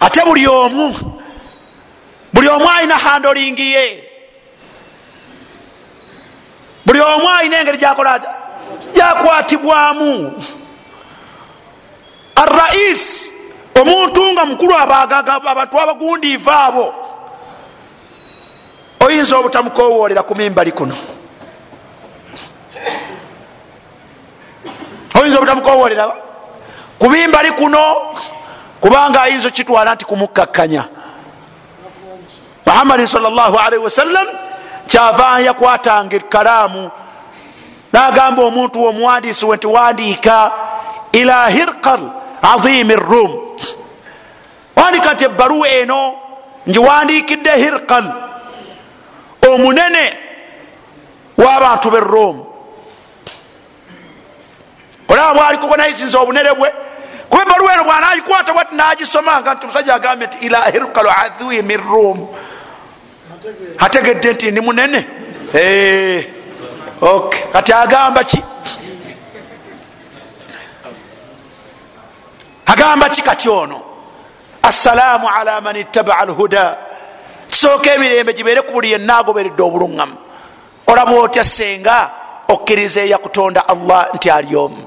Ate 0.00 0.20
buli 0.24 0.46
omu 0.46 0.94
buli 2.32 2.48
omu 2.48 2.68
alina 2.68 2.98
handolingi 2.98 3.72
ye 3.72 4.05
buli 6.86 7.00
omu 7.00 7.28
alina 7.28 7.58
engeri 7.60 7.78
gyakola 7.78 8.12
ata 8.14 8.34
gyakwatibwamu. 8.94 10.42
Arais 12.36 13.32
omuntu 13.80 14.32
nga 14.32 14.44
mukulu 14.44 14.74
abantu 14.74 15.80
abagundiiva 15.80 16.64
abo 16.64 16.94
oyinza 19.00 19.38
obutamukowolera 19.38 20.22
ku 20.22 20.34
mimbali 20.34 20.72
kuno? 20.72 20.96
Oyinza 25.20 25.38
obutamukowolera 25.38 26.04
ku 26.98 27.10
mimbali 27.10 27.50
kuno? 27.52 28.14
Kubanga 28.80 29.22
ayinza 29.22 29.48
okitwala 29.48 29.94
nti 29.94 30.04
kumukkakkanya 30.04 30.84
muhammadin 32.66 33.06
salllah 33.06 33.54
alaihi 33.66 33.84
wasallam 33.84 34.26
kyava 34.86 35.40
yakwatanga 35.40 36.16
ekalaamu 36.16 36.90
nagamba 37.92 38.42
omuntu 38.42 38.86
omuwandiisi 38.86 39.46
we 39.46 39.56
nti 39.56 39.66
wandiika 39.66 40.52
ila 41.12 41.48
hirkal 41.48 42.00
azimi 42.42 42.96
rum 42.96 43.32
wandika 44.76 45.12
nti 45.12 45.24
ebbaluwa 45.24 45.68
eno 45.68 46.14
ngiwandiikidde 46.68 47.50
hirkal 47.50 48.12
omunene 49.48 50.18
w'abantu 51.38 51.90
b'e 51.90 52.00
rum 52.00 52.36
olaba 55.08 55.34
bwalikogonaisinza 55.34 56.18
obunene 56.18 56.52
bwe 56.54 56.72
kuba 57.30 57.42
ebbaluwa 57.42 57.72
eno 57.72 57.84
bwanagikwata 57.84 58.52
bwati 58.52 58.74
nagisomanga 58.74 59.54
nti 59.54 59.64
omusajja 59.66 59.94
agambye 59.94 60.26
nti 60.26 60.46
ila 60.46 60.64
hirkal 60.64 61.08
azimi 61.08 61.76
rum 61.76 62.28
ategedde 63.78 64.32
nti 64.32 64.50
ndi 64.50 64.60
munene. 64.60 65.06
Kati 67.52 67.72
agamba 67.72 68.24
ki? 68.24 68.42
Agamba 72.66 73.08
ki 73.08 73.22
kati 73.22 73.48
ono? 73.48 73.82
Assalaamu 74.62 75.28
ala 75.28 75.60
man 75.60 75.76
ittabaa 75.76 76.18
alhuda. 76.18 76.78
Kisooka 77.48 77.94
emirembe 77.94 78.32
gibeere 78.32 78.62
ku 78.62 78.72
buli 78.72 78.90
yenna 78.92 79.18
agoberedde 79.18 79.62
obuluŋŋamu. 79.62 80.16
Olaba 80.86 81.12
otya 81.12 81.44
senga 81.44 82.10
okkiriza 82.48 83.00
eyakutonda 83.00 83.68
allah 83.68 84.08
nti 84.14 84.30
ali 84.30 84.56
omu. 84.56 84.82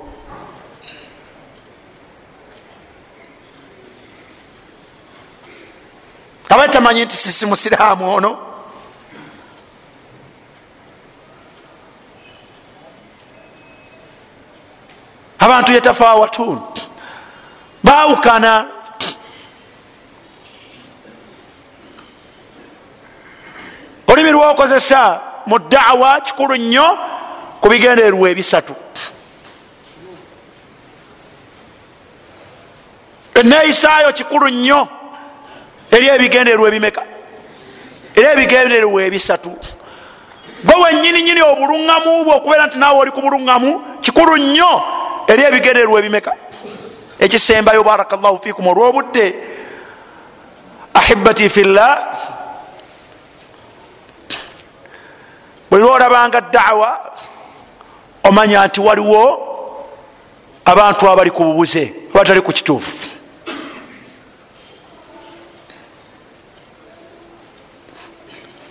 Aba 6.49 6.68
tamanyi 6.68 7.05
nti 7.05 7.18
sisi 7.18 7.45
musiraamu 7.45 8.16
ono 8.16 8.48
abantu 15.39 15.71
yetafawatun 15.73 16.61
bawukana 17.83 18.65
olulimi 24.07 24.31
lwokozesa 24.31 25.21
mu 25.45 25.59
dawa 25.59 26.21
kikulu 26.21 26.55
nnyo 26.55 26.97
ku 27.61 27.69
bigendererwa 27.69 28.29
ebisatu. 28.29 28.75
Eneeyisaayo 33.35 34.13
kikulu 34.13 34.49
nnyo 34.49 34.87
eri 35.91 36.07
ebigendererwa 36.07 36.67
ebimeka? 36.67 37.03
Eri 38.15 38.27
ebigendererwa 38.27 39.03
ebisatu. 39.03 39.51
Gwe 40.63 40.75
wenyini 40.83 41.23
nyini 41.23 41.41
obuluŋŋamu 41.41 42.23
bwe 42.23 42.33
okubeera 42.35 42.67
nti 42.67 42.77
naawe 42.77 42.99
oli 42.99 43.11
ku 43.11 43.21
buluŋŋamu 43.21 44.01
kikulu 44.01 44.37
nnyo 44.37 44.98
eri 45.30 45.43
ebigendererwa 45.43 45.99
ebimeka? 45.99 46.34
Ekisembayo 47.19 47.84
baraka 47.84 48.17
llahu 48.17 48.38
fikum 48.43 48.67
olwobudde 48.67 49.25
ahibati 50.93 51.49
fillah 51.49 52.17
bwe 55.69 55.80
lwolabanga 55.80 56.41
dawa 56.41 57.13
omanya 58.23 58.67
nti 58.67 58.82
waliwo 58.82 59.23
abantu 60.65 61.09
abali 61.09 61.32
ku 61.32 61.43
bubuze 61.43 61.93
abatali 62.13 62.41
ku 62.41 62.51
kituufu. 62.51 63.09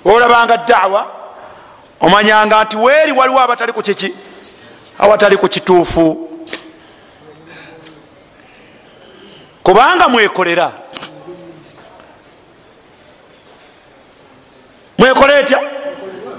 Olabanga 0.05 0.57
dawa 0.57 1.07
omanyanga 2.01 2.65
nti 2.65 2.77
weeri 2.77 3.13
waliwo 3.13 3.41
abatali 3.41 3.73
ku 3.73 3.83
kiki? 3.83 4.15
Awatali 4.99 5.37
ku 5.37 5.49
kituufu 5.49 6.29
kubanga 9.69 10.09
mwekolera. 10.09 10.73
Mwekole 14.99 15.39
etya? 15.41 15.61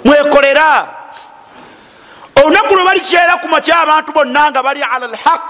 Mwekolera. 0.05 0.87
Olunaku 2.35 2.75
lwe 2.75 2.83
balikyera 2.85 3.37
ku 3.37 3.47
makya 3.47 3.75
abantu 3.81 4.11
bonna 4.13 4.49
nga 4.51 4.63
bali 4.63 4.81
ala 4.83 5.07
lhaq 5.07 5.47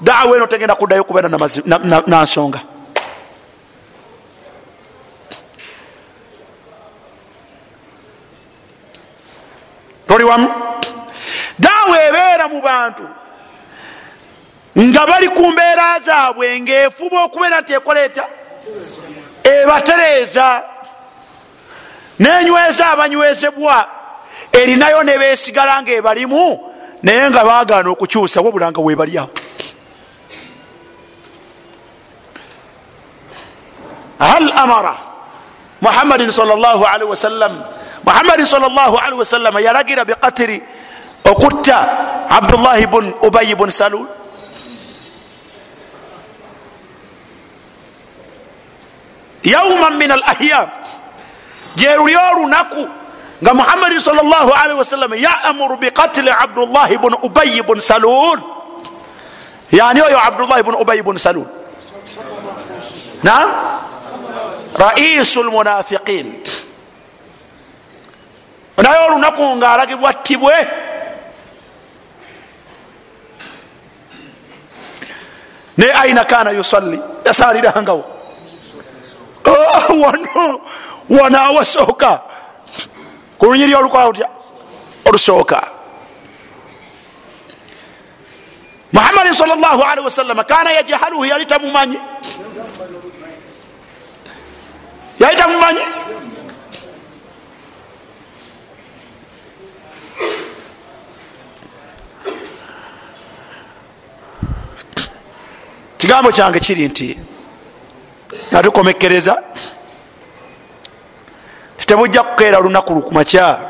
dawa 0.00 0.36
eno 0.36 0.46
tegenda 0.46 0.74
kuddayo 0.74 1.04
kubeera 1.04 1.28
nansonga 2.06 2.60
toli 10.08 10.24
wamu? 10.24 10.48
Dawa 11.58 11.96
ebeera 12.08 12.48
mu 12.48 12.60
bantu 12.60 13.04
nga 14.76 15.06
bali 15.06 15.28
ku 15.28 15.52
mbeera 15.52 16.00
zaabwe 16.00 16.60
ngaefuba 16.60 17.24
okubeera 17.24 17.60
nti 17.60 17.72
ekola 17.72 18.00
etya 18.04 18.28
ebatereeza 19.42 20.62
nenyweza 22.18 22.92
abanywezebwa 22.92 23.88
erinayo 24.52 25.02
nebesigala 25.02 25.82
nga 25.82 25.92
ebalimu 25.92 26.60
naye 27.02 27.30
nga 27.30 27.44
bagaana 27.44 27.88
okukyusa 27.90 28.40
wabula 28.40 28.70
nga 28.70 28.80
webaliawo 28.80 29.30
hal 34.18 34.52
amara 34.56 34.94
muhammadin 35.80 36.30
salllahalihi 36.30 37.08
wasallam 37.08 37.52
muhammadin 38.04 38.46
salllahalihi 38.46 39.18
wasallama 39.18 39.60
yalagira 39.60 40.04
biqatiri 40.04 40.62
okutta 41.24 41.78
abdullahi 42.28 42.86
bun 42.86 43.12
ubayi 43.22 43.54
bun 43.54 43.70
salul 43.70 44.06
yauman 49.46 49.94
min 49.94 50.10
al 50.10 50.22
ahyam 50.26 50.68
gyeruli 51.78 52.16
olunaku 52.16 52.82
nga 53.42 53.52
muhammadin 53.54 54.00
salllahalihi 54.00 54.78
wasallam 54.80 55.12
yamuru 55.14 55.76
biqatili 55.76 56.30
abdullahi 56.32 56.96
bun 56.98 57.14
ubayi 57.22 57.62
bun 57.62 57.80
salul. 57.80 58.40
Yani 59.70 60.00
oyo 60.02 60.18
abdullahi 60.18 60.62
bun 60.64 60.74
ubayi 60.80 61.04
bun 61.04 61.20
salul. 61.20 61.44
Nam 63.22 63.52
raisu 64.74 65.44
lmunafiqin 65.44 66.32
naye 68.76 68.98
olunaku 69.08 69.56
nga 69.60 69.68
alagibwa 69.76 70.12
ttibwe. 70.12 70.56
Ne 75.76 75.92
aina 75.92 76.24
kana 76.24 76.50
yusalli? 76.56 76.96
Yasalirangawo 77.24 78.15
wano 80.02 80.60
wano 81.10 81.38
awasooka 81.42 82.20
ku 83.38 83.46
lunyiri 83.46 83.74
olukola 83.74 84.04
lutya 84.06 84.28
olusooka 85.04 85.58
muhammadin 88.92 89.34
sal 89.34 89.48
llah 89.48 89.78
alihi 89.92 90.04
wasallama 90.04 90.44
kana 90.44 90.70
yajahaluhu 90.72 91.24
yali 91.24 91.46
tamumanyi 91.46 91.98
yali 95.20 95.36
tamumanyi 95.36 95.80
kigambo 105.98 106.30
kyange 106.32 106.60
kiri 106.60 106.88
nti 106.88 107.08
nga 108.56 108.62
tukomekereza 108.62 109.42
tetebujja 111.78 112.22
kukeera 112.22 112.58
lunaku 112.60 112.94
lukumakya 112.94 113.60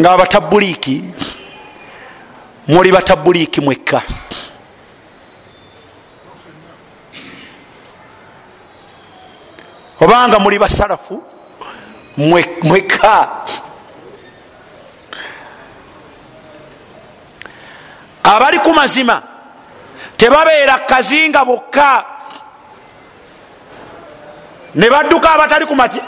nga 0.00 0.12
abatabuliiki 0.12 1.04
muli 2.68 2.92
batabuliiki 2.92 3.60
mwekka. 3.60 4.02
Obanga 10.00 10.38
muli 10.38 10.58
basalafu 10.58 11.22
mwekka. 12.62 13.28
Abali 18.22 18.58
ku 18.58 18.74
mazima 18.74 19.22
tebabeera 20.16 20.78
kazinga 20.78 21.44
bokka 21.44 22.19
ne 24.74 24.90
badduka 24.90 25.30
abatali 25.32 25.66
ku 25.66 25.74
maki 25.74 26.00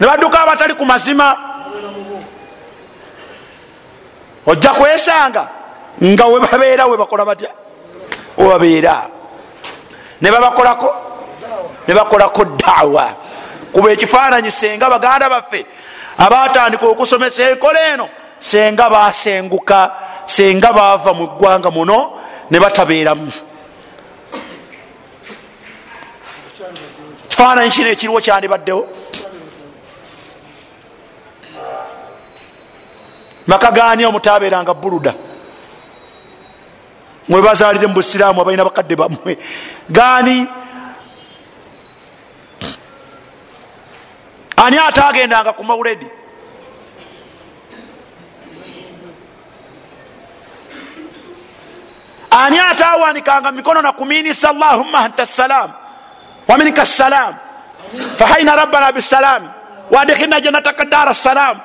ne 0.00 0.06
badduka 0.06 0.40
abatali 0.40 0.74
ku 0.74 0.84
mazima. 0.84 1.36
Ojja 4.46 4.70
kwesanga 4.70 5.48
nga 6.02 6.26
webabeera 6.26 6.86
webakola 6.86 7.24
batya? 7.24 7.50
Webabeera 8.36 9.08
ne 10.20 10.30
babakolako 10.30 10.94
ne 11.88 11.94
bakolako 11.94 12.44
dawa 12.44 13.12
kuba 13.72 13.90
ekifaananyi 13.92 14.50
senga 14.50 14.90
baganda 14.90 15.28
baffe 15.28 15.66
abatandika 16.18 16.86
okusomesa 16.86 17.50
enkola 17.50 17.80
eno 17.92 18.08
senga 18.40 18.90
basenguka 18.90 19.90
senga 20.26 20.72
bava 20.72 21.12
mu 21.12 21.26
ggwanga 21.26 21.70
muno 21.70 22.12
ne 22.50 22.58
batabeeramu 22.60 23.32
kifaananyi 27.38 27.70
kino 27.70 27.88
ekiriwo 27.88 28.20
kyandibaddewo. 28.20 28.88
Maka 33.46 33.70
gani 33.70 34.04
omutaberanga 34.04 34.74
buluda? 34.74 35.14
Mwebazalire 37.28 37.86
mu 37.86 37.94
busiraamu 37.94 38.40
abalina 38.40 38.64
bakadde 38.64 38.96
bammwe. 38.96 39.38
Gani 39.88 40.48
ani? 44.56 44.78
Ate 44.78 45.00
agendanga 45.00 45.52
ku 45.52 45.64
mauledi 45.64 46.10
ani 52.30 52.58
ate 52.58 52.84
awanikanga 52.84 53.52
mikono 53.52 53.82
nakuminisa 53.82 54.50
allahumma 54.50 54.98
anta 54.98 55.26
salam 55.26 55.87
waminika 56.48 56.84
salam 56.84 57.34
fahaina 58.16 58.56
rabbana 58.56 58.92
bisalam 58.92 59.52
wadikina 59.90 60.40
janataka 60.40 60.84
dara 60.84 61.14
salam 61.14 61.60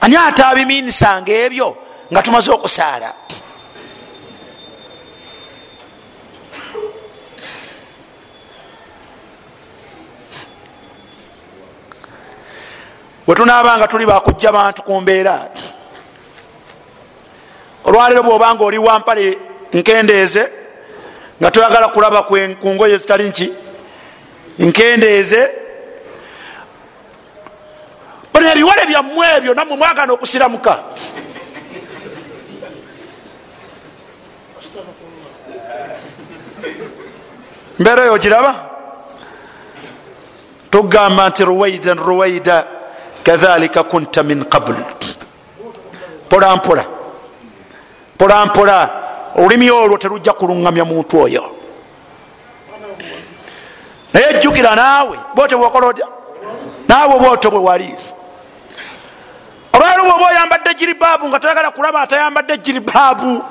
ani 0.00 0.16
ate 0.16 0.42
abiminisanga 0.42 1.32
ebyo 1.32 1.76
nga 2.12 2.22
tumaze 2.22 2.50
okusaala 2.50 3.10
bwetunabanga 13.26 13.86
tuli 13.88 14.06
bakujja 14.06 14.52
bantu 14.52 14.82
ku 14.82 15.00
mbeera 15.00 15.50
olwaliro 17.84 18.22
bwobanga 18.22 18.64
oli 18.64 18.78
wampale 18.78 19.38
nkendeeze 19.72 20.55
nga 21.40 21.50
toyagala 21.50 21.88
kulaba 21.88 22.22
ku 22.22 22.68
ngoye 22.68 22.98
zitali 22.98 23.28
nki 23.28 23.52
nkendeeze. 24.58 25.50
Bano 28.32 28.50
ebiwale 28.52 28.86
byammwe 28.86 29.26
ebyo 29.36 29.54
nammwe 29.54 29.76
mwagana 29.76 30.12
okusiramuka. 30.12 30.78
Mbeera 37.78 38.04
eyo 38.04 38.18
giraba. 38.18 38.54
Tugamba 40.70 41.28
nti 41.28 41.44
ruwaidan 41.44 41.98
ruwaida 41.98 42.66
kadhalika 43.22 43.82
kunta 43.82 44.22
min 44.22 44.44
qabl. 44.44 44.74
Mpolampola 46.26 46.84
mpolampola 48.14 49.05
olulimi 49.36 49.70
olwo 49.70 49.98
terujja 49.98 50.32
kuluŋgamya 50.32 50.84
muntu 50.84 51.20
oyo. 51.22 51.44
Naye 54.12 54.40
jjukira 54.40 54.74
naawe 54.74 55.18
bwote 55.34 55.56
bwokola 55.56 55.86
otya? 55.86 56.06
Naawe 56.88 57.18
bwoto 57.18 57.50
bwe 57.50 57.60
wali. 57.60 57.94
Olwali 59.72 60.02
bwoba 60.02 60.26
oyambadde 60.26 60.74
jiribaabu 60.74 61.28
nga 61.28 61.40
toyagala 61.40 61.70
kulaba 61.70 62.00
atayambadde 62.02 62.58
jiribaabu 62.58 63.44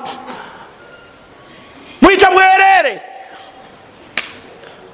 muyita 2.01 2.31
bwereere 2.31 3.01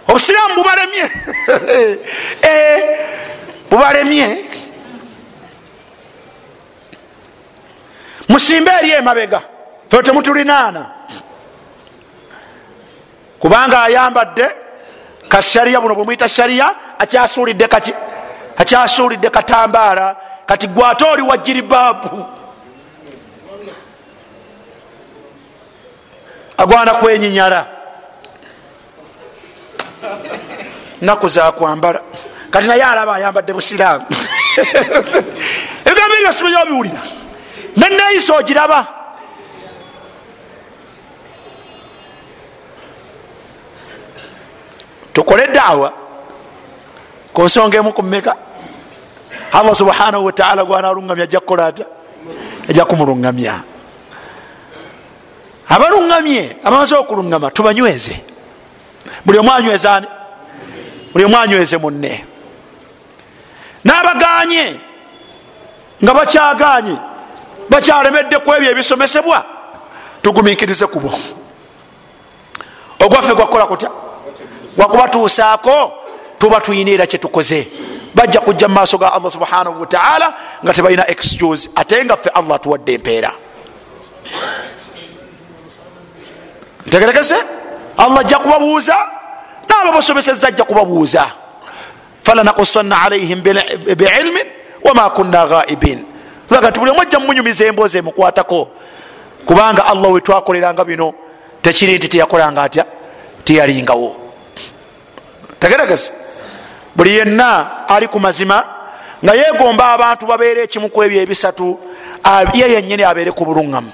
obusiraamu 0.08 0.56
bubalemye. 0.56 1.06
Eh, 2.52 3.00
bubalemye. 3.70 4.46
Musimbe 8.28 8.72
eri 8.80 8.92
emabega 8.92 9.42
fe 9.92 10.02
temutulinaana 10.04 10.86
kubanga 13.40 13.84
ayambadde 13.84 14.46
kashariya 15.30 15.82
buno 15.82 15.96
bwemwita 15.96 16.30
shariya 16.30 16.76
akyasuulidde 17.00 17.68
kaki 17.68 17.94
akyasuulidde 18.58 19.30
katambaala 19.30 20.16
kati 20.46 20.68
gwate 20.68 21.06
oli 21.06 21.22
wa 21.22 21.38
jiribaabu 21.38 22.26
agwana 26.58 26.94
kwenyinyala. 26.94 27.66
Naku 31.02 31.28
zakwambala 31.28 32.02
kati 32.52 32.68
naye 32.68 32.84
alaba 32.84 33.16
ayambadde 33.16 33.54
busiraamu. 33.54 34.06
Ebigambo 35.86 36.16
ebyo 36.16 36.34
simanyi 36.34 36.56
obiwulira 36.56 37.02
neneeyisa 37.78 38.36
ogiraba 38.36 39.01
tukole 45.14 45.48
daawa. 45.48 45.94
Ku 47.34 47.44
nsonga 47.44 47.78
emu 47.78 47.94
ku 47.94 48.04
mmeka. 48.04 48.36
Allah 49.54 49.76
subhanahu 49.76 50.26
wataala 50.26 50.66
gwanalungamya 50.66 51.24
ajja 51.24 51.40
kukola 51.40 51.66
ata 51.68 51.86
ajja 52.70 52.86
kumulungamya 52.86 53.64
abalungamye 55.70 56.58
abamaze 56.64 56.96
okulungama 56.96 57.52
tubanyweze. 57.52 58.22
Buli 59.26 59.38
omu 59.40 59.52
anywezani 59.52 60.08
buli 61.14 61.26
omu 61.26 61.38
anyweze 61.38 61.78
munne. 61.78 62.26
N'abaganye 63.86 64.80
nga 66.04 66.14
bakyaganye 66.14 66.96
bakyalemedde 67.70 68.40
ku 68.40 68.54
ebyo 68.54 68.72
ebisomesebwa 68.72 69.46
tugumikirize 70.22 70.88
kubo 70.88 71.12
ogwaffe 73.00 73.34
gwakukola 73.34 73.66
kutya 73.66 73.90
gwakubatuusaako 74.78 75.94
tuba 76.40 76.62
tuyina 76.62 76.92
era 76.92 77.08
kyetukoze 77.08 77.68
bajja 78.16 78.40
kujja 78.40 78.68
mu 78.68 78.76
maaso 78.76 78.98
ga 78.98 79.14
allah 79.14 79.32
subhanahu 79.32 79.82
wataala 79.82 80.34
nga 80.64 80.74
tebalina 80.74 81.08
excuse 81.08 81.70
ate 81.76 82.06
nga 82.06 82.18
ffe 82.18 82.30
allah 82.30 82.56
atuwadde 82.56 82.94
empeera. 82.94 83.32
Ntegerekese? 86.86 87.36
Allah 87.98 88.20
ajja 88.20 88.40
kubabuuza? 88.40 88.98
Naaba 89.70 89.92
basomeseza 89.92 90.48
ajja 90.48 90.64
kubabuuza. 90.64 91.28
Falanakusanna 92.24 93.02
alaihim 93.02 93.42
biilmin 93.42 94.48
wama 94.84 95.10
kunna 95.10 95.46
ghaibin. 95.46 96.06
Aga 96.58 96.72
ti 96.72 96.80
buli 96.80 96.92
omu 96.92 97.02
ajja 97.02 97.20
mumunyumiza 97.20 97.66
emboozi 97.66 97.98
emukwatako 97.98 98.68
kubanga 99.46 99.86
allah 99.86 100.12
wetwakoleranga 100.12 100.86
bino 100.86 101.14
tekiri 101.62 101.96
nti 101.96 102.08
teyakolanga 102.08 102.62
atya? 102.64 102.86
Teyalingawo 103.44 104.21
tegeregese. 105.62 106.12
Buli 106.96 107.22
yenna 107.22 107.88
ali 107.88 108.08
ku 108.08 108.20
mazima 108.20 108.66
nga 109.24 109.34
yegomba 109.36 109.94
abantu 109.94 110.26
babeere 110.26 110.66
ekimu 110.66 110.90
ku 110.90 111.04
ebyo 111.04 111.22
ebisatu 111.22 111.78
ye 112.54 112.66
yenyini 112.74 113.04
abeere 113.04 113.32
ku 113.32 113.46
buluŋŋamu 113.46 113.92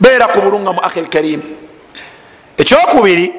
beera 0.00 0.28
ku 0.28 0.38
buluŋŋamu 0.44 0.80
akhil 0.84 1.08
karimu 1.08 1.42
ekyokubiri 2.60 3.32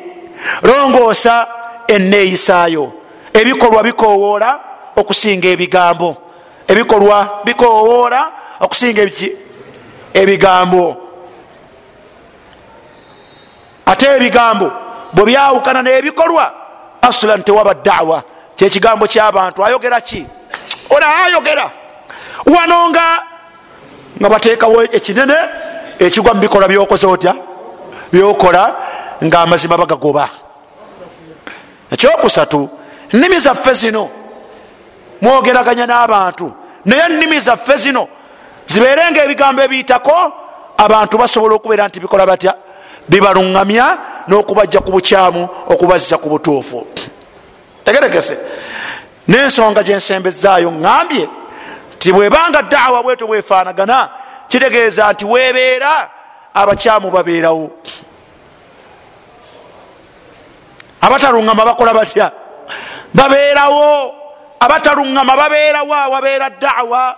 longoosa 0.63 1.47
enneeyisaayo. 1.87 2.93
Ebikolwa 3.33 3.83
bikowoola 3.83 4.59
okusinga 4.95 5.47
ebigambo. 5.47 6.17
Ebikolwa 6.67 7.41
bikowoola 7.45 8.31
okusinga 8.59 9.01
ebigambo. 10.13 10.97
Ate 13.85 14.05
ebigambo 14.15 14.82
bwe 15.13 15.25
byawukana 15.25 15.81
n'ebikolwa 15.81 16.51
asulan 17.01 17.43
tewaba 17.43 17.73
dawa 17.73 18.23
kyekigambo 18.55 19.07
kyabantu 19.07 19.65
ayogera 19.65 20.01
ki? 20.01 20.25
Ona 20.89 21.07
ayogera. 21.25 21.71
Wano 22.45 22.89
nga 22.89 23.05
nga 24.19 24.29
bateekawo 24.29 24.83
ekinene 24.83 25.35
ekigwa 25.99 26.33
mu 26.33 26.41
bikolwa 26.41 26.67
byokoze 26.67 27.07
otya? 27.07 27.33
Byokola 28.11 28.75
nga 29.23 29.39
amazima 29.41 29.77
bagagoba. 29.77 30.29
Ekyokusatu 31.91 32.69
nnimi 33.13 33.39
zaffe 33.39 33.73
zino 33.73 34.09
mwogeraganya 35.21 35.85
n'abantu. 35.85 36.51
Naye 36.85 37.01
ennimi 37.05 37.39
zaffe 37.39 37.77
zino 37.77 38.07
zibeerenga 38.67 39.23
ebigambo 39.23 39.61
ebiyitako 39.61 40.15
abantu 40.77 41.17
basobola 41.17 41.55
okubeera 41.55 41.87
nti 41.87 41.99
bikola 41.99 42.25
batya? 42.25 42.53
Bibaluŋŋamya 43.09 43.97
n'okubajja 44.27 44.79
ku 44.81 44.91
bukyamu 44.91 45.49
okubazza 45.67 46.17
ku 46.17 46.29
butuufu. 46.29 46.87
Tegeregese 47.83 48.37
n'ensonga 49.27 49.83
gyensembezaayo 49.83 50.71
ŋambye 50.71 51.27
nti 51.95 52.11
bwebanga 52.13 52.61
daawa 52.61 53.03
bweto 53.03 53.27
bwefaanagana 53.27 54.09
kitegeeza 54.49 55.11
nti 55.13 55.25
weebeera 55.25 56.09
abakyamu 56.53 57.11
babeerawo. 57.11 57.71
Abataluŋŋama 61.01 61.65
bakola 61.65 61.93
batya? 61.93 62.31
Babeerawo. 63.13 64.15
Abataluŋŋama 64.59 65.33
babeerawo 65.35 65.93
awabeera 65.93 66.49
daawa 66.49 67.15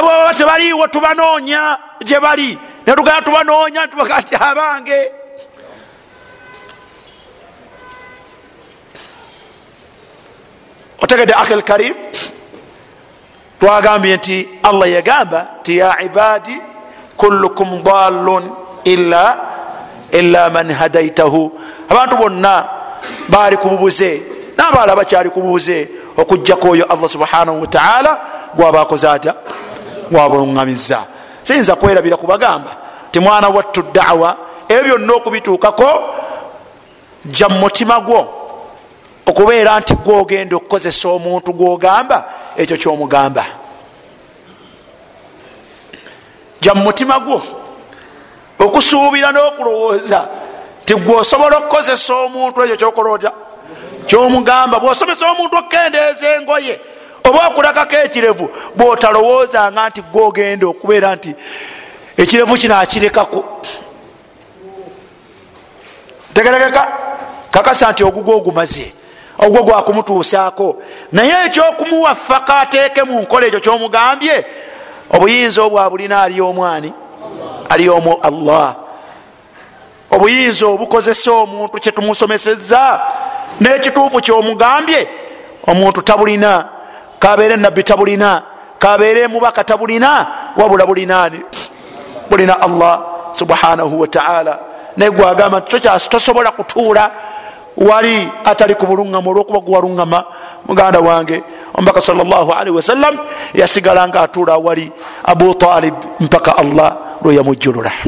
nebwebaba 0.00 0.34
tebaliiwo 0.34 0.86
tubanoonya 0.88 1.78
gye 2.04 2.20
bali. 2.20 2.58
Netugenda 2.86 3.22
tubanoonya 3.22 3.88
tubaga 3.88 4.22
ti 4.22 4.34
abange. 4.34 5.10
Otegedde 11.02 11.34
akhil 11.34 11.62
karim. 11.62 11.94
Twagambye 13.60 14.16
nti 14.16 14.48
allah 14.62 14.90
yagamba 14.90 15.46
ti 15.62 15.76
ya 15.78 16.00
ibadi 16.02 16.56
kullukum 17.16 17.82
dalun 17.82 18.44
illa 18.84 20.50
man 20.50 20.70
hadaitahu 20.72 21.52
abantu 21.88 22.16
bonna 22.16 22.64
bali 23.28 23.56
kububuze 23.56 24.22
nabaala 24.56 24.96
bakyali 24.96 25.30
kububuze 25.30 25.88
okujjako 26.16 26.68
oyo 26.70 26.84
allah 26.84 27.08
subhanahu 27.08 27.60
wataala 27.60 28.20
gwabakoze 28.56 29.08
atya 29.08 29.34
gwabuluŋŋamiza 30.10 30.98
siyinza 31.42 31.76
kwerabira 31.76 32.16
kubagamba 32.16 32.70
ti 33.10 33.20
mwana 33.20 33.48
wattu 33.48 33.82
dawa 33.82 34.36
ebyo 34.68 34.96
byonna 34.96 35.12
okubituukako 35.14 35.88
jja 37.24 37.48
mumutima 37.48 38.00
gwo 38.00 38.40
okubeera 39.26 39.80
nti 39.80 39.94
gwogenda 39.94 40.56
okukozesa 40.56 41.08
omuntu 41.08 41.52
gwogamba 41.52 42.24
ekyo 42.56 42.76
kyomugamba. 42.76 43.44
Jja 46.60 46.74
mumutima 46.74 47.20
gwo 47.20 47.42
okusuubira 48.58 49.32
n'okulowooza 49.32 50.28
ti 50.84 50.94
gweosobola 50.94 51.56
okukozesa 51.58 52.14
omuntu 52.14 52.62
ekyo 52.62 52.76
kyokola 52.76 53.10
otya 53.10 53.32
kyomugamba 54.06 54.80
bwosomesa 54.80 55.30
omuntu 55.30 55.56
okukendeeza 55.56 56.26
engoye 56.36 56.80
oba 57.24 57.46
okulakako 57.48 57.96
ekirevu 57.96 58.50
bwotalowoozanga 58.76 59.88
nti 59.88 60.02
gwogenda 60.02 60.66
okubeera 60.66 61.16
nti 61.16 61.34
ekirevu 62.16 62.54
kino 62.56 62.78
akirekako 62.78 63.44
tegerekeka 66.34 66.82
kakasa 67.50 67.92
nti 67.92 68.04
ogugwo 68.04 68.36
ogumaze 68.36 68.92
ogwo 69.40 69.62
gwakumutuusaako. 69.62 70.76
Naye 71.12 71.46
ekyokumuwa 71.46 72.14
faka 72.14 72.56
ateeke 72.56 73.02
mu 73.02 73.20
nkola 73.20 73.46
ekyo 73.46 73.60
kyomugambye 73.60 74.44
obuyinza 75.10 75.62
obwa 75.62 75.90
bulina 75.90 76.22
ali 76.22 76.40
omwani? 76.40 76.92
Ali 77.68 77.88
omu 77.88 78.18
allah. 78.22 78.74
Obuyinza 80.10 80.66
obukozesa 80.66 81.32
omuntu 81.32 81.78
kyetumusomeseza 81.80 83.00
n'ekituufu 83.60 84.20
kyomugambye 84.20 85.08
omuntu 85.66 86.02
tabulina 86.02 86.68
kabeere 87.20 87.56
nabbi 87.56 87.84
tabulina. 87.84 88.42
Kabeere 88.80 89.28
mubaka 89.28 89.64
tabulina. 89.64 90.26
Wabula 90.56 90.86
bulinaani 90.86 91.40
bulina 92.30 92.60
allah 92.62 93.02
subhanahu 93.34 94.00
wataala 94.00 94.58
naye 94.96 95.10
gwagamba 95.10 95.60
nti 95.60 95.80
tosobola 96.08 96.50
kutuula 96.52 97.10
wali 97.76 98.28
atali 98.44 98.74
ku 98.74 98.86
buluŋŋama 98.86 99.30
olwokuba 99.30 99.60
gwewaluŋŋama 99.60 100.24
muganda 100.66 101.00
wange 101.00 101.42
omubaka 101.74 102.00
salllahalihi 102.00 102.76
wasallam 102.76 103.18
yasigala 103.54 104.08
nga 104.08 104.20
atuula 104.22 104.56
wali 104.58 104.92
abu 105.24 105.54
talib 105.54 105.94
mpaka 106.20 106.56
allah 106.58 106.96
lweyamujjulula 107.22 107.90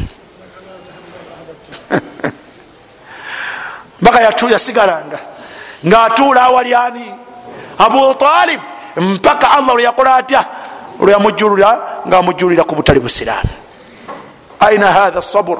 mpaka 4.01 4.19
yasigalanga 4.51 5.19
ngaatuula 5.87 6.41
awali 6.43 6.75
ani? 6.75 7.05
Abu 7.77 8.13
talib 8.15 8.59
mpaka 8.97 9.51
allah 9.51 9.73
lweyakola 9.75 10.15
atya? 10.15 10.45
Lweyamujjulula 10.99 12.03
ngaamujjulira 12.07 12.63
ku 12.63 12.75
butali 12.75 12.99
busiraamu. 12.99 13.49
Aina 14.59 14.91
hatha 14.91 15.21
sabur? 15.21 15.59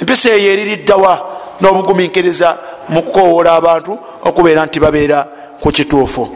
Empisa 0.00 0.30
eyo 0.30 0.52
eririddawa 0.52 1.12
n'obugumiikiriza 1.60 2.58
mu 2.88 3.02
kukowola 3.02 3.54
abantu 3.54 3.98
okubeera 4.24 4.66
nti 4.66 4.80
babeera 4.80 5.26
ku 5.60 5.70
kituufu? 5.72 6.28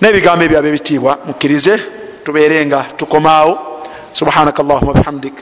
N'ebigambo 0.00 0.44
ebyabo 0.44 0.68
ebitiibwa 0.68 1.18
mukkirize 1.26 1.78
tubeere 2.24 2.66
nga 2.66 2.84
tukomaawo. 2.96 3.84
Subhanaka 4.12 4.62
allahuma 4.62 4.92
bihamdik. 4.92 5.36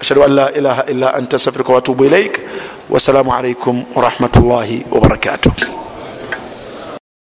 Ashhadu 0.00 0.22
an 0.24 0.34
la 0.34 0.46
ilaha 0.52 0.82
illa 0.88 1.14
anta 1.14 1.36
astafirika 1.36 1.72
watubu 1.72 2.04
ilaik 2.04 2.40
wassalamu 2.90 3.34
alaikum 3.34 3.84
warahmatullahi 3.94 4.86
wabarakatuh 4.90 5.89